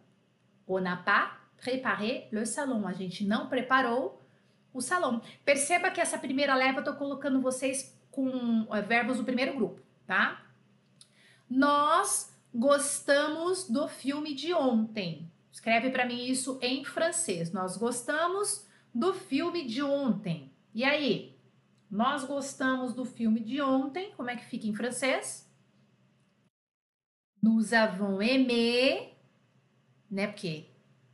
On 0.67 0.81
n'a 0.81 0.97
pas 0.97 1.39
préparé 1.57 2.29
le 2.31 2.45
salon. 2.45 2.87
A 2.87 2.93
gente 2.93 3.25
não 3.25 3.49
preparou 3.49 4.23
o 4.73 4.81
salão. 4.81 5.21
Perceba 5.45 5.91
que 5.91 6.01
essa 6.01 6.19
primeira 6.19 6.55
leva 6.55 6.81
eu 6.81 6.85
tô 6.85 6.95
colocando 6.95 7.41
vocês 7.41 7.99
com 8.11 8.67
é, 8.71 8.83
verbos 8.83 9.17
do 9.17 9.25
primeiro 9.25 9.55
grupo, 9.55 9.81
tá? 10.07 10.43
Nós 11.49 12.35
gostamos 12.55 13.69
do 13.69 13.89
filme 13.89 14.35
de 14.35 14.53
ontem. 14.53 15.31
Escreve 15.53 15.91
para 15.91 16.07
mim 16.07 16.25
isso 16.25 16.59
em 16.63 16.83
francês. 16.83 17.53
Nós 17.53 17.77
gostamos 17.77 18.67
do 18.93 19.13
filme 19.13 19.67
de 19.67 19.83
ontem. 19.83 20.51
E 20.75 20.83
aí? 20.83 21.39
Nós 21.91 22.25
gostamos 22.25 22.95
do 22.95 23.05
filme 23.05 23.39
de 23.39 23.61
ontem. 23.61 24.13
Como 24.17 24.31
é 24.31 24.37
que 24.37 24.47
fica 24.47 24.67
em 24.67 24.75
francês? 24.75 25.47
Nous 27.43 27.75
avons 27.75 28.19
aimé, 28.21 29.13
né? 30.11 30.27
Porque 30.27 30.71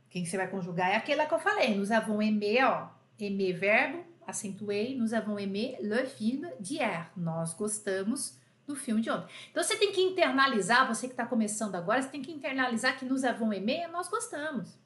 quem 0.09 0.25
você 0.25 0.37
vai 0.37 0.49
conjugar 0.49 0.89
é 0.89 0.95
aquela 0.95 1.25
que 1.25 1.33
eu 1.33 1.39
falei. 1.39 1.75
Nous 1.75 1.91
avons 1.91 2.19
aimé, 2.19 2.65
ó. 2.65 2.89
Aimé 3.19 3.51
verbo, 3.51 4.05
acentuei. 4.25 4.97
Nous 4.97 5.13
avons 5.13 5.35
aimé 5.35 5.77
le 5.81 6.05
film 6.05 6.49
d'hier. 6.61 7.11
Nós 7.17 7.53
gostamos 7.53 8.38
do 8.69 8.75
filme 8.75 9.01
de 9.01 9.09
ontem. 9.09 9.27
Então 9.49 9.63
você 9.63 9.75
tem 9.75 9.91
que 9.91 9.99
internalizar, 9.99 10.87
você 10.87 11.07
que 11.07 11.13
está 11.13 11.25
começando 11.25 11.75
agora, 11.75 12.01
você 12.01 12.09
tem 12.09 12.21
que 12.21 12.31
internalizar 12.31 12.97
que 12.97 13.03
nos 13.03 13.23
avons 13.23 13.51
aimé, 13.51 13.87
nós 13.87 14.07
gostamos. 14.07 14.77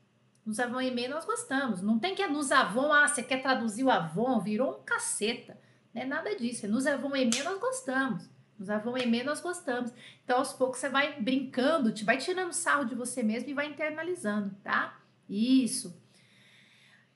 Nos 0.45 0.59
avons 0.59 0.79
aimé, 0.79 1.07
nós 1.07 1.25
gostamos. 1.25 1.81
Não 1.81 1.99
tem 1.99 2.15
que 2.15 2.21
é 2.21 2.27
nos 2.27 2.51
avons, 2.51 2.91
ah, 2.91 3.07
você 3.07 3.21
quer 3.21 3.41
traduzir 3.41 3.83
o 3.83 3.91
avon, 3.91 4.39
virou 4.39 4.79
um 4.79 4.83
caceta. 4.83 5.57
Não 5.93 6.01
é 6.01 6.05
nada 6.05 6.35
disso. 6.35 6.65
É 6.65 6.69
nos 6.69 6.87
avons 6.87 7.13
aimé, 7.13 7.43
nós 7.43 7.59
gostamos. 7.59 8.29
Nos 8.57 8.69
avons 8.69 8.95
aimé, 8.95 9.23
nós 9.23 9.41
gostamos. 9.41 9.91
Então, 10.23 10.37
aos 10.37 10.53
poucos, 10.53 10.79
você 10.79 10.87
vai 10.87 11.19
brincando, 11.21 11.91
te 11.91 12.05
vai 12.05 12.17
tirando 12.17 12.53
sarro 12.53 12.85
de 12.85 12.95
você 12.95 13.21
mesmo 13.21 13.49
e 13.49 13.53
vai 13.53 13.67
internalizando, 13.67 14.55
tá? 14.63 14.97
Isso. 15.29 16.01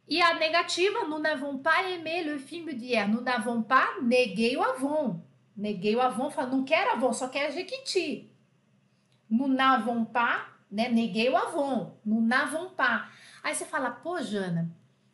E 0.07 0.21
a 0.21 0.35
negativa, 0.35 1.05
nous 1.05 1.19
n'avons 1.19 1.57
pas 1.57 1.85
aimé 1.85 2.23
le 2.23 2.39
film 2.39 2.73
d'hier. 2.73 3.07
Nous 3.07 3.21
n'avons 3.21 3.61
pas, 3.61 4.01
neguei 4.01 4.55
o 4.57 4.63
avon. 4.63 5.26
Neguei 5.57 5.95
o 5.95 6.01
Avon, 6.01 6.29
falei, 6.29 6.51
não 6.51 6.63
quero 6.63 6.91
Avon, 6.91 7.11
só 7.11 7.27
quero 7.27 7.51
Jequiti. 7.51 8.31
No 9.27 9.47
Navon 9.47 10.05
Pá, 10.05 10.55
né? 10.71 10.87
Neguei 10.87 11.29
o 11.29 11.35
Avon, 11.35 11.97
no 12.05 12.21
Navon 12.21 12.69
Pá. 12.69 13.11
Aí 13.43 13.55
você 13.55 13.65
fala, 13.65 13.89
pô, 13.89 14.21
Jana, 14.21 14.69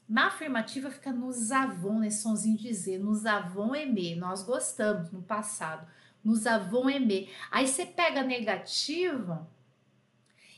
na 0.07 0.27
afirmativa 0.27 0.91
fica 0.91 1.13
nos 1.13 1.49
Avon, 1.49 1.99
nesse 1.99 2.21
sonzinho 2.21 2.57
de 2.57 2.63
dizer, 2.63 2.99
nos 2.99 3.25
Avon 3.25 3.73
Emê, 3.73 4.15
nós 4.15 4.43
gostamos 4.43 5.11
no 5.11 5.21
passado, 5.21 5.87
nos 6.21 6.45
Avon 6.45 6.89
Emê. 6.89 7.29
Aí 7.49 7.65
você 7.65 7.85
pega 7.85 8.19
a 8.19 8.25
negativa 8.25 9.47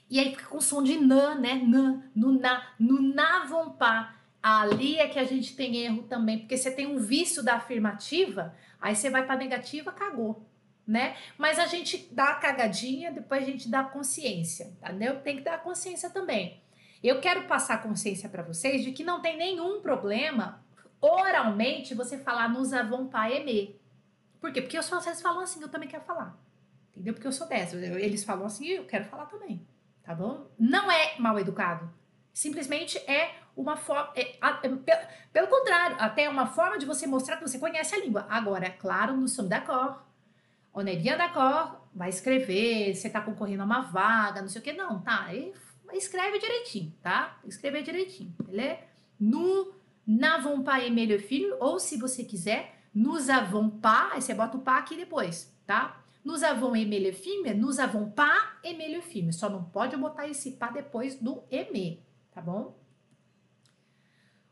e 0.10 0.20
aí 0.20 0.32
fica 0.32 0.48
com 0.48 0.60
som 0.60 0.82
de 0.82 0.98
nã, 0.98 1.36
né? 1.36 1.56
Nã, 1.56 2.04
no 2.16 2.40
na, 2.40 2.68
no 2.80 3.02
Navon 3.02 3.70
Pá. 3.72 4.16
Ali 4.42 4.98
é 4.98 5.08
que 5.08 5.18
a 5.18 5.24
gente 5.24 5.56
tem 5.56 5.78
erro 5.78 6.04
também, 6.04 6.38
porque 6.38 6.56
você 6.56 6.70
tem 6.70 6.86
um 6.86 7.00
vício 7.00 7.42
da 7.42 7.56
afirmativa, 7.56 8.56
Aí 8.86 8.96
você 8.96 9.10
vai 9.10 9.26
para 9.26 9.36
negativa, 9.36 9.92
cagou, 9.92 10.48
né? 10.86 11.18
Mas 11.40 11.58
a 11.58 11.66
gente 11.66 12.08
dá 12.12 12.26
a 12.26 12.36
cagadinha, 12.36 13.12
depois 13.12 13.42
a 13.42 13.46
gente 13.48 13.68
dá 13.68 13.84
consciência, 13.84 14.78
entendeu? 14.80 15.20
Tem 15.22 15.38
que 15.38 15.42
dar 15.42 15.64
consciência 15.64 16.08
também. 16.08 16.62
Eu 17.04 17.20
quero 17.20 17.48
passar 17.48 17.82
consciência 17.82 18.30
para 18.30 18.44
vocês 18.44 18.84
de 18.84 18.92
que 18.92 19.04
não 19.04 19.24
tem 19.24 19.38
nenhum 19.38 19.82
problema 19.82 20.64
oralmente 21.02 21.96
você 21.96 22.20
falar 22.20 22.48
nos 22.48 22.74
avons 22.74 23.10
pas 23.10 23.32
aimer. 23.32 23.76
Por 24.40 24.54
quê? 24.54 24.62
Porque 24.62 24.78
os 24.78 24.88
franceses 24.88 25.20
falam 25.20 25.42
assim, 25.42 25.64
eu 25.64 25.70
também 25.70 25.90
quero 25.90 26.04
falar. 26.04 26.40
Entendeu? 26.92 27.16
Porque 27.16 27.26
eu 27.26 27.32
sou 27.32 27.48
dessa. 27.48 27.76
Eles 27.76 28.24
falam 28.24 28.46
assim, 28.46 28.68
eu 28.68 28.86
quero 28.86 29.06
falar 29.06 29.26
também. 29.26 29.66
Tá 30.04 30.14
bom? 30.14 30.46
Não 30.60 30.92
é 30.92 31.18
mal 31.18 31.40
educado. 31.40 31.92
Simplesmente 32.32 33.00
é 33.10 33.34
uma 33.56 33.76
forma. 33.78 34.12
É, 34.16 34.38
é, 34.42 35.08
pelo 35.32 35.48
contrário, 35.48 35.98
até 36.00 36.30
uma 36.30 36.48
forma 36.48 36.78
de 36.78 36.86
você 36.86 37.08
mostrar 37.08 37.38
que 37.38 37.48
você 37.48 37.58
conhece 37.58 37.96
a 37.96 38.00
língua. 38.00 38.26
Agora, 38.30 38.66
é 38.66 38.70
claro, 38.70 39.16
no 39.16 39.28
sommes 39.28 39.50
d'accord. 39.50 40.00
On 40.74 40.86
est 40.88 41.02
bien 41.02 41.18
d'accord. 41.18 41.78
Vai 41.94 42.10
escrever, 42.10 42.94
você 42.94 43.10
tá 43.10 43.22
concorrendo 43.22 43.62
a 43.64 43.66
uma 43.66 43.82
vaga, 43.82 44.42
não 44.42 44.50
sei 44.50 44.60
o 44.60 44.64
que. 44.64 44.74
Não, 44.74 45.02
tá? 45.02 45.34
E 45.34 45.54
escreve 45.94 46.40
direitinho, 46.40 46.94
tá? 47.02 47.38
Escrever 47.46 47.84
direitinho, 47.84 48.34
beleza? 48.44 48.80
Nous 49.18 49.74
n'avons 50.06 50.62
pas 50.62 50.82
aimé 50.82 51.06
le 51.06 51.18
ou 51.60 51.80
se 51.80 51.98
você 51.98 52.24
quiser, 52.24 52.76
nous 52.94 53.30
avons 53.30 53.70
pas, 53.70 54.12
aí 54.14 54.22
você 54.22 54.34
bota 54.34 54.58
o 54.58 54.62
pas 54.62 54.80
aqui 54.80 54.98
depois, 54.98 55.54
tá? 55.66 56.02
Nous 56.24 56.44
avons 56.44 56.74
aimé 56.74 57.00
le 57.00 57.14
film, 57.14 57.54
nous 57.56 57.80
avons 57.80 58.10
pas 58.10 58.58
aimé 58.64 58.90
le 58.90 59.02
film. 59.02 59.32
Só 59.32 59.50
não 59.50 59.64
pode 59.64 59.96
botar 59.96 60.28
esse 60.28 60.52
pas 60.52 60.72
depois 60.72 61.16
do 61.16 61.44
aimer, 61.52 62.00
tá 62.34 62.42
bom? 62.42 62.76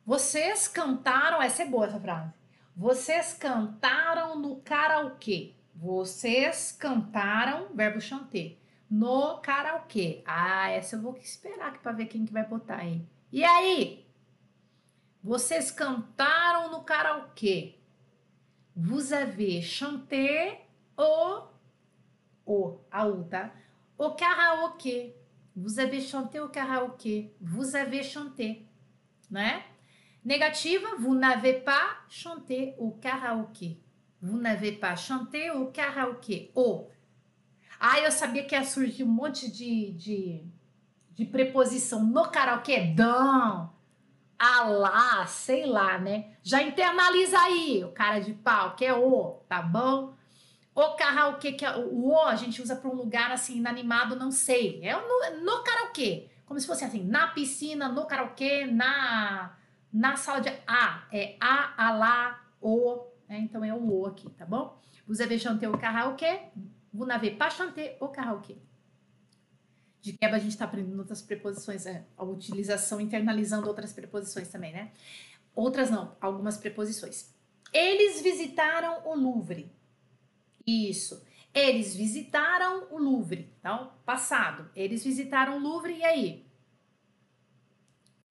Vocês 0.05 0.67
cantaram, 0.67 1.41
essa 1.41 1.63
é 1.63 1.65
boa 1.65 1.85
essa 1.85 1.99
frase. 1.99 2.33
Vocês 2.75 3.33
cantaram 3.33 4.37
no 4.37 4.57
karaokê. 4.57 5.53
Vocês 5.73 6.71
cantaram, 6.71 7.73
verbo 7.73 8.01
chanter, 8.01 8.59
no 8.89 9.37
karaokê. 9.39 10.21
Ah, 10.25 10.69
essa 10.69 10.97
eu 10.97 11.01
vou 11.01 11.15
esperar 11.17 11.69
aqui 11.69 11.79
para 11.79 11.93
ver 11.93 12.07
quem 12.07 12.25
que 12.25 12.33
vai 12.33 12.45
botar 12.45 12.77
aí. 12.77 13.01
E 13.31 13.43
aí? 13.43 14.05
Vocês 15.23 15.71
cantaram 15.71 16.69
no 16.69 16.83
karaokê. 16.83 17.79
Vous 18.75 19.13
avez 19.13 19.61
chanté 19.61 20.65
o 20.97 21.47
o 22.45 22.77
a 22.91 23.05
u, 23.07 23.23
tá? 23.23 23.53
O 23.97 24.11
karaokê. 24.11 25.15
Vous 25.55 25.79
avez 25.79 26.01
chanté 26.01 26.41
o 26.41 26.49
karaokê. 26.49 27.31
Vous 27.39 27.73
avez 27.73 28.03
chanté, 28.03 28.63
né? 29.29 29.63
Negativa, 30.25 30.87
vous 30.99 31.15
n'avez 31.15 31.53
pas 31.53 31.97
chanté 32.07 32.75
au 32.77 32.91
karaoké. 32.91 33.77
Vous 34.21 34.37
n'avez 34.37 34.71
pas 34.71 34.95
chanté 34.95 35.51
au 35.51 35.65
karaoké. 35.65 36.51
O. 36.55 36.87
Ah, 37.77 37.99
eu 37.99 38.09
sabia 38.09 38.45
que 38.45 38.55
ia 38.55 38.63
surgir 38.63 39.03
um 39.03 39.07
monte 39.07 39.51
de, 39.51 39.91
de, 39.91 40.45
de 41.11 41.25
preposição 41.25 42.05
no 42.05 42.29
karaokê. 42.29 42.93
Dão, 42.95 43.73
alá, 44.39 45.25
sei 45.27 45.65
lá, 45.65 45.97
né? 45.97 46.37
Já 46.41 46.63
internaliza 46.63 47.37
aí 47.37 47.83
o 47.83 47.91
cara 47.91 48.19
de 48.19 48.33
pau, 48.33 48.77
que 48.77 48.85
é 48.85 48.93
o, 48.93 49.41
tá 49.49 49.61
bom? 49.61 50.13
O 50.73 50.95
karaokê, 50.95 51.51
que 51.51 51.65
é, 51.65 51.75
o 51.75 52.11
o 52.11 52.19
a 52.21 52.37
gente 52.37 52.61
usa 52.61 52.77
para 52.77 52.89
um 52.89 52.95
lugar 52.95 53.29
assim 53.29 53.57
inanimado, 53.57 54.15
não 54.15 54.31
sei. 54.31 54.79
É 54.81 54.95
no, 54.95 55.43
no 55.43 55.63
karaokê. 55.63 56.29
Como 56.45 56.57
se 56.57 56.65
fosse 56.65 56.85
assim, 56.85 57.03
na 57.03 57.27
piscina, 57.27 57.89
no 57.89 58.05
karaokê, 58.05 58.65
na 58.65 59.53
na 59.93 60.15
sala 60.15 60.41
de 60.41 60.49
A, 60.65 61.07
é 61.11 61.37
A, 61.39 61.87
a, 61.87 61.91
lá, 61.95 62.43
o, 62.59 63.05
né? 63.29 63.37
então 63.39 63.63
é 63.63 63.73
o 63.73 64.01
O 64.01 64.07
aqui, 64.07 64.29
tá 64.31 64.45
bom? 64.45 64.81
Vous 65.07 65.21
avez 65.21 65.37
chanté 65.37 65.67
au 65.67 65.77
karaoké, 65.77 66.51
vous 66.91 67.05
n'avez 67.05 67.31
pas 67.31 67.51
chanté 67.51 67.97
au 67.99 68.09
karaoké. 68.09 68.57
De 70.01 70.13
quebra 70.13 70.37
a 70.37 70.39
gente 70.39 70.51
está 70.51 70.65
aprendendo 70.65 70.99
outras 70.99 71.21
preposições, 71.21 71.85
é, 71.85 72.05
a 72.17 72.23
utilização, 72.23 72.99
internalizando 72.99 73.67
outras 73.67 73.93
preposições 73.93 74.49
também, 74.49 74.73
né? 74.73 74.91
Outras 75.55 75.89
não, 75.89 76.17
algumas 76.19 76.57
preposições. 76.57 77.33
Eles 77.71 78.21
visitaram 78.21 79.07
o 79.07 79.15
Louvre. 79.15 79.71
Isso. 80.65 81.25
Eles 81.53 81.95
visitaram 81.95 82.87
o 82.91 82.97
Louvre. 82.97 83.53
Então, 83.59 83.93
passado. 84.05 84.69
Eles 84.75 85.03
visitaram 85.03 85.57
o 85.57 85.59
Louvre 85.59 85.93
e 85.93 86.03
aí? 86.03 86.45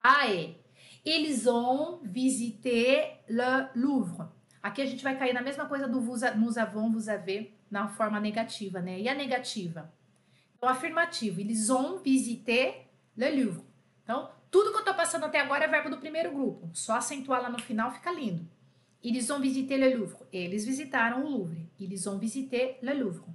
Aê. 0.03 0.62
Ils 1.05 1.48
ont 1.48 1.98
visité 2.05 3.18
le 3.28 3.66
Louvre. 3.74 4.32
Aqui 4.62 4.82
a 4.82 4.86
gente 4.86 5.03
vai 5.03 5.18
cair 5.18 5.34
na 5.34 5.42
mesma 5.42 5.66
coisa 5.66 5.88
do 5.88 6.00
nous 6.00 6.59
avons, 6.59 6.92
vous 6.92 7.09
avez, 7.09 7.53
na 7.68 7.88
forma 7.88 8.20
negativa, 8.20 8.80
né? 8.80 9.00
E 9.00 9.09
a 9.09 9.14
negativa? 9.14 9.92
Então, 10.57 10.68
afirmativo. 10.68 11.40
Ils 11.40 11.70
ont 11.70 11.98
visité 11.98 12.86
le 13.16 13.30
Louvre. 13.30 13.64
Então, 14.05 14.30
tudo 14.48 14.70
que 14.70 14.78
eu 14.78 14.84
tô 14.84 14.94
passando 14.94 15.24
até 15.24 15.40
agora 15.40 15.64
é 15.64 15.68
verbo 15.68 15.90
do 15.90 15.98
primeiro 15.98 16.30
grupo. 16.30 16.70
Só 16.72 16.94
acentuar 16.94 17.42
lá 17.42 17.50
no 17.50 17.59
final 17.59 17.90
fica 17.90 18.12
lindo. 18.12 18.48
Ils 19.03 19.28
ont 19.32 19.40
visité 19.40 19.76
le 19.76 19.96
Louvre. 19.96 20.18
Eles 20.32 20.64
visitaram 20.64 21.24
o 21.24 21.28
Louvre. 21.28 21.68
Ils 21.80 22.09
ont 22.09 22.18
visité 22.18 22.78
le 22.80 22.94
Louvre. 22.94 23.26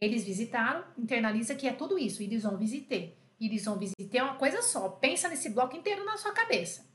Eles 0.00 0.22
visitaram, 0.24 0.84
internaliza 0.96 1.56
que 1.56 1.66
é 1.66 1.72
tudo 1.72 1.98
isso. 1.98 2.22
Ils 2.22 2.46
ont 2.46 2.56
visité. 2.56 3.16
Ils 3.44 3.68
ont 3.68 3.76
visité 3.76 4.18
é 4.18 4.22
uma 4.22 4.36
coisa 4.36 4.62
só. 4.62 4.88
Pensa 4.88 5.28
nesse 5.28 5.50
bloco 5.50 5.76
inteiro 5.76 6.04
na 6.04 6.16
sua 6.16 6.32
cabeça. 6.32 6.86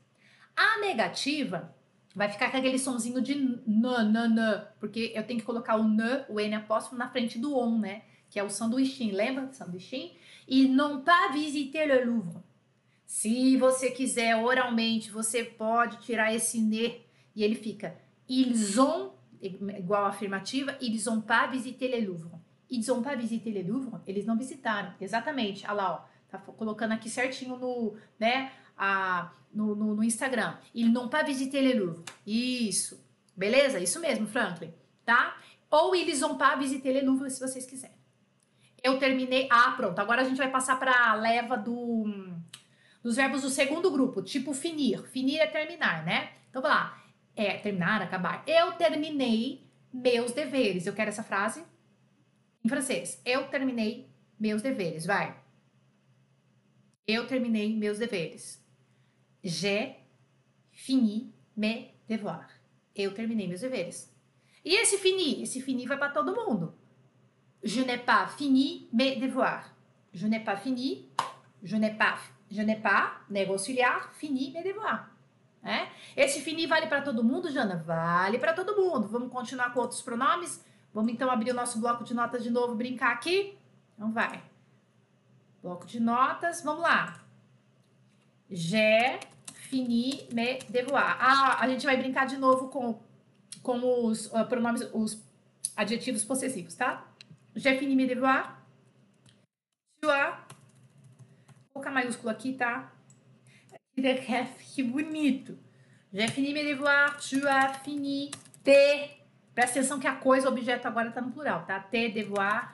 A 0.56 0.80
negativa 0.80 1.74
vai 2.14 2.28
ficar 2.28 2.50
com 2.50 2.56
aquele 2.56 2.78
sonzinho 2.78 3.20
de 3.20 3.34
n, 3.34 3.62
n, 3.66 4.18
n, 4.28 4.62
porque 4.80 5.12
eu 5.14 5.24
tenho 5.24 5.38
que 5.38 5.46
colocar 5.46 5.76
o 5.76 5.84
n, 5.84 6.24
o 6.28 6.40
n 6.40 6.54
apóstrofo 6.54 6.96
na 6.96 7.08
frente 7.08 7.38
do 7.38 7.56
on, 7.56 7.78
né? 7.78 8.02
Que 8.28 8.38
é 8.38 8.42
o 8.42 8.50
sanduichinho, 8.50 9.14
lembra? 9.14 9.52
Sanduichinho. 9.52 10.12
E 10.48 10.66
não 10.68 11.02
pas 11.02 11.32
visiter 11.32 11.86
le 11.86 12.04
Louvre. 12.04 12.42
Se 13.06 13.56
você 13.56 13.90
quiser 13.90 14.36
oralmente, 14.36 15.10
você 15.10 15.44
pode 15.44 15.98
tirar 15.98 16.34
esse 16.34 16.60
ne 16.60 17.00
e 17.34 17.42
ele 17.42 17.54
fica 17.54 17.96
Ils 18.28 18.78
ont, 18.78 19.12
igual 19.42 20.06
afirmativa, 20.06 20.76
ils 20.80 21.08
ont 21.08 21.20
pas 21.20 21.48
visité 21.48 21.88
le 21.88 22.06
Louvre. 22.06 22.40
Ils 22.70 22.88
ont 22.92 23.02
pas 23.02 23.16
visité 23.16 23.50
le 23.50 23.62
Louvre, 23.62 24.00
eles 24.06 24.24
não 24.24 24.36
visitaram. 24.36 24.94
Exatamente. 25.00 25.64
Olha 25.66 25.72
lá, 25.74 25.92
ó. 25.94 26.09
Tá 26.30 26.38
colocando 26.38 26.92
aqui 26.92 27.10
certinho 27.10 27.56
no, 27.56 27.96
né, 28.18 28.52
a, 28.76 29.32
no, 29.52 29.74
no, 29.74 29.94
no 29.96 30.04
Instagram. 30.04 30.56
Ils 30.74 30.88
n'ont 30.88 31.08
pas 31.08 31.24
visité 31.24 31.60
le 31.60 31.74
Louvre. 31.74 32.04
Isso. 32.26 33.04
Beleza? 33.36 33.78
Isso 33.80 34.00
mesmo, 34.00 34.26
Franklin. 34.26 34.72
Tá? 35.04 35.36
Ou 35.70 35.94
ils 35.94 36.22
ont 36.22 36.36
pas 36.36 36.56
visité 36.56 36.92
le 36.92 37.00
Louvre, 37.02 37.30
se 37.30 37.40
vocês 37.40 37.66
quiserem. 37.66 37.96
Eu 38.82 38.98
terminei. 38.98 39.48
Ah, 39.50 39.72
pronto. 39.76 39.98
Agora 39.98 40.22
a 40.22 40.24
gente 40.24 40.38
vai 40.38 40.50
passar 40.50 40.78
para 40.78 41.10
a 41.10 41.14
leva 41.14 41.56
do, 41.56 42.04
dos 43.02 43.16
verbos 43.16 43.42
do 43.42 43.50
segundo 43.50 43.90
grupo, 43.90 44.22
tipo 44.22 44.54
finir. 44.54 45.02
Finir 45.08 45.38
é 45.38 45.46
terminar, 45.46 46.04
né? 46.04 46.30
Então, 46.48 46.62
vamos 46.62 46.76
lá. 46.76 47.02
É 47.36 47.58
terminar, 47.58 48.02
acabar. 48.02 48.42
Eu 48.46 48.72
terminei 48.72 49.66
meus 49.92 50.32
deveres. 50.32 50.86
Eu 50.86 50.92
quero 50.92 51.10
essa 51.10 51.22
frase 51.22 51.64
em 52.64 52.68
francês. 52.68 53.20
Eu 53.24 53.48
terminei 53.48 54.08
meus 54.38 54.62
deveres. 54.62 55.04
Vai. 55.06 55.36
Eu 57.12 57.26
terminei 57.26 57.76
meus 57.76 57.98
deveres. 57.98 58.64
J'ai 59.42 59.96
fini 60.70 61.34
mes 61.56 61.88
devoirs. 62.06 62.52
Eu 62.94 63.12
terminei 63.12 63.48
meus 63.48 63.62
deveres. 63.62 64.14
E 64.64 64.76
esse 64.76 64.96
fini? 64.96 65.42
Esse 65.42 65.60
fini 65.60 65.86
vai 65.86 65.98
para 65.98 66.12
todo 66.12 66.36
mundo. 66.36 66.72
Je 67.64 67.84
n'ai 67.84 67.98
pas 67.98 68.28
fini 68.36 68.88
mes 68.92 69.18
devoirs. 69.18 69.66
Je 70.12 70.28
n'ai 70.28 70.38
pas 70.38 70.56
fini. 70.56 71.10
Je 71.60 71.76
n'ai 71.76 71.96
pas. 71.96 72.20
Je 72.48 72.62
n'ai 72.62 72.80
pas, 72.80 73.24
nego 73.28 73.54
auxiliar, 73.54 74.12
fini 74.14 74.52
mes 74.52 74.62
devoirs. 74.62 75.02
É? 75.64 75.88
Esse 76.16 76.40
fini 76.40 76.66
vale 76.66 76.86
para 76.86 77.02
todo 77.02 77.24
mundo, 77.24 77.50
Jana? 77.50 77.82
Vale 77.84 78.38
para 78.38 78.54
todo 78.54 78.76
mundo. 78.76 79.08
Vamos 79.08 79.32
continuar 79.32 79.74
com 79.74 79.80
outros 79.80 80.00
pronomes? 80.00 80.64
Vamos 80.94 81.12
então 81.12 81.28
abrir 81.28 81.50
o 81.50 81.54
nosso 81.54 81.80
bloco 81.80 82.04
de 82.04 82.14
notas 82.14 82.44
de 82.44 82.50
novo, 82.50 82.76
brincar 82.76 83.12
aqui? 83.12 83.58
Então 83.94 84.12
vai. 84.12 84.49
Bloco 85.62 85.86
de 85.86 86.00
notas, 86.00 86.62
vamos 86.62 86.82
lá. 86.82 87.20
J'ai 88.50 89.20
fini 89.68 90.26
mes 90.32 90.64
devoirs. 90.64 91.16
Ah, 91.20 91.58
a 91.60 91.68
gente 91.68 91.84
vai 91.84 91.96
brincar 91.98 92.26
de 92.26 92.36
novo 92.38 92.68
com, 92.68 92.98
com 93.62 94.06
os 94.06 94.26
uh, 94.26 94.46
pronomes, 94.48 94.88
os 94.92 95.22
adjetivos 95.76 96.24
possessivos, 96.24 96.74
tá? 96.74 97.06
J'ai 97.54 97.78
fini 97.78 97.94
mes 97.94 98.08
devoirs. 98.08 98.48
Tu 100.00 100.10
as. 100.10 100.34
Vou 100.34 101.74
colocar 101.74 101.90
maiúsculo 101.90 102.30
aqui, 102.30 102.54
tá? 102.54 102.92
Que 104.74 104.82
bonito. 104.82 105.58
J'ai 106.10 106.28
fini 106.28 106.54
mes 106.54 106.64
devoirs. 106.64 107.28
Tu 107.28 107.46
as 107.46 107.76
fini 107.84 108.30
tes. 108.64 109.10
Presta 109.54 109.78
atenção 109.78 110.00
que 110.00 110.06
a 110.06 110.16
coisa, 110.16 110.48
o 110.48 110.52
objeto 110.52 110.88
agora 110.88 111.10
tá 111.10 111.20
no 111.20 111.32
plural, 111.32 111.66
tá? 111.66 111.78
Tes 111.80 112.14
devoirs. 112.14 112.66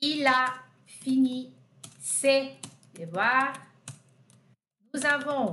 Il 0.00 0.26
a 0.26 0.65
fini 1.06 1.54
ses 2.00 2.50
devoirs. 2.92 3.52
Nous 4.92 5.06
avons 5.06 5.52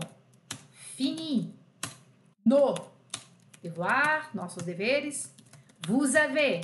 fini 0.98 1.54
nos 2.44 2.74
devoirs, 3.62 4.32
nossos 4.34 4.64
deveres. 4.64 5.32
Vous 5.88 6.16
avez 6.16 6.62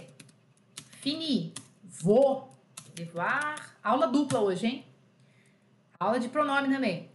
fini 1.02 1.54
vos 2.02 2.48
devoirs. 2.96 3.62
Aula 3.84 4.08
dupla 4.08 4.42
hoje, 4.42 4.66
hein? 4.66 4.84
Aula 6.00 6.18
de 6.18 6.28
pronome 6.28 6.74
também. 6.74 7.12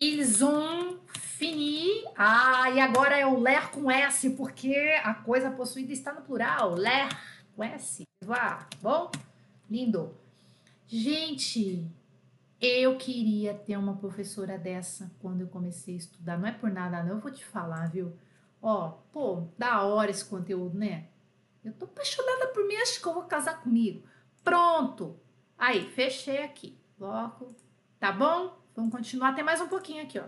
Ils 0.00 0.42
ont 0.42 0.98
fini. 1.36 2.02
Ah, 2.16 2.70
e 2.70 2.80
agora 2.80 3.18
é 3.18 3.26
o 3.26 3.38
ler 3.38 3.70
com 3.72 3.90
S, 3.90 4.30
porque 4.30 4.74
a 5.04 5.12
coisa 5.12 5.50
possuída 5.50 5.92
está 5.92 6.14
no 6.14 6.22
plural. 6.22 6.74
Ler 6.76 7.08
com 7.54 7.62
S. 7.62 8.04
Devoir. 8.22 8.66
Bom? 8.80 9.10
Lindo. 9.68 10.21
Gente, 10.94 11.90
eu 12.60 12.98
queria 12.98 13.54
ter 13.54 13.78
uma 13.78 13.96
professora 13.96 14.58
dessa 14.58 15.10
quando 15.20 15.40
eu 15.40 15.46
comecei 15.46 15.94
a 15.94 15.96
estudar. 15.96 16.38
Não 16.38 16.46
é 16.46 16.52
por 16.52 16.70
nada, 16.70 17.02
não. 17.02 17.12
Eu 17.12 17.18
vou 17.18 17.32
te 17.32 17.42
falar, 17.42 17.90
viu? 17.90 18.12
Ó, 18.60 18.90
pô, 19.10 19.48
da 19.56 19.82
hora 19.84 20.10
esse 20.10 20.22
conteúdo, 20.22 20.76
né? 20.76 21.06
Eu 21.64 21.72
tô 21.72 21.86
apaixonada 21.86 22.48
por 22.48 22.68
mim, 22.68 22.76
acho 22.76 23.00
que 23.00 23.08
eu 23.08 23.14
vou 23.14 23.22
casar 23.22 23.62
comigo. 23.62 24.06
Pronto. 24.44 25.18
Aí, 25.56 25.90
fechei 25.92 26.44
aqui. 26.44 26.78
Bloco. 26.98 27.56
Tá 27.98 28.12
bom? 28.12 28.58
Vamos 28.76 28.92
continuar. 28.92 29.34
Tem 29.34 29.42
mais 29.42 29.62
um 29.62 29.68
pouquinho 29.68 30.02
aqui, 30.02 30.18
ó. 30.18 30.26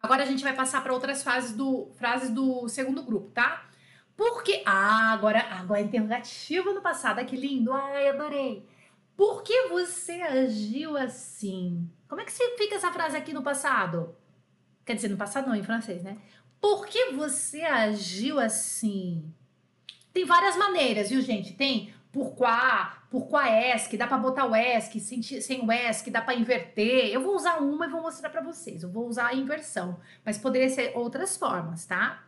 Agora 0.00 0.22
a 0.22 0.26
gente 0.26 0.42
vai 0.42 0.56
passar 0.56 0.82
para 0.82 0.94
outras 0.94 1.22
fases 1.22 1.52
do, 1.52 1.90
frases 1.96 2.30
do 2.30 2.66
segundo 2.70 3.02
grupo, 3.02 3.30
tá? 3.32 3.68
Porque. 4.16 4.62
Ah, 4.64 5.12
agora, 5.12 5.40
agora 5.40 5.80
é 5.82 5.84
no 6.72 6.80
passado. 6.80 7.18
Ah, 7.18 7.24
que 7.26 7.36
lindo. 7.36 7.70
Ai, 7.70 8.08
adorei. 8.08 8.66
Por 9.16 9.42
que 9.42 9.68
você 9.68 10.22
agiu 10.22 10.96
assim? 10.96 11.88
Como 12.08 12.20
é 12.20 12.24
que 12.24 12.32
fica 12.32 12.74
essa 12.74 12.92
frase 12.92 13.16
aqui 13.16 13.32
no 13.32 13.42
passado? 13.42 14.14
Quer 14.84 14.94
dizer, 14.94 15.08
no 15.08 15.16
passado 15.16 15.48
não, 15.48 15.54
em 15.54 15.62
francês, 15.62 16.02
né? 16.02 16.18
Por 16.60 16.86
que 16.86 17.12
você 17.12 17.62
agiu 17.62 18.40
assim? 18.40 19.32
Tem 20.12 20.24
várias 20.24 20.56
maneiras, 20.56 21.10
viu, 21.10 21.20
gente? 21.20 21.54
Tem 21.54 21.94
pourquoi, 22.12 22.48
pourquoi 23.10 23.48
est, 23.48 23.96
dá 23.96 24.06
para 24.06 24.18
botar 24.18 24.46
o 24.46 24.54
est, 24.54 24.98
sem, 25.00 25.22
sem 25.22 25.64
o 25.64 25.72
est, 25.72 26.08
dá 26.10 26.22
para 26.22 26.34
inverter. 26.34 27.12
Eu 27.12 27.22
vou 27.22 27.34
usar 27.34 27.58
uma 27.58 27.86
e 27.86 27.90
vou 27.90 28.02
mostrar 28.02 28.30
para 28.30 28.40
vocês. 28.40 28.82
Eu 28.82 28.90
vou 28.90 29.06
usar 29.08 29.28
a 29.28 29.34
inversão, 29.34 30.00
mas 30.24 30.38
poderia 30.38 30.68
ser 30.68 30.92
outras 30.96 31.36
formas, 31.36 31.84
tá? 31.86 32.24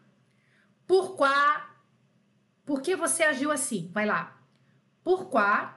Pourquoi, 0.86 1.28
por 2.64 2.80
que 2.80 2.96
você 2.96 3.24
agiu 3.24 3.50
assim? 3.50 3.90
Vai 3.92 4.06
lá. 4.06 4.36
Pourquoi 5.04 5.68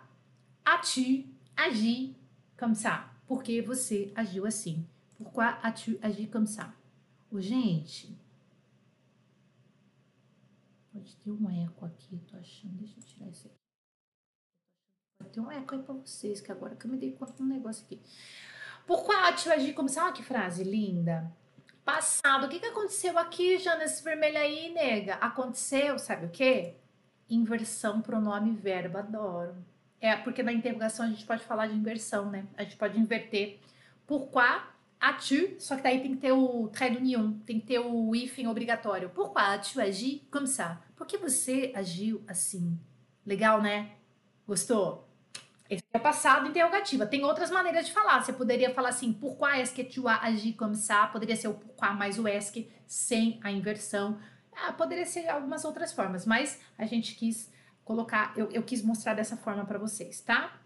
as-tu 0.70 1.26
agi 1.56 2.16
comme 2.58 2.76
ça? 2.76 3.10
Por 3.28 3.44
que 3.44 3.62
você 3.62 4.12
agiu 4.16 4.46
assim? 4.46 4.88
Pourquoi 5.18 5.46
as-tu 5.64 5.98
agi 6.02 6.28
comme 6.28 6.48
ça? 6.48 6.74
Ô, 7.32 7.40
gente, 7.40 8.18
pode 10.94 11.16
ter 11.16 11.32
um 11.32 11.50
eco 11.64 11.86
aqui, 11.86 12.20
tô 12.30 12.38
achando. 12.38 12.78
Deixa 12.78 13.00
eu 13.00 13.04
tirar 13.04 13.30
isso 13.30 13.48
aqui. 13.48 13.56
Pode 15.18 15.32
ter 15.32 15.40
um 15.40 15.52
eco 15.52 15.76
aí 15.76 15.84
pra 15.84 15.94
vocês, 15.94 16.42
que 16.42 16.52
agora 16.52 16.76
que 16.76 16.86
eu 16.86 16.92
me 16.92 16.98
dei 16.98 17.12
conta 17.12 17.34
de 17.34 17.44
um 17.44 17.48
negócio 17.48 17.86
aqui. 17.86 18.00
Pourquoi 18.86 19.16
as-tu 19.16 19.52
agi 19.52 19.74
comme 19.74 19.90
ça? 19.90 20.06
Olha 20.06 20.14
que 20.14 20.24
frase 20.24 20.64
linda. 20.64 21.32
Passado. 21.84 22.46
O 22.46 22.50
que, 22.50 22.60
que 22.60 22.68
aconteceu 22.68 23.18
aqui, 23.18 23.58
Jana, 23.58 23.84
esse 23.84 24.04
vermelho 24.04 24.38
aí, 24.38 24.72
nega? 24.72 25.16
Aconteceu, 25.16 25.98
sabe 25.98 26.28
o 26.28 26.30
quê? 26.30 26.76
Inversão 27.28 28.02
pronome 28.02 28.52
verbo, 28.52 28.98
adoro. 28.98 29.56
É, 30.02 30.16
porque 30.16 30.42
na 30.42 30.54
interrogação 30.54 31.06
a 31.06 31.10
gente 31.10 31.26
pode 31.26 31.44
falar 31.44 31.68
de 31.68 31.76
inversão, 31.76 32.30
né? 32.30 32.46
A 32.58 32.64
gente 32.64 32.78
pode 32.78 32.98
inverter. 32.98 33.60
Pourquoi 34.08 34.62
as-tu? 35.00 35.56
Só 35.60 35.76
que 35.76 35.84
daí 35.84 36.02
tem 36.02 36.16
que 36.16 36.22
ter 36.22 36.32
o 36.32 36.68
trait 36.70 36.94
d'union, 36.94 37.34
tem 37.46 37.60
que 37.60 37.68
ter 37.68 37.80
o 37.80 38.16
hífen 38.16 38.48
obrigatório. 38.48 39.10
Pourquoi 39.10 39.42
as-tu 39.42 39.82
agi 39.82 40.28
comme 40.32 40.48
ça? 40.48 40.82
Por 40.96 41.06
que 41.06 41.18
você 41.18 41.72
agiu 41.76 42.24
assim? 42.28 42.80
Legal, 43.26 43.62
né? 43.62 43.92
Gostou? 44.48 45.08
Esse 45.70 45.84
é 45.94 45.98
o 45.98 46.02
passado 46.02 46.48
interrogativa. 46.48 47.06
Tem 47.06 47.24
outras 47.24 47.52
maneiras 47.52 47.86
de 47.86 47.92
falar. 47.92 48.24
Você 48.24 48.34
poderia 48.34 48.74
falar 48.74 48.90
assim, 48.90 49.14
pourquoi 49.14 49.60
est-ce 49.60 49.74
que 49.74 49.84
tu 49.84 50.08
as 50.08 50.24
agi 50.24 50.54
comme 50.54 50.76
ça? 50.76 51.08
Poderia 51.08 51.36
ser 51.36 51.48
o 51.50 51.54
pourquoi 51.54 51.94
mais 51.94 52.18
o 52.18 52.28
est 52.28 52.52
que 52.52 52.68
sem 52.88 53.40
a 53.44 53.52
inversão. 53.52 54.18
Ah, 54.52 54.74
poderia 54.74 55.06
ser 55.06 55.30
algumas 55.30 55.64
outras 55.64 55.94
formas, 55.94 56.26
mas 56.26 56.60
a 56.78 56.86
gente 56.86 57.14
quis 57.16 57.52
colocar, 57.90 58.38
eu, 58.38 58.52
eu 58.52 58.62
quis 58.62 58.84
mostrar 58.84 59.16
dessa 59.16 59.36
forma 59.36 59.66
para 59.66 59.80
vocês, 59.80 60.22
tá? 60.22 60.62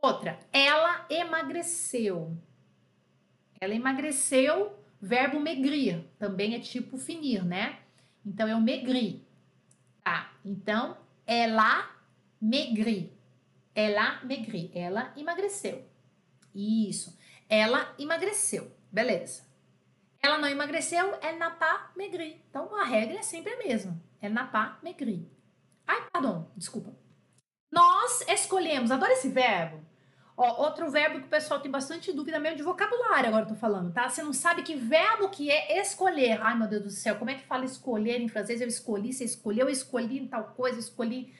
Outra, 0.00 0.40
ela 0.50 1.04
emagreceu. 1.10 2.34
Ela 3.60 3.74
emagreceu, 3.74 4.82
verbo 4.98 5.38
maigrir, 5.38 6.06
também 6.18 6.54
é 6.54 6.58
tipo 6.58 6.96
finir, 6.96 7.44
né? 7.44 7.80
Então, 8.24 8.48
eu 8.48 8.58
maigri. 8.58 9.28
Tá, 10.02 10.32
então, 10.42 10.96
ela 11.26 11.94
maigri. 12.40 13.12
Ela 13.74 14.24
maigri. 14.24 14.70
Ela 14.74 15.12
emagreceu. 15.18 15.84
Isso. 16.54 17.14
Ela 17.46 17.94
emagreceu. 17.98 18.74
Beleza. 18.90 19.44
Ela 20.22 20.38
não 20.38 20.48
emagreceu, 20.48 21.14
elle 21.20 21.36
n'a 21.36 21.50
pas 21.50 21.90
maigri. 21.94 22.42
Então, 22.48 22.74
a 22.74 22.84
regra 22.84 23.18
é 23.18 23.22
sempre 23.22 23.52
a 23.52 23.58
mesma. 23.58 24.00
Elle 24.22 24.32
n'a 24.32 24.46
pas 24.46 24.82
maigri. 24.82 25.35
Ai, 25.86 26.08
perdão, 26.12 26.50
desculpa. 26.56 26.92
Nós 27.70 28.22
escolhemos, 28.28 28.90
adoro 28.90 29.12
esse 29.12 29.28
verbo. 29.28 29.84
Ó, 30.36 30.64
outro 30.64 30.90
verbo 30.90 31.20
que 31.20 31.26
o 31.26 31.30
pessoal 31.30 31.60
tem 31.60 31.70
bastante 31.70 32.12
dúvida 32.12 32.38
mesmo 32.38 32.58
de 32.58 32.62
vocabulário, 32.62 33.28
agora 33.28 33.44
eu 33.44 33.48
tô 33.48 33.54
falando, 33.54 33.92
tá? 33.92 34.06
Você 34.08 34.22
não 34.22 34.34
sabe 34.34 34.62
que 34.62 34.74
verbo 34.74 35.30
que 35.30 35.50
é 35.50 35.80
escolher. 35.80 36.40
Ai, 36.42 36.56
meu 36.58 36.68
Deus 36.68 36.82
do 36.82 36.90
céu, 36.90 37.16
como 37.16 37.30
é 37.30 37.34
que 37.34 37.46
fala 37.46 37.64
escolher 37.64 38.20
em 38.20 38.28
francês? 38.28 38.60
Eu 38.60 38.68
escolhi, 38.68 39.14
você 39.14 39.24
escolheu, 39.24 39.66
eu 39.66 39.72
escolhi 39.72 40.28
tal 40.28 40.44
coisa, 40.48 40.78
escolhi. 40.78 41.34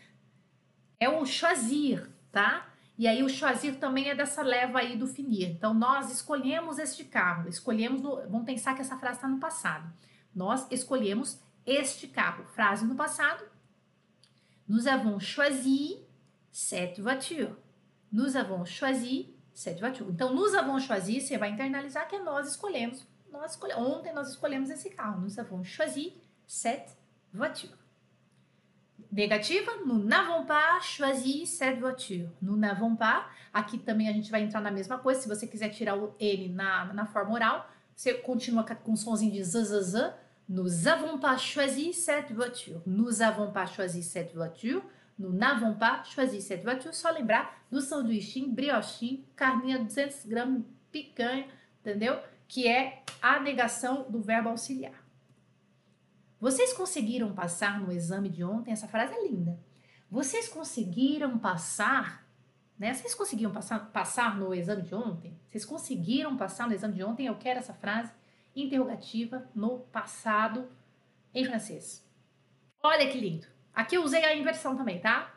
É 0.99 1.11
o 1.11 1.27
choisir, 1.27 2.09
tá? 2.33 2.67
E 2.97 3.07
aí 3.07 3.23
o 3.23 3.29
choisir 3.29 3.73
também 3.73 4.09
é 4.09 4.15
dessa 4.15 4.41
leva 4.41 4.79
aí 4.79 4.97
do 4.97 5.07
finir. 5.07 5.51
Então 5.51 5.75
nós 5.75 6.11
escolhemos 6.11 6.79
este 6.79 7.05
carro, 7.05 7.49
escolhemos, 7.51 8.01
no... 8.01 8.17
vamos 8.31 8.47
pensar 8.47 8.75
que 8.75 8.81
essa 8.81 8.97
frase 8.97 9.19
está 9.19 9.29
no 9.29 9.39
passado. 9.39 9.93
Nós 10.35 10.67
escolhemos 10.71 11.39
este 11.67 12.09
carro. 12.09 12.47
Frase 12.55 12.87
no 12.87 12.95
passado. 12.95 13.45
Nous 14.69 14.89
avons 14.89 15.19
choisi 15.19 15.97
cette 16.51 16.99
voiture. 17.01 17.57
Nous 18.13 18.37
avons 18.37 18.65
choisi 18.65 19.35
cette 19.55 19.81
voiture. 19.81 20.07
Então, 20.11 20.35
nous 20.35 20.55
avons 20.55 20.79
choisi, 20.79 21.21
você 21.21 21.39
vai 21.39 21.51
internalizar 21.51 22.09
que 22.09 22.17
é 22.17 22.23
nós 22.23 22.49
escolhemos. 22.49 23.07
Nós 23.31 23.53
escolhe... 23.53 23.75
Ontem 23.75 24.13
nós 24.13 24.31
escolhemos 24.31 24.71
esse 24.71 24.91
carro. 24.91 25.21
Nous 25.21 25.39
avons 25.39 25.65
choisi 25.65 26.15
cette 26.47 26.97
voiture. 27.33 27.77
Negativa, 29.13 29.71
nous 29.87 30.03
n'avons 30.03 30.45
pas 30.47 30.81
choisi 30.81 31.47
cette 31.47 31.79
voiture. 31.79 32.29
Nous 32.43 32.57
n'avons 32.57 32.97
pas. 32.97 33.31
Aqui 33.53 33.79
também 33.79 34.09
a 34.09 34.13
gente 34.13 34.31
vai 34.31 34.43
entrar 34.43 34.61
na 34.61 34.71
mesma 34.71 34.99
coisa. 34.99 35.21
Se 35.21 35.29
você 35.29 35.47
quiser 35.47 35.71
tirar 35.71 35.97
o 35.97 36.15
N 36.19 36.49
na, 36.51 36.93
na 36.93 37.07
forma 37.07 37.33
oral, 37.33 37.71
você 37.95 38.15
continua 38.15 38.65
com 38.65 38.93
o 38.93 38.97
somzinho 38.97 39.33
de 39.33 39.43
z, 39.43 39.65
z, 39.65 39.83
z. 39.83 40.15
Nous 40.49 40.87
avons 40.87 41.19
pas 41.19 41.37
choisi 41.37 41.93
cette 41.93 42.33
voiture. 42.33 42.81
Nous 42.87 43.21
avons 43.21 43.51
pas 43.51 43.67
choisi 43.67 44.03
cette 44.03 44.33
voiture. 44.33 44.83
Nous 45.19 45.33
n'avons 45.33 45.75
pas 45.75 46.05
choisi 46.05 46.41
cette 46.41 46.63
voiture. 46.63 46.95
Só 46.95 47.11
lembrar 47.11 47.65
do 47.71 47.81
sanduichinho, 47.81 48.53
briochinho, 48.53 49.25
carninha 49.35 49.79
200 49.79 50.25
gramas, 50.27 50.63
picanha, 50.93 51.49
entendeu? 51.81 52.21
Que 52.47 52.69
é 52.69 53.03
a 53.21 53.41
negação 53.41 54.07
do 54.09 54.21
verbo 54.21 54.51
auxiliar. 54.51 55.05
Vocês 56.41 56.73
conseguiram 56.73 57.33
passar 57.33 57.81
no 57.81 57.91
exame 57.91 58.29
de 58.29 58.45
ontem? 58.45 58.71
Essa 58.71 58.87
frase 58.87 59.15
é 59.15 59.27
linda. 59.27 59.59
Vocês 60.09 60.49
conseguiram 60.49 61.39
passar, 61.39 62.25
né? 62.79 62.95
Vocês 62.95 63.15
conseguiram 63.15 63.51
passar, 63.51 63.91
passar 63.91 64.39
no 64.39 64.55
exame 64.55 64.83
de 64.83 64.95
ontem? 64.95 65.37
Vocês 65.49 65.65
conseguiram 65.65 66.37
passar 66.37 66.69
no 66.69 66.75
exame 66.75 66.95
de 66.95 67.03
ontem? 67.03 67.27
Eu 67.27 67.35
quero 67.37 67.59
essa 67.59 67.73
frase 67.73 68.13
interrogativa 68.57 69.49
no 69.55 69.81
passado 69.93 70.69
em 71.35 71.45
francês. 71.45 72.05
Olha 72.83 73.09
que 73.11 73.21
lindo. 73.21 73.47
Aqui 73.75 73.97
eu 73.97 74.03
usei 74.03 74.25
a 74.25 74.35
inversão 74.35 74.75
também, 74.75 75.01
tá? 75.01 75.35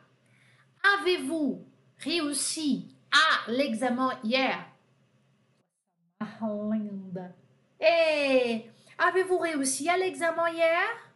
Avez-vous 0.82 1.66
réussi 1.98 2.96
à 3.10 3.50
l'examen 3.50 4.18
hier? 4.24 4.66
Ah, 6.18 6.38
linda. 6.72 7.36
E 7.78 8.64
avez-vous 8.96 9.38
réussi 9.38 9.88
à 9.88 9.96
l'examen 9.96 10.48
hier? 10.48 11.10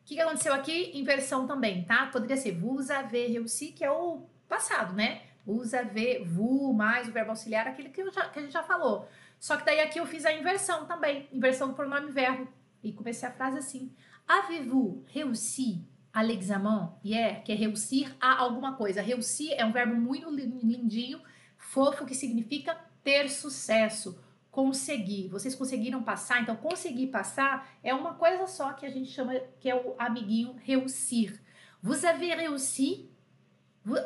O 0.00 0.04
que, 0.10 0.14
que 0.16 0.20
aconteceu 0.20 0.54
aqui? 0.54 0.98
Inversão 0.98 1.46
também, 1.46 1.84
tá? 1.84 2.06
Poderia 2.06 2.36
ser 2.36 2.52
vous 2.52 2.90
avez 2.90 3.26
réussi, 3.26 3.72
que 3.72 3.84
é 3.84 3.90
o 3.90 4.22
passado, 4.48 4.94
né? 4.94 5.22
Vous 5.46 5.74
avez, 5.74 6.24
vous 6.24 6.72
mais 6.72 7.08
o 7.08 7.12
verbo 7.12 7.30
auxiliar, 7.30 7.66
aquele 7.66 7.90
que, 7.90 8.10
já, 8.10 8.28
que 8.28 8.38
a 8.38 8.42
gente 8.42 8.52
já 8.52 8.62
falou. 8.62 9.08
Só 9.40 9.56
que 9.56 9.64
daí 9.64 9.80
aqui 9.80 9.98
eu 9.98 10.06
fiz 10.06 10.26
a 10.26 10.32
inversão 10.34 10.84
também, 10.84 11.26
inversão 11.32 11.68
do 11.68 11.74
pronome 11.74 12.12
verbo. 12.12 12.46
E 12.84 12.92
comecei 12.92 13.26
a 13.26 13.32
frase 13.32 13.58
assim: 13.58 13.90
Avez-vous 14.28 15.02
réussi 15.06 15.82
à 16.12 16.22
l'examen 16.22 16.90
hier? 17.02 17.42
Que 17.42 17.52
é 17.52 17.54
réussir 17.54 18.14
a 18.20 18.38
alguma 18.38 18.76
coisa. 18.76 19.00
Réussir 19.00 19.54
é 19.56 19.64
um 19.64 19.72
verbo 19.72 19.94
muito 19.94 20.30
lindinho, 20.30 21.22
fofo, 21.56 22.04
que 22.04 22.14
significa 22.14 22.76
ter 23.02 23.30
sucesso, 23.30 24.22
conseguir. 24.50 25.28
Vocês 25.28 25.54
conseguiram 25.54 26.02
passar? 26.02 26.42
Então, 26.42 26.54
conseguir 26.56 27.06
passar 27.06 27.66
é 27.82 27.94
uma 27.94 28.14
coisa 28.14 28.46
só 28.46 28.74
que 28.74 28.84
a 28.84 28.90
gente 28.90 29.10
chama 29.10 29.40
que 29.58 29.70
é 29.70 29.74
o 29.74 29.94
amiguinho 29.98 30.54
réussir. 30.62 31.40
Vous 31.82 32.04
avez 32.04 32.34
réussi 32.34 33.09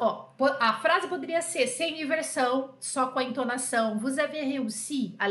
Ó, 0.00 0.34
a 0.60 0.72
frase 0.74 1.08
poderia 1.08 1.42
ser 1.42 1.66
sem 1.66 2.00
inversão, 2.02 2.74
só 2.80 3.08
com 3.08 3.18
a 3.18 3.24
entonação. 3.24 3.98
Vous 3.98 4.18
avez 4.18 4.42
réussi 4.42 5.16
à? 5.18 5.26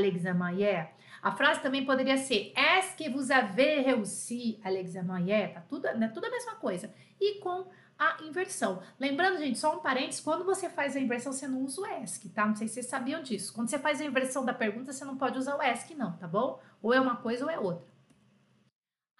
A 1.22 1.32
frase 1.32 1.62
também 1.62 1.86
poderia 1.86 2.18
ser 2.18 2.52
Est-ce 2.56 2.96
que 2.96 3.10
vous 3.10 3.32
avez 3.32 3.82
réussi 3.82 4.60
à? 4.64 5.54
Tá 5.54 5.62
tudo, 5.62 5.88
né, 5.98 6.10
tudo 6.14 6.26
a 6.26 6.30
mesma 6.30 6.56
coisa. 6.56 6.94
E 7.20 7.40
com 7.40 7.66
a 7.98 8.18
inversão. 8.24 8.82
Lembrando, 9.00 9.38
gente, 9.38 9.58
só 9.58 9.78
um 9.78 9.80
parênteses, 9.80 10.20
quando 10.20 10.44
você 10.44 10.70
faz 10.70 10.96
a 10.96 11.00
inversão, 11.00 11.32
você 11.32 11.48
não 11.48 11.62
usa 11.62 11.82
o 11.82 11.86
ESC, 11.86 12.30
tá? 12.30 12.46
Não 12.46 12.56
sei 12.56 12.68
se 12.68 12.76
vocês 12.76 12.88
sabiam 12.88 13.22
disso. 13.22 13.54
Quando 13.54 13.70
você 13.70 13.80
faz 13.80 14.02
a 14.02 14.06
inversão 14.06 14.44
da 14.44 14.54
pergunta, 14.54 14.92
você 14.92 15.06
não 15.06 15.18
pode 15.18 15.38
usar 15.38 15.56
o 15.56 15.64
ESC, 15.64 15.96
não, 15.96 16.18
tá 16.18 16.28
bom? 16.28 16.60
Ou 16.82 16.94
é 16.94 17.00
uma 17.00 17.18
coisa 17.18 17.46
ou 17.46 17.52
é 17.52 17.58
outra. 17.58 17.88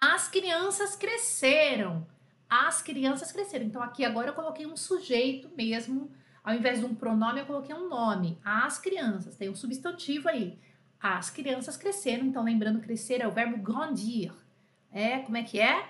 As 0.00 0.28
crianças 0.28 0.96
cresceram 0.96 2.06
as 2.48 2.82
crianças 2.82 3.32
cresceram. 3.32 3.64
Então 3.64 3.82
aqui 3.82 4.04
agora 4.04 4.28
eu 4.28 4.34
coloquei 4.34 4.66
um 4.66 4.76
sujeito 4.76 5.50
mesmo, 5.56 6.10
ao 6.42 6.54
invés 6.54 6.80
de 6.80 6.86
um 6.86 6.94
pronome 6.94 7.40
eu 7.40 7.46
coloquei 7.46 7.74
um 7.74 7.88
nome. 7.88 8.38
As 8.44 8.78
crianças, 8.78 9.36
tem 9.36 9.48
um 9.48 9.54
substantivo 9.54 10.28
aí. 10.28 10.58
As 11.00 11.28
crianças 11.30 11.76
cresceram, 11.76 12.24
então 12.24 12.42
lembrando 12.42 12.80
crescer 12.80 13.20
é 13.20 13.28
o 13.28 13.32
verbo 13.32 13.58
grandir. 13.58 14.32
É, 14.90 15.18
como 15.18 15.36
é 15.36 15.42
que 15.42 15.60
é? 15.60 15.88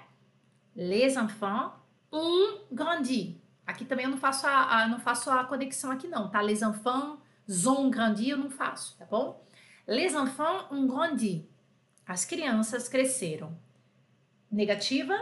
Les 0.75 1.17
enfants 1.17 1.73
ont 2.11 2.63
grandi. 2.73 3.41
Aqui 3.67 3.85
também 3.85 4.07
eu 4.07 4.11
não 4.11 4.19
faço 4.19 4.47
a, 4.47 4.83
a 4.83 4.89
não 4.89 4.99
faço 4.99 5.31
a 5.31 5.45
conexão 5.45 5.91
aqui 5.91 6.09
não, 6.09 6.29
tá? 6.29 6.41
Les 6.41 6.63
enfants 6.63 7.19
ont 7.67 7.91
grandi 7.91 8.31
eu 8.31 8.37
não 8.37 8.51
faço, 8.51 8.97
tá 8.99 9.05
bom? 9.05 9.45
Les 9.87 10.15
enfants 10.15 10.67
ont 10.73 10.87
grandi. 10.87 11.47
As 12.07 12.25
crianças 12.25 12.89
cresceram. 12.89 13.57
Negativa, 14.51 15.15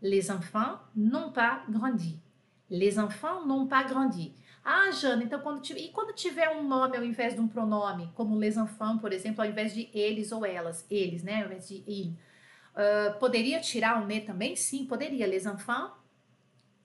Les 0.00 0.30
enfants 0.30 0.78
n'ont 0.94 1.32
pas 1.32 1.62
grandi. 1.68 2.20
Les 2.70 2.98
enfants 2.98 3.44
n'ont 3.46 3.66
pas 3.66 3.84
grandi. 3.84 4.34
Ah, 4.64 4.90
Jana, 4.90 5.24
então 5.24 5.40
quando 5.40 5.62
tiver, 5.62 5.80
e 5.80 5.88
quando 5.88 6.12
tiver 6.12 6.50
um 6.54 6.62
nome 6.62 6.96
ao 6.96 7.02
invés 7.02 7.34
de 7.34 7.40
um 7.40 7.48
pronome, 7.48 8.10
como 8.14 8.38
les 8.38 8.56
enfants, 8.58 9.00
por 9.00 9.12
exemplo, 9.12 9.42
ao 9.42 9.48
invés 9.48 9.72
de 9.72 9.88
eles 9.94 10.30
ou 10.30 10.44
elas, 10.44 10.84
eles, 10.90 11.22
né, 11.22 11.40
ao 11.40 11.46
invés 11.46 11.68
de 11.68 11.82
il, 11.86 12.18
uh, 12.74 13.18
poderia 13.18 13.60
tirar 13.60 14.02
o 14.02 14.06
ne 14.06 14.20
também? 14.20 14.54
Sim, 14.54 14.84
poderia. 14.84 15.26
Les 15.26 15.46
enfants, 15.46 15.92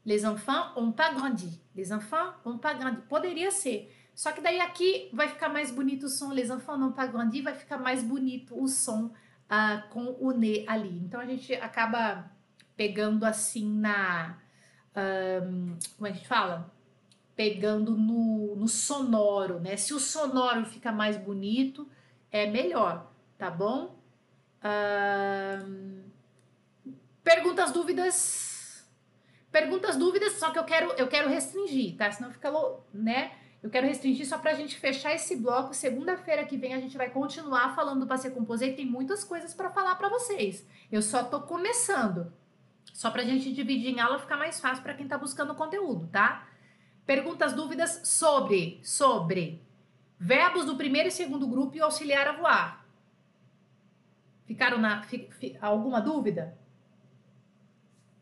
les 0.05 0.23
enfants 0.23 0.71
ont 0.77 0.93
pas 0.93 1.13
grandi. 1.13 1.61
Les 1.75 1.91
enfants 1.91 2.33
ont 2.45 2.57
pas 2.57 2.73
grandi. 2.73 3.01
Poderia 3.09 3.51
ser. 3.51 3.93
Só 4.15 4.31
que 4.31 4.41
daí 4.41 4.59
aqui 4.59 5.09
vai 5.11 5.27
ficar 5.27 5.49
mais 5.49 5.71
bonito 5.71 6.05
o 6.05 6.09
som. 6.09 6.31
Les 6.31 6.49
enfants 6.49 6.77
n'ont 6.77 6.93
pas 6.93 7.07
grandi, 7.07 7.41
vai 7.41 7.53
ficar 7.53 7.77
mais 7.77 8.03
bonito 8.03 8.55
o 8.57 8.67
som 8.67 9.07
uh, 9.07 9.89
com 9.89 10.15
o 10.19 10.31
ne 10.31 10.63
ali. 10.67 10.99
Então 11.03 11.19
a 11.19 11.25
gente 11.25 11.53
acaba 11.55 12.31
pegando 12.75 13.25
assim 13.25 13.69
na. 13.69 14.37
Um, 14.95 15.77
como 15.97 16.07
é 16.07 16.11
que 16.11 16.17
a 16.17 16.19
gente 16.19 16.27
fala? 16.27 16.71
Pegando 17.35 17.97
no, 17.97 18.55
no 18.55 18.67
sonoro, 18.67 19.59
né? 19.59 19.75
Se 19.75 19.93
o 19.93 19.99
sonoro 19.99 20.65
fica 20.65 20.91
mais 20.91 21.17
bonito, 21.17 21.89
é 22.31 22.45
melhor, 22.45 23.11
tá 23.37 23.49
bom? 23.49 23.95
Um, 24.63 26.03
perguntas, 27.23 27.71
dúvidas? 27.71 28.87
Perguntas, 29.51 29.95
dúvidas, 29.95 30.33
só 30.33 30.51
que 30.51 30.59
eu 30.59 30.63
quero, 30.63 30.91
eu 30.93 31.07
quero 31.07 31.29
restringir, 31.29 31.95
tá? 31.95 32.11
Senão 32.11 32.31
fica, 32.31 32.51
né? 32.93 33.33
Eu 33.61 33.69
quero 33.69 33.87
restringir 33.87 34.27
só 34.27 34.37
pra 34.37 34.53
gente 34.53 34.77
fechar 34.77 35.15
esse 35.15 35.37
bloco. 35.37 35.73
Segunda-feira 35.73 36.43
que 36.43 36.57
vem 36.57 36.73
a 36.73 36.79
gente 36.79 36.97
vai 36.97 37.09
continuar 37.09 37.73
falando 37.73 38.01
do 38.01 38.07
Passeio 38.07 38.33
Composei. 38.33 38.73
Tem 38.73 38.85
muitas 38.85 39.23
coisas 39.23 39.53
para 39.53 39.69
falar 39.69 39.95
para 39.95 40.09
vocês. 40.09 40.67
Eu 40.91 41.01
só 41.01 41.23
tô 41.23 41.41
começando. 41.41 42.33
Só 42.91 43.11
para 43.11 43.21
a 43.21 43.25
gente 43.25 43.53
dividir 43.53 43.91
em 43.91 43.99
aula 43.99 44.19
ficar 44.19 44.37
mais 44.37 44.59
fácil 44.59 44.83
para 44.83 44.93
quem 44.93 45.05
está 45.05 45.17
buscando 45.17 45.55
conteúdo, 45.55 46.07
tá? 46.07 46.47
Perguntas, 47.05 47.53
dúvidas 47.53 48.01
sobre, 48.03 48.79
sobre 48.83 49.61
verbos 50.19 50.65
do 50.65 50.75
primeiro 50.75 51.09
e 51.09 51.11
segundo 51.11 51.47
grupo 51.47 51.75
e 51.75 51.81
auxiliar 51.81 52.27
a 52.27 52.31
voar. 52.33 52.85
Ficaram 54.45 54.77
na 54.77 55.01
fi, 55.03 55.27
fi, 55.31 55.57
alguma 55.61 55.99
dúvida? 55.99 56.57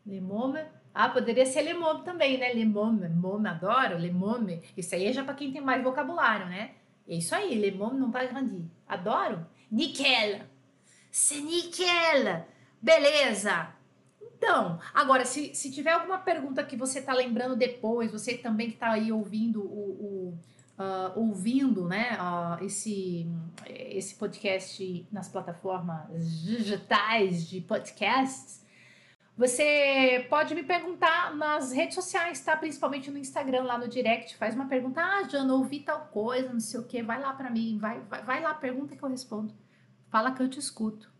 Lemome. 0.05 0.63
Ah, 0.93 1.09
poderia 1.09 1.45
ser 1.45 1.61
lemome 1.61 2.03
também, 2.03 2.37
né? 2.37 2.51
Lemome, 2.53 3.07
mome, 3.07 3.47
adoro, 3.47 3.97
lemome. 3.97 4.61
Isso 4.75 4.93
aí 4.93 5.07
é 5.07 5.13
já 5.13 5.23
para 5.23 5.35
quem 5.35 5.51
tem 5.51 5.61
mais 5.61 5.83
vocabulário, 5.83 6.47
né? 6.47 6.71
É 7.07 7.15
isso 7.15 7.33
aí, 7.33 7.55
lemome 7.55 7.99
não 7.99 8.11
vai 8.11 8.27
grandir. 8.27 8.65
Adoro. 8.87 9.45
Nickel. 9.71 10.41
C'est 11.11 11.41
nickel. 11.41 12.45
Beleza. 12.81 13.69
Então, 14.41 14.79
agora, 14.91 15.23
se, 15.23 15.53
se 15.53 15.71
tiver 15.71 15.91
alguma 15.91 16.17
pergunta 16.17 16.63
que 16.63 16.75
você 16.75 16.97
está 16.97 17.13
lembrando 17.13 17.55
depois, 17.55 18.11
você 18.11 18.35
também 18.35 18.69
que 18.69 18.73
está 18.73 18.93
aí 18.93 19.11
ouvindo 19.11 19.61
o, 19.61 20.33
o 20.33 20.39
uh, 20.81 21.11
ouvindo 21.15 21.87
né, 21.87 22.17
uh, 22.19 22.65
esse, 22.65 23.27
esse 23.69 24.15
podcast 24.15 25.07
nas 25.11 25.29
plataformas 25.29 26.41
digitais 26.41 27.47
de 27.47 27.61
podcasts, 27.61 28.65
você 29.37 30.25
pode 30.27 30.55
me 30.55 30.63
perguntar 30.63 31.35
nas 31.35 31.71
redes 31.71 31.93
sociais, 31.93 32.41
tá? 32.41 32.57
Principalmente 32.57 33.11
no 33.11 33.19
Instagram, 33.19 33.61
lá 33.61 33.77
no 33.77 33.87
direct. 33.87 34.35
Faz 34.37 34.55
uma 34.55 34.65
pergunta, 34.67 35.01
ah, 35.01 35.23
Jana, 35.29 35.53
ouvi 35.53 35.81
tal 35.81 36.07
coisa, 36.07 36.51
não 36.51 36.59
sei 36.59 36.79
o 36.79 36.83
que, 36.83 37.03
vai 37.03 37.21
lá 37.21 37.31
para 37.33 37.51
mim, 37.51 37.77
vai, 37.79 37.99
vai, 38.01 38.23
vai 38.23 38.41
lá, 38.41 38.55
pergunta 38.55 38.95
que 38.95 39.03
eu 39.03 39.09
respondo. 39.09 39.53
Fala 40.09 40.31
que 40.31 40.41
eu 40.41 40.49
te 40.49 40.57
escuto. 40.57 41.11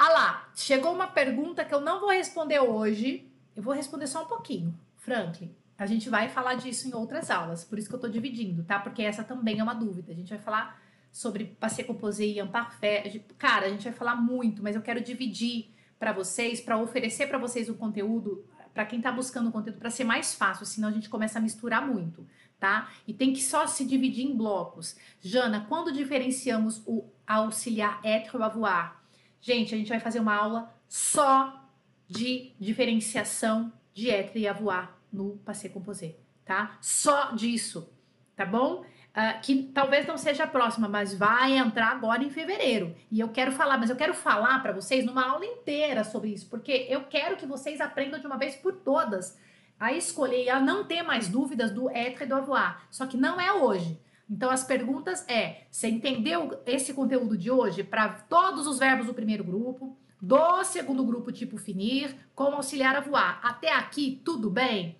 Ah 0.00 0.10
lá, 0.10 0.48
chegou 0.54 0.94
uma 0.94 1.08
pergunta 1.08 1.64
que 1.64 1.74
eu 1.74 1.80
não 1.80 1.98
vou 1.98 2.10
responder 2.10 2.60
hoje. 2.60 3.28
Eu 3.56 3.64
vou 3.64 3.74
responder 3.74 4.06
só 4.06 4.22
um 4.22 4.26
pouquinho. 4.26 4.72
Franklin, 4.96 5.52
a 5.76 5.86
gente 5.86 6.08
vai 6.08 6.28
falar 6.28 6.54
disso 6.54 6.86
em 6.86 6.94
outras 6.94 7.32
aulas, 7.32 7.64
por 7.64 7.76
isso 7.76 7.88
que 7.88 7.96
eu 7.96 7.98
tô 7.98 8.08
dividindo, 8.08 8.62
tá? 8.62 8.78
Porque 8.78 9.02
essa 9.02 9.24
também 9.24 9.58
é 9.58 9.62
uma 9.62 9.74
dúvida. 9.74 10.12
A 10.12 10.14
gente 10.14 10.28
vai 10.28 10.38
falar 10.38 10.80
sobre 11.10 11.46
passé 11.58 11.82
composé 11.82 12.24
e 12.24 12.38
imparfait. 12.38 13.24
Cara, 13.36 13.66
a 13.66 13.70
gente 13.70 13.82
vai 13.82 13.92
falar 13.92 14.14
muito, 14.14 14.62
mas 14.62 14.76
eu 14.76 14.82
quero 14.82 15.00
dividir 15.00 15.74
para 15.98 16.12
vocês, 16.12 16.60
para 16.60 16.78
oferecer 16.78 17.26
para 17.26 17.36
vocês 17.36 17.68
o 17.68 17.74
conteúdo, 17.74 18.46
para 18.72 18.86
quem 18.86 19.00
está 19.00 19.10
buscando 19.10 19.48
o 19.48 19.52
conteúdo, 19.52 19.80
para 19.80 19.90
ser 19.90 20.04
mais 20.04 20.32
fácil, 20.32 20.64
senão 20.64 20.90
a 20.90 20.92
gente 20.92 21.08
começa 21.08 21.40
a 21.40 21.42
misturar 21.42 21.84
muito, 21.84 22.24
tá? 22.60 22.88
E 23.04 23.12
tem 23.12 23.32
que 23.32 23.42
só 23.42 23.66
se 23.66 23.84
dividir 23.84 24.24
em 24.24 24.36
blocos. 24.36 24.94
Jana, 25.20 25.66
quando 25.68 25.92
diferenciamos 25.92 26.82
o 26.86 27.04
auxiliar 27.26 28.00
être 28.04 28.36
ou 28.36 28.44
avoir? 28.44 28.97
Gente, 29.40 29.74
a 29.74 29.78
gente 29.78 29.88
vai 29.88 30.00
fazer 30.00 30.20
uma 30.20 30.34
aula 30.34 30.74
só 30.88 31.64
de 32.06 32.52
diferenciação 32.58 33.72
de 33.92 34.10
être 34.10 34.38
e 34.38 34.48
avoir 34.48 34.98
no 35.12 35.36
passé 35.38 35.68
composé, 35.68 36.16
tá? 36.44 36.76
Só 36.80 37.32
disso, 37.32 37.92
tá 38.36 38.44
bom? 38.44 38.84
Uh, 39.08 39.40
que 39.42 39.64
talvez 39.74 40.06
não 40.06 40.16
seja 40.16 40.44
a 40.44 40.46
próxima, 40.46 40.88
mas 40.88 41.14
vai 41.14 41.56
entrar 41.56 41.90
agora 41.90 42.22
em 42.22 42.30
fevereiro. 42.30 42.94
E 43.10 43.18
eu 43.18 43.28
quero 43.28 43.50
falar, 43.50 43.76
mas 43.76 43.90
eu 43.90 43.96
quero 43.96 44.14
falar 44.14 44.62
para 44.62 44.72
vocês 44.72 45.04
numa 45.04 45.28
aula 45.28 45.44
inteira 45.44 46.04
sobre 46.04 46.30
isso, 46.30 46.48
porque 46.48 46.86
eu 46.88 47.04
quero 47.04 47.36
que 47.36 47.46
vocês 47.46 47.80
aprendam 47.80 48.20
de 48.20 48.26
uma 48.26 48.38
vez 48.38 48.54
por 48.54 48.74
todas 48.74 49.36
a 49.78 49.92
escolher 49.92 50.44
e 50.44 50.50
a 50.50 50.60
não 50.60 50.84
ter 50.84 51.02
mais 51.02 51.28
dúvidas 51.28 51.70
do 51.70 51.88
être 51.90 52.22
e 52.22 52.26
do 52.26 52.34
avoir. 52.34 52.86
Só 52.90 53.06
que 53.06 53.16
não 53.16 53.40
é 53.40 53.52
hoje. 53.52 54.00
Então 54.28 54.50
as 54.50 54.62
perguntas 54.62 55.26
é: 55.28 55.66
você 55.70 55.88
entendeu 55.88 56.60
esse 56.66 56.92
conteúdo 56.92 57.36
de 57.36 57.50
hoje 57.50 57.82
para 57.82 58.08
todos 58.08 58.66
os 58.66 58.78
verbos 58.78 59.06
do 59.06 59.14
primeiro 59.14 59.42
grupo, 59.42 59.96
do 60.20 60.62
segundo 60.64 61.04
grupo 61.04 61.32
tipo 61.32 61.56
finir, 61.56 62.14
como 62.34 62.56
auxiliar 62.56 62.96
a 62.96 63.00
voar? 63.00 63.40
Até 63.42 63.72
aqui 63.72 64.20
tudo 64.24 64.50
bem? 64.50 64.98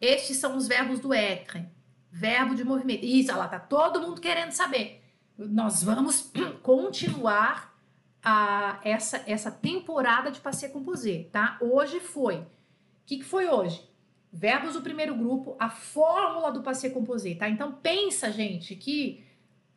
Estes 0.00 0.36
são 0.36 0.56
os 0.56 0.68
verbos 0.68 1.00
do 1.00 1.12
être. 1.12 1.66
Verbo 2.10 2.54
de 2.54 2.64
movimento. 2.64 3.04
Isso, 3.04 3.30
ela 3.30 3.48
tá 3.48 3.58
todo 3.58 4.00
mundo 4.00 4.20
querendo 4.20 4.52
saber. 4.52 5.02
Nós 5.36 5.82
vamos 5.82 6.30
continuar 6.62 7.76
a, 8.22 8.80
essa, 8.84 9.22
essa 9.26 9.50
temporada 9.50 10.30
de 10.30 10.40
passeio 10.40 10.72
composé, 10.72 11.28
tá? 11.32 11.58
Hoje 11.60 12.00
foi. 12.00 12.36
O 12.36 12.46
que, 13.06 13.18
que 13.18 13.24
foi 13.24 13.48
hoje? 13.48 13.88
Verbos 14.36 14.74
do 14.74 14.82
primeiro 14.82 15.14
grupo, 15.14 15.56
a 15.58 15.70
fórmula 15.70 16.52
do 16.52 16.62
passeio 16.62 16.92
composé, 16.92 17.34
tá? 17.34 17.48
Então 17.48 17.72
pensa, 17.72 18.30
gente, 18.30 18.76
que 18.76 19.24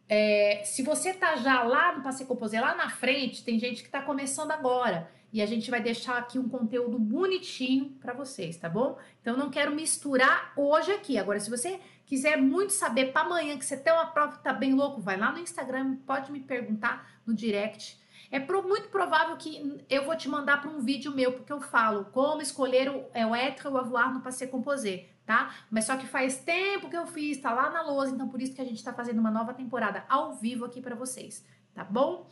é, 0.09 0.63
se 0.65 0.83
você 0.83 1.13
tá 1.13 1.37
já 1.37 1.63
lá 1.63 1.95
no 1.95 2.03
passeio 2.03 2.27
composé, 2.27 2.59
lá 2.59 2.75
na 2.75 2.89
frente, 2.89 3.43
tem 3.43 3.57
gente 3.57 3.81
que 3.81 3.89
tá 3.89 4.01
começando 4.01 4.51
agora 4.51 5.09
e 5.31 5.41
a 5.41 5.45
gente 5.45 5.71
vai 5.71 5.81
deixar 5.81 6.17
aqui 6.17 6.37
um 6.37 6.49
conteúdo 6.49 6.99
bonitinho 6.99 7.91
para 8.01 8.13
vocês, 8.13 8.57
tá 8.57 8.67
bom? 8.67 8.97
Então 9.21 9.37
não 9.37 9.49
quero 9.49 9.73
misturar 9.73 10.51
hoje 10.57 10.91
aqui. 10.91 11.17
Agora, 11.17 11.39
se 11.39 11.49
você 11.49 11.79
quiser 12.05 12.35
muito 12.37 12.73
saber 12.73 13.13
para 13.13 13.21
amanhã 13.21 13.57
que 13.57 13.65
você 13.65 13.77
tem 13.77 13.93
uma 13.93 14.07
prova 14.07 14.37
que 14.37 14.43
tá 14.43 14.51
bem 14.51 14.73
louco, 14.73 14.99
vai 14.99 15.17
lá 15.17 15.31
no 15.31 15.39
Instagram, 15.39 15.97
pode 16.05 16.31
me 16.31 16.39
perguntar 16.39 17.21
no 17.25 17.33
direct. 17.33 17.97
É 18.31 18.39
pro, 18.39 18.61
muito 18.61 18.89
provável 18.89 19.35
que 19.37 19.83
eu 19.89 20.05
vou 20.05 20.15
te 20.15 20.29
mandar 20.29 20.61
para 20.61 20.69
um 20.69 20.79
vídeo 20.79 21.11
meu, 21.11 21.33
porque 21.33 21.51
eu 21.51 21.59
falo 21.59 22.05
como 22.05 22.41
escolher 22.41 22.89
o, 22.89 23.05
é, 23.13 23.25
o 23.25 23.31
ou 23.69 23.77
avoir 23.77 24.13
no 24.13 24.21
passeio 24.21 24.51
composé, 24.51 25.07
tá? 25.25 25.53
Mas 25.69 25.85
só 25.85 25.97
que 25.97 26.05
faz 26.05 26.37
tempo 26.37 26.89
que 26.89 26.97
eu 26.97 27.07
fiz, 27.07 27.39
tá 27.39 27.51
lá 27.51 27.71
na 27.71 27.81
lousa, 27.81 28.13
então 28.13 28.29
por 28.29 28.41
isso 28.41 28.53
que 28.53 28.61
a 28.61 28.65
gente 28.65 28.83
tá 28.83 28.93
fazendo 28.93 29.19
uma 29.19 29.31
nova 29.31 29.53
temporada 29.53 30.03
ao 30.07 30.35
vivo 30.35 30.63
aqui 30.63 30.79
para 30.79 30.95
vocês, 30.95 31.43
tá 31.73 31.83
bom? 31.83 32.29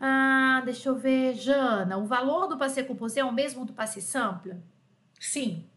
Ah, 0.00 0.62
deixa 0.64 0.88
eu 0.88 0.96
ver, 0.96 1.34
Jana, 1.34 1.98
o 1.98 2.06
valor 2.06 2.46
do 2.46 2.56
passé 2.56 2.82
composé 2.82 3.20
é 3.20 3.24
o 3.24 3.32
mesmo 3.32 3.64
do 3.64 3.72
passé 3.72 4.00
simple? 4.00 4.56
Sim. 5.20 5.68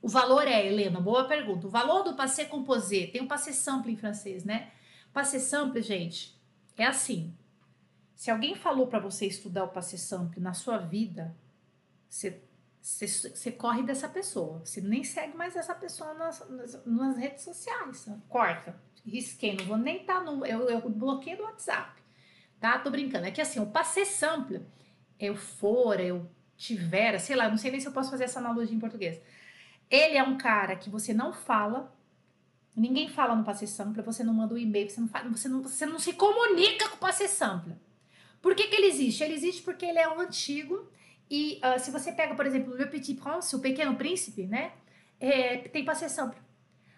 O 0.00 0.08
valor 0.08 0.46
é, 0.46 0.64
Helena, 0.64 1.00
boa 1.00 1.24
pergunta. 1.24 1.66
O 1.66 1.70
valor 1.70 2.04
do 2.04 2.14
passé 2.14 2.44
composé, 2.44 3.06
tem 3.06 3.22
o 3.22 3.26
passé 3.26 3.52
simple 3.52 3.92
em 3.92 3.96
francês, 3.96 4.44
né? 4.44 4.70
Passé 5.12 5.40
simple, 5.40 5.82
gente, 5.82 6.40
é 6.76 6.86
assim. 6.86 7.34
Se 8.18 8.32
alguém 8.32 8.56
falou 8.56 8.88
para 8.88 8.98
você 8.98 9.26
estudar 9.26 9.62
o 9.62 9.68
passé 9.68 9.96
simple 9.96 10.40
na 10.40 10.52
sua 10.52 10.76
vida, 10.76 11.36
você, 12.08 13.52
corre 13.56 13.84
dessa 13.84 14.08
pessoa. 14.08 14.58
Você 14.64 14.80
nem 14.80 15.04
segue 15.04 15.36
mais 15.36 15.54
essa 15.54 15.72
pessoa 15.72 16.14
nas, 16.14 16.50
nas, 16.50 16.84
nas 16.84 17.16
redes 17.16 17.44
sociais. 17.44 18.08
Corta. 18.28 18.74
Risquei, 19.06 19.54
não 19.54 19.66
vou 19.66 19.76
nem 19.76 20.00
estar 20.00 20.18
tá 20.18 20.24
no. 20.24 20.44
Eu, 20.44 20.68
eu 20.68 20.90
do 20.90 21.06
WhatsApp 21.06 21.98
tá? 22.58 22.76
Tô 22.80 22.90
brincando. 22.90 23.24
É 23.24 23.30
que 23.30 23.40
assim, 23.40 23.60
o 23.60 23.66
passé 23.66 24.04
simple, 24.04 24.60
eu 25.16 25.36
fora, 25.36 26.02
eu 26.02 26.28
tivera, 26.56 27.20
sei 27.20 27.36
lá, 27.36 27.48
não 27.48 27.56
sei 27.56 27.70
nem 27.70 27.78
se 27.78 27.86
eu 27.86 27.92
posso 27.92 28.10
fazer 28.10 28.24
essa 28.24 28.40
analogia 28.40 28.74
em 28.74 28.80
português. 28.80 29.20
Ele 29.88 30.16
é 30.16 30.24
um 30.24 30.36
cara 30.36 30.74
que 30.74 30.90
você 30.90 31.14
não 31.14 31.32
fala, 31.32 31.94
ninguém 32.74 33.08
fala 33.08 33.36
no 33.36 33.44
passé 33.44 33.64
simple, 33.64 34.02
você 34.02 34.24
não 34.24 34.34
manda 34.34 34.54
um 34.54 34.58
e-mail, 34.58 34.90
você 34.90 35.00
não, 35.00 35.06
fala, 35.06 35.28
você, 35.28 35.48
não, 35.48 35.62
você 35.62 35.86
não 35.86 36.00
se 36.00 36.14
comunica 36.14 36.88
com 36.88 36.96
o 36.96 36.98
passé 36.98 37.28
simple. 37.28 37.76
Por 38.40 38.54
que, 38.54 38.68
que 38.68 38.76
ele 38.76 38.86
existe? 38.86 39.22
Ele 39.22 39.34
existe 39.34 39.62
porque 39.62 39.84
ele 39.84 39.98
é 39.98 40.08
um 40.08 40.20
antigo 40.20 40.88
e 41.30 41.60
uh, 41.64 41.78
se 41.78 41.90
você 41.90 42.12
pega, 42.12 42.34
por 42.34 42.46
exemplo, 42.46 42.74
Le 42.74 42.86
Petit 42.86 43.14
Prince, 43.14 43.54
o 43.54 43.60
Pequeno 43.60 43.96
Príncipe, 43.96 44.46
né? 44.46 44.72
É, 45.20 45.58
tem 45.58 45.84
passé 45.84 46.08
simple. 46.08 46.38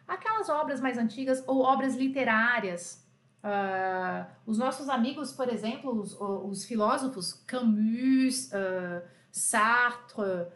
Aquelas 0.07 0.49
obras 0.49 0.81
mais 0.81 0.99
antigas 0.99 1.43
ou 1.47 1.63
obras 1.63 1.95
literárias, 1.95 3.01
Uh, 3.43 4.27
os 4.45 4.59
nossos 4.59 4.91
amigos, 4.91 5.33
por 5.33 5.49
exemplo, 5.49 5.99
os, 5.99 6.15
os 6.21 6.65
filósofos 6.67 7.33
Camus, 7.47 8.51
uh, 8.53 9.03
Sartre, 9.33 10.47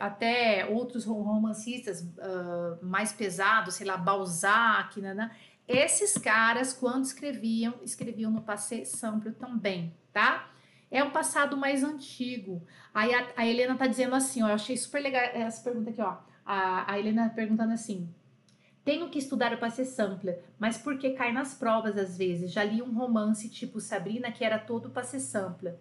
até 0.00 0.66
outros 0.66 1.04
romancistas 1.04 2.04
mais 2.82 3.12
pesados, 3.12 3.74
sei 3.74 3.86
lá, 3.86 3.96
Balzac, 3.96 5.00
né, 5.00 5.14
né, 5.14 5.30
esses 5.66 6.18
caras, 6.18 6.72
quando 6.72 7.04
escreviam, 7.04 7.74
escreviam 7.82 8.30
no 8.30 8.42
passé 8.42 8.84
simple 8.84 9.32
também, 9.32 9.94
tá? 10.12 10.50
É 10.90 11.02
um 11.02 11.10
passado 11.10 11.56
mais 11.56 11.82
antigo. 11.82 12.62
Aí 12.92 13.14
a, 13.14 13.26
a 13.36 13.46
Helena 13.46 13.74
tá 13.74 13.86
dizendo 13.86 14.14
assim, 14.14 14.42
ó, 14.42 14.48
eu 14.48 14.54
achei 14.54 14.76
super 14.76 15.00
legal 15.00 15.22
essa 15.22 15.62
pergunta 15.62 15.90
aqui, 15.90 16.00
ó. 16.00 16.18
A, 16.44 16.92
a 16.92 16.98
Helena 16.98 17.30
perguntando 17.30 17.72
assim, 17.72 18.12
tenho 18.84 19.08
que 19.08 19.18
estudar 19.18 19.52
o 19.54 19.58
passe 19.58 19.84
sample, 19.86 20.36
mas 20.58 20.76
porque 20.76 21.10
cai 21.10 21.32
nas 21.32 21.54
provas 21.54 21.96
às 21.96 22.18
vezes. 22.18 22.52
Já 22.52 22.62
li 22.62 22.82
um 22.82 22.92
romance 22.92 23.48
tipo 23.48 23.80
Sabrina 23.80 24.30
que 24.30 24.44
era 24.44 24.58
todo 24.58 24.90
passe 24.90 25.18
sample. 25.18 25.72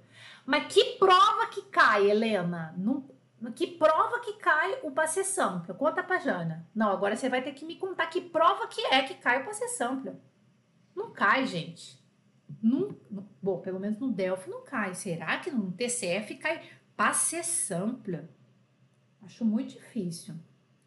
Mas 0.45 0.73
que 0.73 0.97
prova 0.97 1.47
que 1.47 1.63
cai, 1.63 2.09
Helena? 2.09 2.73
Não, 2.77 3.05
que 3.51 3.67
prova 3.67 4.19
que 4.19 4.33
cai 4.33 4.79
o 4.83 4.91
passe 4.91 5.23
sample? 5.23 5.73
Conta 5.73 6.03
pra 6.03 6.19
Jana. 6.19 6.67
Não, 6.73 6.89
agora 6.89 7.15
você 7.15 7.29
vai 7.29 7.41
ter 7.41 7.53
que 7.53 7.65
me 7.65 7.75
contar 7.75 8.07
que 8.07 8.21
prova 8.21 8.67
que 8.67 8.81
é 8.85 9.03
que 9.03 9.15
cai 9.15 9.41
o 9.41 9.45
passe 9.45 9.67
sample. 9.69 10.13
Não 10.95 11.11
cai, 11.11 11.45
gente. 11.45 12.01
Não, 12.61 12.95
bom, 13.41 13.59
pelo 13.59 13.79
menos 13.79 13.99
no 13.99 14.11
Delphi 14.11 14.49
não 14.49 14.63
cai. 14.63 14.93
Será 14.95 15.39
que 15.39 15.51
no 15.51 15.71
TCF 15.71 16.35
cai 16.35 16.61
passe 16.95 17.43
sample? 17.43 18.21
Acho 19.23 19.43
muito 19.43 19.73
difícil. 19.73 20.35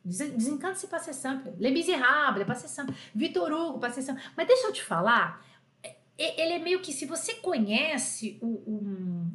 Desencanta-se 0.05 0.87
para 0.87 1.01
ser 1.01 1.15
sample. 1.15 1.53
Le 1.59 1.71
Miserable, 1.71 2.45
para 2.45 2.55
ser 2.55 2.69
sample. 2.69 2.95
Vitor 3.15 3.53
Hugo, 3.53 3.79
para 3.81 3.93
ser 3.93 4.03
sample. 4.03 4.23
Mas 4.37 4.47
deixa 4.47 4.69
eu 4.69 4.73
te 4.73 4.83
falar, 4.83 5.45
ele 6.17 6.53
é 6.53 6.59
meio 6.59 6.81
que 6.81 6.93
se 6.93 7.05
você 7.07 7.35
conhece 7.35 8.39
o, 8.41 8.47
o, 8.47 8.77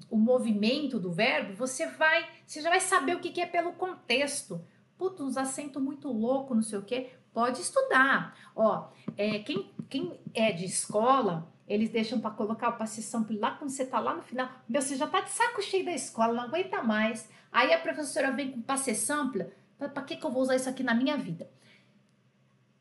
o 0.10 0.18
movimento 0.18 1.00
do 1.00 1.12
verbo, 1.12 1.54
você 1.54 1.88
vai, 1.88 2.28
você 2.46 2.62
já 2.62 2.70
vai 2.70 2.80
saber 2.80 3.16
o 3.16 3.20
que, 3.20 3.32
que 3.32 3.42
é 3.42 3.46
pelo 3.46 3.74
contexto. 3.74 4.64
Puta, 4.98 5.24
uns 5.24 5.38
acentos 5.38 5.82
muito 5.82 6.12
louco, 6.12 6.54
não 6.54 6.62
sei 6.62 6.80
o 6.80 6.84
quê. 6.84 7.12
Pode 7.34 7.62
estudar. 7.62 8.36
Ó, 8.56 8.90
é, 9.18 9.40
quem, 9.40 9.72
quem 9.90 10.20
é 10.34 10.52
de 10.52 10.66
escola, 10.66 11.48
eles 11.68 11.90
deixam 11.90 12.20
para 12.20 12.32
colocar 12.32 12.78
o 12.78 12.88
sample 12.88 13.38
lá 13.38 13.52
quando 13.52 13.70
você 13.70 13.86
tá 13.86 14.00
lá 14.00 14.14
no 14.14 14.22
final. 14.22 14.50
Meu, 14.68 14.82
você 14.82 14.96
já 14.96 15.08
tá 15.08 15.22
de 15.22 15.32
saco 15.32 15.62
cheio 15.62 15.86
da 15.86 15.94
escola, 15.94 16.34
não 16.34 16.44
aguenta 16.44 16.84
mais. 16.84 17.30
Aí 17.52 17.74
a 17.74 17.80
professora 17.80 18.32
vem 18.32 18.52
com 18.52 18.62
passe 18.62 18.94
sample 18.94 19.46
para 19.78 20.04
que, 20.04 20.16
que 20.16 20.26
eu 20.26 20.32
vou 20.32 20.42
usar 20.42 20.56
isso 20.56 20.70
aqui 20.70 20.84
na 20.84 20.94
minha 20.94 21.18
vida? 21.18 21.50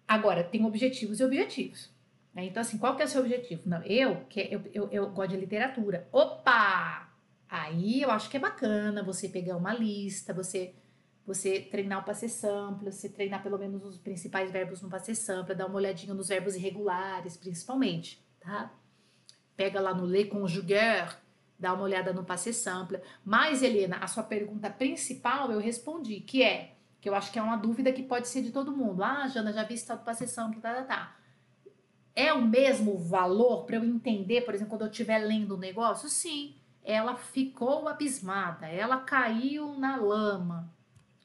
Agora, 0.07 0.43
tem 0.43 0.65
objetivos 0.65 1.21
e 1.21 1.25
objetivos. 1.25 1.91
Né? 2.35 2.47
Então, 2.47 2.61
assim, 2.61 2.79
qual 2.79 2.97
que 2.97 3.03
é 3.03 3.05
o 3.05 3.09
seu 3.09 3.21
objetivo? 3.21 3.63
Não, 3.67 3.83
eu, 3.83 4.25
que 4.29 4.41
eu, 4.51 4.63
eu, 4.73 4.89
eu 4.91 5.11
gosto 5.11 5.31
de 5.31 5.37
literatura. 5.37 6.09
Opa! 6.13 7.10
Aí 7.51 8.03
eu 8.03 8.11
acho 8.11 8.31
que 8.31 8.37
é 8.37 8.41
bacana 8.41 9.03
você 9.03 9.29
pegar 9.29 9.57
uma 9.57 9.75
lista, 9.75 10.33
você 10.33 10.75
você 11.27 11.61
treinar 11.61 12.01
o 12.01 12.05
passe 12.05 12.29
sample, 12.29 12.91
você 12.91 13.09
treinar 13.09 13.43
pelo 13.43 13.59
menos 13.59 13.85
os 13.85 13.99
principais 13.99 14.51
verbos 14.51 14.83
no 14.83 14.89
passe 14.89 15.15
sample, 15.15 15.55
dar 15.55 15.67
uma 15.67 15.77
olhadinha 15.77 16.15
nos 16.15 16.29
verbos 16.29 16.57
irregulares, 16.57 17.37
principalmente, 17.37 18.25
tá? 18.41 18.73
Pega 19.57 19.81
lá 19.81 19.95
no 19.95 20.07
le 20.07 20.25
conjuguer, 20.25 21.17
dá 21.59 21.73
uma 21.73 21.85
olhada 21.85 22.13
no 22.13 22.25
passe 22.25 22.53
sample. 22.53 23.01
Mas, 23.25 23.63
Helena, 23.63 23.99
a 23.99 24.07
sua 24.09 24.25
pergunta 24.25 24.71
principal 24.71 25.53
eu 25.53 25.61
respondi, 25.61 26.21
que 26.21 26.43
é 26.43 26.75
que 27.01 27.09
eu 27.09 27.15
acho 27.15 27.33
que 27.33 27.39
é 27.39 27.43
uma 27.43 27.57
dúvida 27.57 27.93
que 27.93 28.03
pode 28.03 28.29
ser 28.29 28.43
de 28.43 28.51
todo 28.51 28.77
mundo. 28.77 29.03
Ah, 29.03 29.27
Jana, 29.27 29.53
já 29.53 29.63
vi 29.63 29.75
esse 29.75 29.89
do 29.89 29.99
passe 29.99 30.27
sample, 30.27 30.61
tá, 30.61 30.75
tá, 30.75 30.83
tá. 30.83 31.17
É 32.15 32.33
o 32.33 32.43
mesmo 32.43 32.99
valor 32.99 33.65
para 33.65 33.77
eu 33.77 33.85
entender, 33.85 34.43
por 34.43 34.55
exemplo, 34.55 34.71
quando 34.71 34.83
eu 34.83 34.91
estiver 34.91 35.19
lendo 35.19 35.55
um 35.55 35.59
negócio? 35.59 36.09
Sim, 36.09 36.60
ela 36.85 37.17
ficou 37.17 37.89
abismada, 37.89 38.67
ela 38.67 39.01
caiu 39.01 39.79
na 39.79 39.97
lama. 39.97 40.73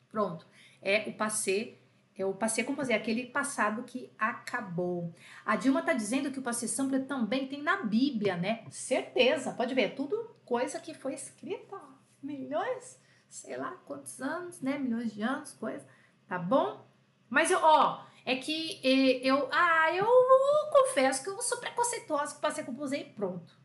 Pronto. 0.09 0.45
É 0.81 1.09
o 1.09 1.13
passe 1.13 1.77
É 2.17 2.25
o 2.25 2.33
passé 2.33 2.63
composé, 2.63 2.93
aquele 2.93 3.25
passado 3.25 3.83
que 3.83 4.09
acabou. 4.17 5.13
A 5.45 5.55
Dilma 5.57 5.81
tá 5.81 5.93
dizendo 5.93 6.31
que 6.31 6.39
o 6.39 6.43
passé 6.43 6.67
simple 6.67 6.99
também 7.01 7.47
tem 7.47 7.61
na 7.61 7.83
Bíblia, 7.83 8.37
né? 8.37 8.63
Certeza, 8.69 9.53
pode 9.53 9.73
ver, 9.75 9.81
é 9.81 9.89
tudo 9.89 10.35
coisa 10.45 10.79
que 10.79 10.93
foi 10.93 11.13
escrita 11.13 11.77
milhões, 12.23 12.99
sei 13.29 13.57
lá 13.57 13.71
quantos 13.85 14.21
anos, 14.21 14.61
né? 14.61 14.77
Milhões 14.77 15.13
de 15.13 15.21
anos, 15.21 15.51
coisa, 15.53 15.85
tá 16.27 16.39
bom? 16.39 16.85
Mas 17.29 17.51
eu, 17.51 17.59
ó, 17.61 18.05
é 18.25 18.35
que 18.35 18.79
eu, 19.23 19.49
ah, 19.51 19.93
eu, 19.93 20.07
confesso 20.71 21.23
que 21.23 21.29
eu 21.29 21.41
sou 21.41 21.57
preconceituosa 21.59 22.33
com 22.33 22.39
o 22.39 22.41
passé 22.41 22.63
composé 22.63 22.97
e 22.99 23.05
pronto. 23.05 23.64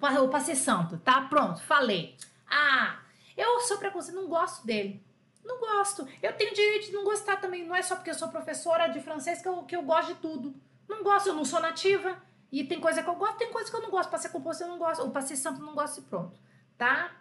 O 0.00 0.28
passé 0.28 0.54
santo, 0.54 0.98
tá? 0.98 1.22
Pronto, 1.22 1.62
falei. 1.62 2.16
Ah, 2.48 2.98
eu 3.36 3.60
sou 3.60 3.78
preconceituosa, 3.78 4.22
não 4.22 4.28
gosto 4.28 4.66
dele. 4.66 5.02
Não 5.44 5.60
gosto. 5.60 6.08
Eu 6.22 6.32
tenho 6.32 6.54
direito 6.54 6.86
de 6.86 6.92
não 6.92 7.04
gostar 7.04 7.36
também. 7.36 7.66
Não 7.66 7.76
é 7.76 7.82
só 7.82 7.96
porque 7.96 8.10
eu 8.10 8.14
sou 8.14 8.28
professora 8.28 8.88
de 8.88 9.00
francês 9.00 9.42
que 9.42 9.48
eu, 9.48 9.62
que 9.64 9.76
eu 9.76 9.82
gosto 9.82 10.14
de 10.14 10.20
tudo. 10.20 10.54
Não 10.88 11.02
gosto, 11.02 11.28
eu 11.28 11.34
não 11.34 11.44
sou 11.44 11.60
nativa. 11.60 12.16
E 12.50 12.64
tem 12.64 12.80
coisa 12.80 13.02
que 13.02 13.08
eu 13.08 13.14
gosto, 13.14 13.36
tem 13.36 13.52
coisa 13.52 13.70
que 13.70 13.76
eu 13.76 13.82
não 13.82 13.90
gosto. 13.90 14.08
Para 14.08 14.18
ser 14.18 14.30
composto 14.30 14.62
eu 14.62 14.68
não 14.68 14.78
gosto. 14.78 15.02
Ou 15.02 15.10
para 15.10 15.22
ser 15.22 15.36
santo 15.36 15.60
não 15.60 15.74
gosto 15.74 15.98
e 15.98 16.02
pronto. 16.02 16.38
Tá? 16.78 17.12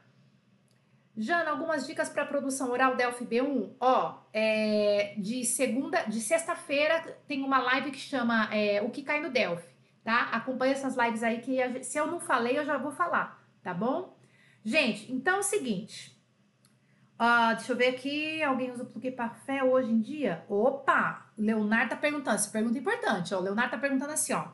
Jana, 1.16 1.52
algumas 1.52 1.86
dicas 1.86 2.10
para 2.10 2.26
produção 2.26 2.72
oral 2.72 2.96
Delphi 2.96 3.26
B1. 3.26 3.72
Ó, 3.80 4.20
é, 4.32 5.14
de 5.18 5.44
segunda, 5.46 6.04
de 6.04 6.20
sexta-feira 6.20 7.18
tem 7.28 7.44
uma 7.44 7.60
live 7.60 7.92
que 7.92 8.00
chama 8.00 8.50
é, 8.52 8.82
O 8.82 8.90
que 8.90 9.04
cai 9.04 9.22
no 9.22 9.30
Delphi, 9.30 9.70
tá? 10.04 10.30
Acompanha 10.32 10.74
essas 10.74 10.96
lives 10.96 11.24
aí 11.24 11.42
que 11.42 11.84
se 11.84 11.98
eu 11.98 12.08
não 12.08 12.20
falei 12.20 12.58
eu 12.58 12.66
já 12.66 12.78
vou 12.78 12.92
falar, 12.92 13.44
tá 13.62 13.74
bom? 13.74 14.18
Gente, 14.64 15.12
então 15.12 15.38
é 15.38 15.40
o 15.40 15.44
seguinte. 15.44 16.14
Uh, 17.20 17.56
deixa 17.56 17.72
eu 17.72 17.78
ver 17.78 17.88
aqui. 17.88 18.42
Alguém 18.44 18.72
usa 18.72 18.86
plug 18.86 19.12
parfait 19.12 19.62
hoje 19.64 19.92
em 19.92 20.00
dia? 20.00 20.44
Opa! 20.50 21.32
Leonardo 21.38 21.92
tá 21.92 21.96
perguntando. 21.96 22.36
Essa 22.36 22.50
pergunta 22.50 22.78
é 22.78 22.82
importante. 22.82 23.34
Ó. 23.34 23.40
Leonardo 23.40 23.72
tá 23.72 23.78
perguntando 23.78 24.12
assim, 24.12 24.34
ó. 24.34 24.48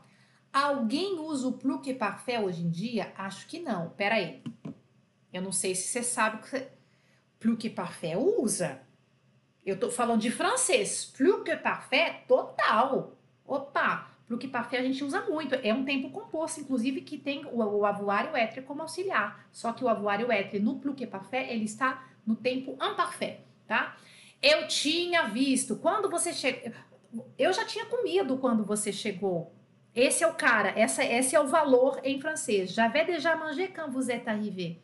Alguém 0.52 1.20
usa 1.20 1.48
o 1.48 1.54
plug 1.54 1.94
parfait 1.94 2.40
hoje 2.40 2.64
em 2.64 2.70
dia? 2.70 3.14
Acho 3.18 3.48
que 3.48 3.60
não. 3.60 3.90
Pera 3.92 4.16
aí. 4.16 4.44
Eu 5.32 5.42
não 5.42 5.52
sei 5.52 5.76
se 5.76 5.88
você 5.88 6.04
sabe 6.04 6.42
que 6.48 6.68
plug 7.40 7.70
parfait 7.70 8.16
usa. 8.16 8.82
Eu 9.66 9.80
tô 9.80 9.90
falando 9.90 10.22
de 10.22 10.32
francês. 10.32 11.06
Plug 11.06 11.56
parfait 11.58 12.26
total. 12.28 13.16
Opa! 13.46 14.09
Plug 14.30 14.48
parfait 14.50 14.80
a 14.80 14.84
gente 14.84 15.04
usa 15.04 15.22
muito. 15.22 15.56
É 15.56 15.74
um 15.74 15.84
tempo 15.84 16.12
composto, 16.12 16.62
inclusive, 16.62 17.02
que 17.02 17.18
tem 17.18 17.46
o, 17.46 17.64
o 17.64 17.84
avoário 17.84 18.36
étre 18.36 18.62
como 18.62 18.84
auxiliar. 18.84 19.48
Só 19.52 19.74
que 19.74 19.84
o 19.84 19.90
avoário 19.90 20.32
étre 20.32 20.60
no 20.60 20.80
parfait, 21.10 21.50
ele 21.50 21.66
está 21.66 22.08
no 22.28 22.36
tempo 22.36 22.74
imparfait, 22.74 23.40
tá? 23.68 23.98
Eu 24.40 24.68
tinha 24.68 25.24
visto, 25.24 25.78
quando 25.78 26.12
você 26.12 26.32
chega. 26.32 26.74
Eu 27.40 27.52
já 27.52 27.66
tinha 27.66 27.88
comido 27.88 28.38
quando 28.38 28.64
você 28.64 28.94
chegou. 28.94 29.52
Esse 29.96 30.24
é 30.24 30.28
o 30.28 30.36
cara, 30.36 30.80
essa, 30.80 31.04
esse 31.04 31.36
é 31.36 31.40
o 31.40 31.48
valor 31.48 32.00
em 32.04 32.22
francês. 32.22 32.72
J'avais 32.72 33.08
déjà 33.08 33.36
mangé 33.36 33.68
quand 33.68 33.90
vous 33.92 34.12
êtes 34.12 34.28
arrivé. 34.28 34.78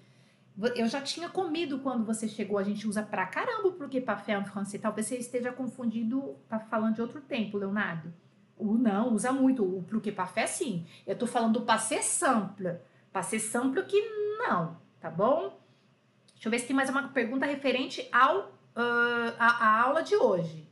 Eu 0.76 0.88
já 0.88 1.02
tinha 1.02 1.30
comido 1.30 1.80
quando 1.82 2.04
você 2.04 2.28
chegou. 2.28 2.58
A 2.58 2.64
gente 2.64 2.88
usa 2.88 3.04
pra 3.04 3.28
caramba 3.28 3.70
porque 3.74 4.02
parfait 4.02 4.34
em 4.42 4.46
francês. 4.46 4.82
Talvez 4.82 5.06
você 5.06 5.18
esteja 5.18 5.52
confundindo, 5.52 6.36
tá 6.50 6.58
falando 6.60 6.96
de 6.96 7.02
outro 7.04 7.22
tempo, 7.22 7.60
Leonardo. 7.60 8.12
O 8.58 8.78
não, 8.78 9.14
usa 9.14 9.32
muito. 9.32 9.64
O 9.64 9.84
plus 9.84 10.02
que 10.02 10.12
parfait, 10.12 10.48
sim. 10.48 10.86
Eu 11.06 11.18
tô 11.18 11.28
falando 11.28 11.60
do 11.60 11.66
passé 11.66 12.02
simple. 12.02 12.76
Passé 13.12 13.40
simple 13.40 13.84
que 13.84 14.00
não, 14.38 14.78
tá 15.00 15.10
bom? 15.10 15.60
Deixa 16.34 16.48
eu 16.48 16.52
ver 16.52 16.60
se 16.60 16.68
tem 16.68 16.76
mais 16.76 16.90
uma 16.90 17.10
pergunta 17.10 17.46
referente 17.46 18.08
ao, 18.12 18.40
uh, 18.40 19.36
a, 19.40 19.48
a 19.48 19.82
aula 19.82 20.04
de 20.04 20.16
hoje. 20.16 20.66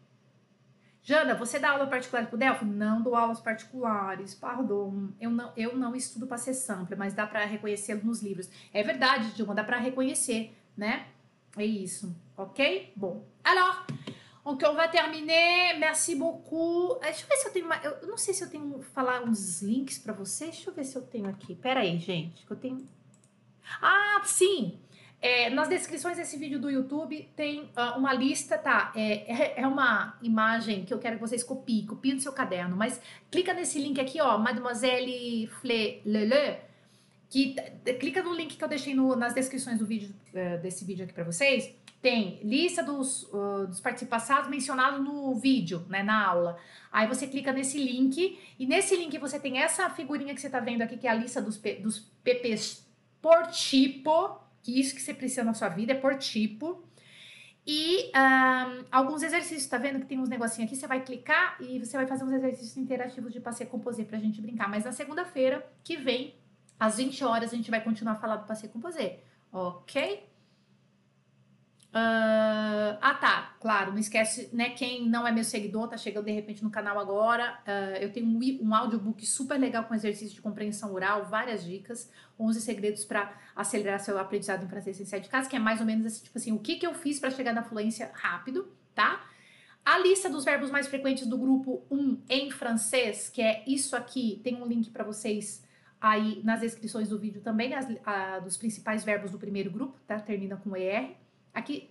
Jana, 1.05 1.35
você 1.35 1.59
dá 1.59 1.71
aula 1.71 1.85
particular 1.87 2.25
para 2.25 2.35
o 2.35 2.39
Delphi? 2.39 2.63
Não 2.63 3.01
dou 3.01 3.13
aulas 3.13 3.41
particulares, 3.41 4.33
perdão. 4.33 5.13
Eu 5.19 5.29
não, 5.29 5.51
eu 5.57 5.75
não 5.75 5.93
estudo 5.93 6.25
para 6.25 6.37
ser 6.37 6.53
sample, 6.53 6.95
mas 6.95 7.13
dá 7.13 7.27
para 7.27 7.43
reconhecê-lo 7.43 8.05
nos 8.05 8.23
livros. 8.23 8.49
É 8.73 8.81
verdade, 8.83 9.33
Dilma, 9.33 9.53
dá 9.53 9.65
para 9.65 9.77
reconhecer, 9.77 10.55
né? 10.77 11.07
É 11.57 11.65
isso, 11.65 12.15
ok? 12.37 12.93
Bom, 12.95 13.25
alors, 13.43 13.85
donc 14.43 14.63
on 14.63 14.75
va 14.75 14.87
terminer. 14.87 15.77
Merci 15.79 16.15
beaucoup. 16.15 16.99
Eh, 17.01 17.11
deixa 17.11 17.23
eu 17.23 17.29
ver 17.29 17.35
se 17.37 17.47
eu 17.47 17.53
tenho 17.53 17.65
uma. 17.65 17.77
Eu 17.77 18.07
não 18.07 18.17
sei 18.17 18.33
se 18.33 18.43
eu 18.43 18.49
tenho 18.49 18.81
falar 18.93 19.23
uns 19.23 19.61
links 19.61 19.97
para 19.97 20.13
vocês. 20.13 20.51
Deixa 20.51 20.69
eu 20.69 20.73
ver 20.73 20.83
se 20.83 20.95
eu 20.95 21.01
tenho 21.01 21.29
aqui. 21.29 21.55
Pera 21.55 21.81
aí, 21.81 21.97
gente, 21.97 22.45
que 22.45 22.51
eu 22.51 22.57
tenho. 22.57 22.85
Ah, 23.81 24.21
sim. 24.25 24.79
É, 25.23 25.49
nas 25.49 25.69
descrições 25.69 26.17
desse 26.17 26.35
vídeo 26.35 26.59
do 26.59 26.69
YouTube 26.69 27.29
tem 27.33 27.61
uh, 27.61 27.97
uma 27.97 28.13
lista, 28.13 28.57
tá? 28.57 28.91
É, 28.93 29.31
é, 29.31 29.61
é, 29.61 29.65
uma 29.65 30.17
imagem 30.21 30.83
que 30.83 30.93
eu 30.93 30.99
quero 30.99 31.15
que 31.15 31.21
vocês 31.21 31.41
copiem, 31.41 31.85
copiem 31.85 32.15
no 32.15 32.19
seu 32.19 32.33
caderno, 32.33 32.75
mas 32.75 32.99
clica 33.31 33.53
nesse 33.53 33.79
link 33.79 34.01
aqui, 34.01 34.19
ó, 34.19 34.37
Mademoiselle 34.37 35.47
Flé 35.61 36.01
Lele, 36.03 36.57
que 37.29 37.55
clica 38.01 38.21
no 38.21 38.33
link 38.33 38.57
que 38.57 38.63
eu 38.65 38.67
deixei 38.67 38.93
no, 38.93 39.15
nas 39.15 39.33
descrições 39.33 39.79
do 39.79 39.85
vídeo, 39.85 40.13
uh, 40.33 40.61
desse 40.61 40.83
vídeo 40.83 41.05
aqui 41.05 41.13
para 41.13 41.23
vocês. 41.23 41.73
Tem 42.03 42.41
lista 42.43 42.83
dos, 42.83 43.23
uh, 43.31 43.65
dos 43.65 43.79
participantes 43.79 44.27
passados 44.27 44.49
mencionado 44.49 45.01
no 45.01 45.33
vídeo, 45.35 45.85
né, 45.87 46.03
na 46.03 46.27
aula. 46.27 46.57
Aí 46.91 47.07
você 47.07 47.25
clica 47.25 47.53
nesse 47.53 47.77
link 47.77 48.37
e 48.59 48.65
nesse 48.67 48.93
link 48.97 49.17
você 49.17 49.39
tem 49.39 49.59
essa 49.59 49.89
figurinha 49.89 50.35
que 50.35 50.41
você 50.41 50.49
tá 50.49 50.59
vendo 50.59 50.81
aqui, 50.81 50.97
que 50.97 51.07
é 51.07 51.11
a 51.11 51.13
lista 51.13 51.41
dos, 51.41 51.57
dos 51.57 51.99
PPs 52.21 52.85
por 53.21 53.47
tipo, 53.47 54.37
que 54.61 54.77
isso 54.77 54.93
que 54.93 55.01
você 55.01 55.13
precisa 55.13 55.45
na 55.45 55.53
sua 55.53 55.69
vida 55.69 55.93
é 55.93 55.95
por 55.95 56.17
tipo. 56.17 56.83
E 57.65 58.11
um, 58.13 58.83
alguns 58.91 59.23
exercícios, 59.23 59.65
tá 59.67 59.77
vendo 59.77 60.01
que 60.01 60.05
tem 60.05 60.19
uns 60.19 60.27
negocinhos 60.27 60.69
aqui? 60.69 60.77
Você 60.77 60.87
vai 60.87 61.05
clicar 61.05 61.55
e 61.61 61.79
você 61.79 61.95
vai 61.95 62.05
fazer 62.05 62.25
uns 62.25 62.33
exercícios 62.33 62.75
interativos 62.75 63.31
de 63.31 63.39
passeio 63.39 63.69
composé 63.69 64.03
pra 64.03 64.19
gente 64.19 64.41
brincar. 64.41 64.67
Mas 64.67 64.83
na 64.83 64.91
segunda-feira 64.91 65.65
que 65.85 65.95
vem, 65.95 66.35
às 66.77 66.97
20 66.97 67.23
horas, 67.23 67.53
a 67.53 67.55
gente 67.55 67.71
vai 67.71 67.81
continuar 67.81 68.15
a 68.15 68.17
falar 68.17 68.35
do 68.35 68.45
passeio 68.45 68.73
composé, 68.73 69.21
ok? 69.53 70.32
Uh, 71.93 72.97
ah, 72.99 73.13
tá, 73.13 73.55
claro, 73.59 73.91
não 73.91 73.99
esquece, 73.99 74.49
né? 74.51 74.71
Quem 74.71 75.07
não 75.07 75.27
é 75.27 75.31
meu 75.31 75.43
seguidor, 75.43 75.87
tá 75.87 75.95
chegando 75.95 76.25
de 76.25 76.31
repente 76.31 76.63
no 76.63 76.71
canal 76.71 76.99
agora. 76.99 77.59
Uh, 77.67 77.97
eu 78.01 78.11
tenho 78.11 78.25
um, 78.25 78.39
um 78.67 78.73
audiobook 78.73 79.23
super 79.27 79.59
legal 79.59 79.83
com 79.83 79.93
exercício 79.93 80.33
de 80.33 80.41
compreensão 80.41 80.91
oral, 80.91 81.25
várias 81.25 81.63
dicas, 81.63 82.09
11 82.39 82.61
segredos 82.61 83.05
para 83.05 83.31
acelerar 83.55 83.99
seu 83.99 84.17
aprendizado 84.17 84.65
em 84.65 84.67
francês 84.67 85.07
sair 85.07 85.21
de 85.21 85.29
casa, 85.29 85.47
que 85.47 85.55
é 85.55 85.59
mais 85.59 85.79
ou 85.81 85.85
menos 85.85 86.07
assim, 86.07 86.23
tipo 86.23 86.37
assim, 86.37 86.51
o 86.51 86.57
que, 86.57 86.77
que 86.77 86.87
eu 86.87 86.95
fiz 86.95 87.19
para 87.19 87.29
chegar 87.29 87.53
na 87.53 87.61
fluência 87.61 88.09
rápido, 88.15 88.67
tá? 88.95 89.23
A 89.85 89.99
lista 89.99 90.29
dos 90.29 90.43
verbos 90.43 90.71
mais 90.71 90.87
frequentes 90.87 91.27
do 91.27 91.37
grupo 91.37 91.85
1 91.91 92.23
em 92.27 92.49
francês, 92.49 93.29
que 93.29 93.41
é 93.41 93.63
isso 93.67 93.95
aqui, 93.95 94.41
tem 94.43 94.55
um 94.55 94.65
link 94.65 94.89
para 94.89 95.03
vocês 95.03 95.63
aí 96.01 96.41
nas 96.43 96.61
descrições 96.61 97.07
do 97.09 97.19
vídeo 97.19 97.41
também, 97.41 97.75
as, 97.75 97.87
a, 98.03 98.39
dos 98.39 98.57
principais 98.57 99.03
verbos 99.03 99.29
do 99.29 99.37
primeiro 99.37 99.69
grupo, 99.69 99.99
tá? 100.07 100.19
Termina 100.19 100.57
com 100.57 100.75
ER. 100.75 101.22
Aqui, 101.53 101.89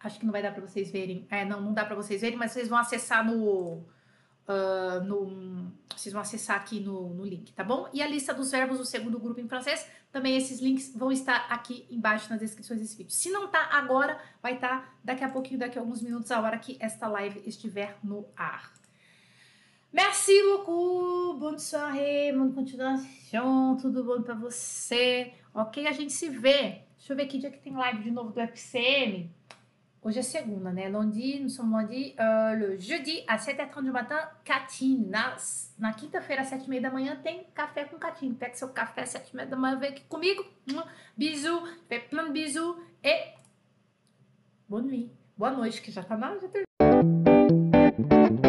acho 0.00 0.18
que 0.18 0.26
não 0.26 0.32
vai 0.32 0.42
dar 0.42 0.52
para 0.52 0.66
vocês 0.66 0.90
verem. 0.90 1.26
É, 1.30 1.44
não, 1.44 1.60
não 1.60 1.72
dá 1.72 1.84
para 1.84 1.96
vocês 1.96 2.20
verem, 2.20 2.38
mas 2.38 2.52
vocês 2.52 2.68
vão 2.68 2.78
acessar 2.78 3.24
no, 3.24 3.84
uh, 4.48 5.04
no 5.04 5.72
vocês 5.94 6.12
vão 6.12 6.22
acessar 6.22 6.56
aqui 6.56 6.78
no, 6.80 7.12
no 7.12 7.24
link, 7.24 7.52
tá 7.52 7.64
bom? 7.64 7.88
E 7.92 8.00
a 8.00 8.06
lista 8.06 8.32
dos 8.32 8.50
verbos 8.52 8.78
do 8.78 8.84
segundo 8.84 9.18
grupo 9.18 9.40
em 9.40 9.48
francês, 9.48 9.84
também 10.12 10.36
esses 10.36 10.60
links 10.60 10.94
vão 10.94 11.10
estar 11.10 11.46
aqui 11.50 11.86
embaixo 11.90 12.30
nas 12.30 12.38
descrições 12.38 12.80
desse 12.80 12.96
vídeo. 12.96 13.12
Se 13.12 13.30
não 13.30 13.48
tá 13.48 13.68
agora, 13.72 14.18
vai 14.40 14.54
estar 14.54 14.82
tá 14.82 14.94
daqui 15.02 15.24
a 15.24 15.28
pouquinho, 15.28 15.58
daqui 15.58 15.76
a 15.76 15.82
alguns 15.82 16.00
minutos, 16.00 16.30
a 16.30 16.40
hora 16.40 16.56
que 16.58 16.76
esta 16.80 17.08
live 17.08 17.42
estiver 17.44 17.98
no 18.02 18.28
ar. 18.36 18.72
Merci 19.92 20.32
beaucoup, 20.42 21.38
bonne 21.38 21.58
soirée, 21.58 22.32
bonne 22.32 22.52
continuação, 22.52 23.76
tudo 23.80 24.04
bom 24.04 24.22
para 24.22 24.34
você. 24.34 25.32
Ok, 25.52 25.86
a 25.86 25.92
gente 25.92 26.12
se 26.12 26.28
vê 26.28 26.87
Deixa 27.08 27.22
eu 27.22 27.24
ver 27.24 27.32
que 27.32 27.38
dia 27.38 27.50
que 27.50 27.58
tem 27.58 27.74
live 27.74 28.02
de 28.02 28.10
novo 28.10 28.32
do 28.32 28.38
FCM. 28.38 29.34
Hoje 30.02 30.18
é 30.18 30.22
segunda, 30.22 30.70
né? 30.70 30.90
Lundi, 30.90 31.40
nous 31.40 31.48
sommes 31.48 31.72
lundi. 31.72 32.14
Uh, 32.18 32.54
le 32.54 32.78
jeudi, 32.78 33.24
às 33.26 33.46
7h30 33.46 33.82
do 33.82 33.92
matin, 33.94 34.28
Catine. 34.44 35.06
Na, 35.06 35.34
na 35.78 35.94
quinta-feira, 35.94 36.42
às 36.42 36.50
7h30 36.50 36.82
da 36.82 36.90
manhã, 36.90 37.16
tem 37.16 37.44
café 37.54 37.86
com 37.86 37.98
Catine. 37.98 38.34
Pega 38.34 38.52
seu 38.52 38.68
café 38.68 39.04
às 39.04 39.14
7h30 39.14 39.46
da 39.46 39.56
manhã, 39.56 39.78
vem 39.78 39.88
aqui 39.88 40.02
comigo. 40.02 40.44
Bisous, 41.16 41.62
fait 41.88 42.10
plein 42.10 42.26
de 42.26 42.32
bisous. 42.32 42.76
E 43.02 43.32
boa 44.68 44.82
noite. 44.82 45.10
Boa 45.34 45.50
noite, 45.50 45.80
que 45.80 45.90
já 45.90 46.02
tá 46.02 46.14
na... 46.14 46.36
Já 46.36 46.48
terminou. 46.48 48.47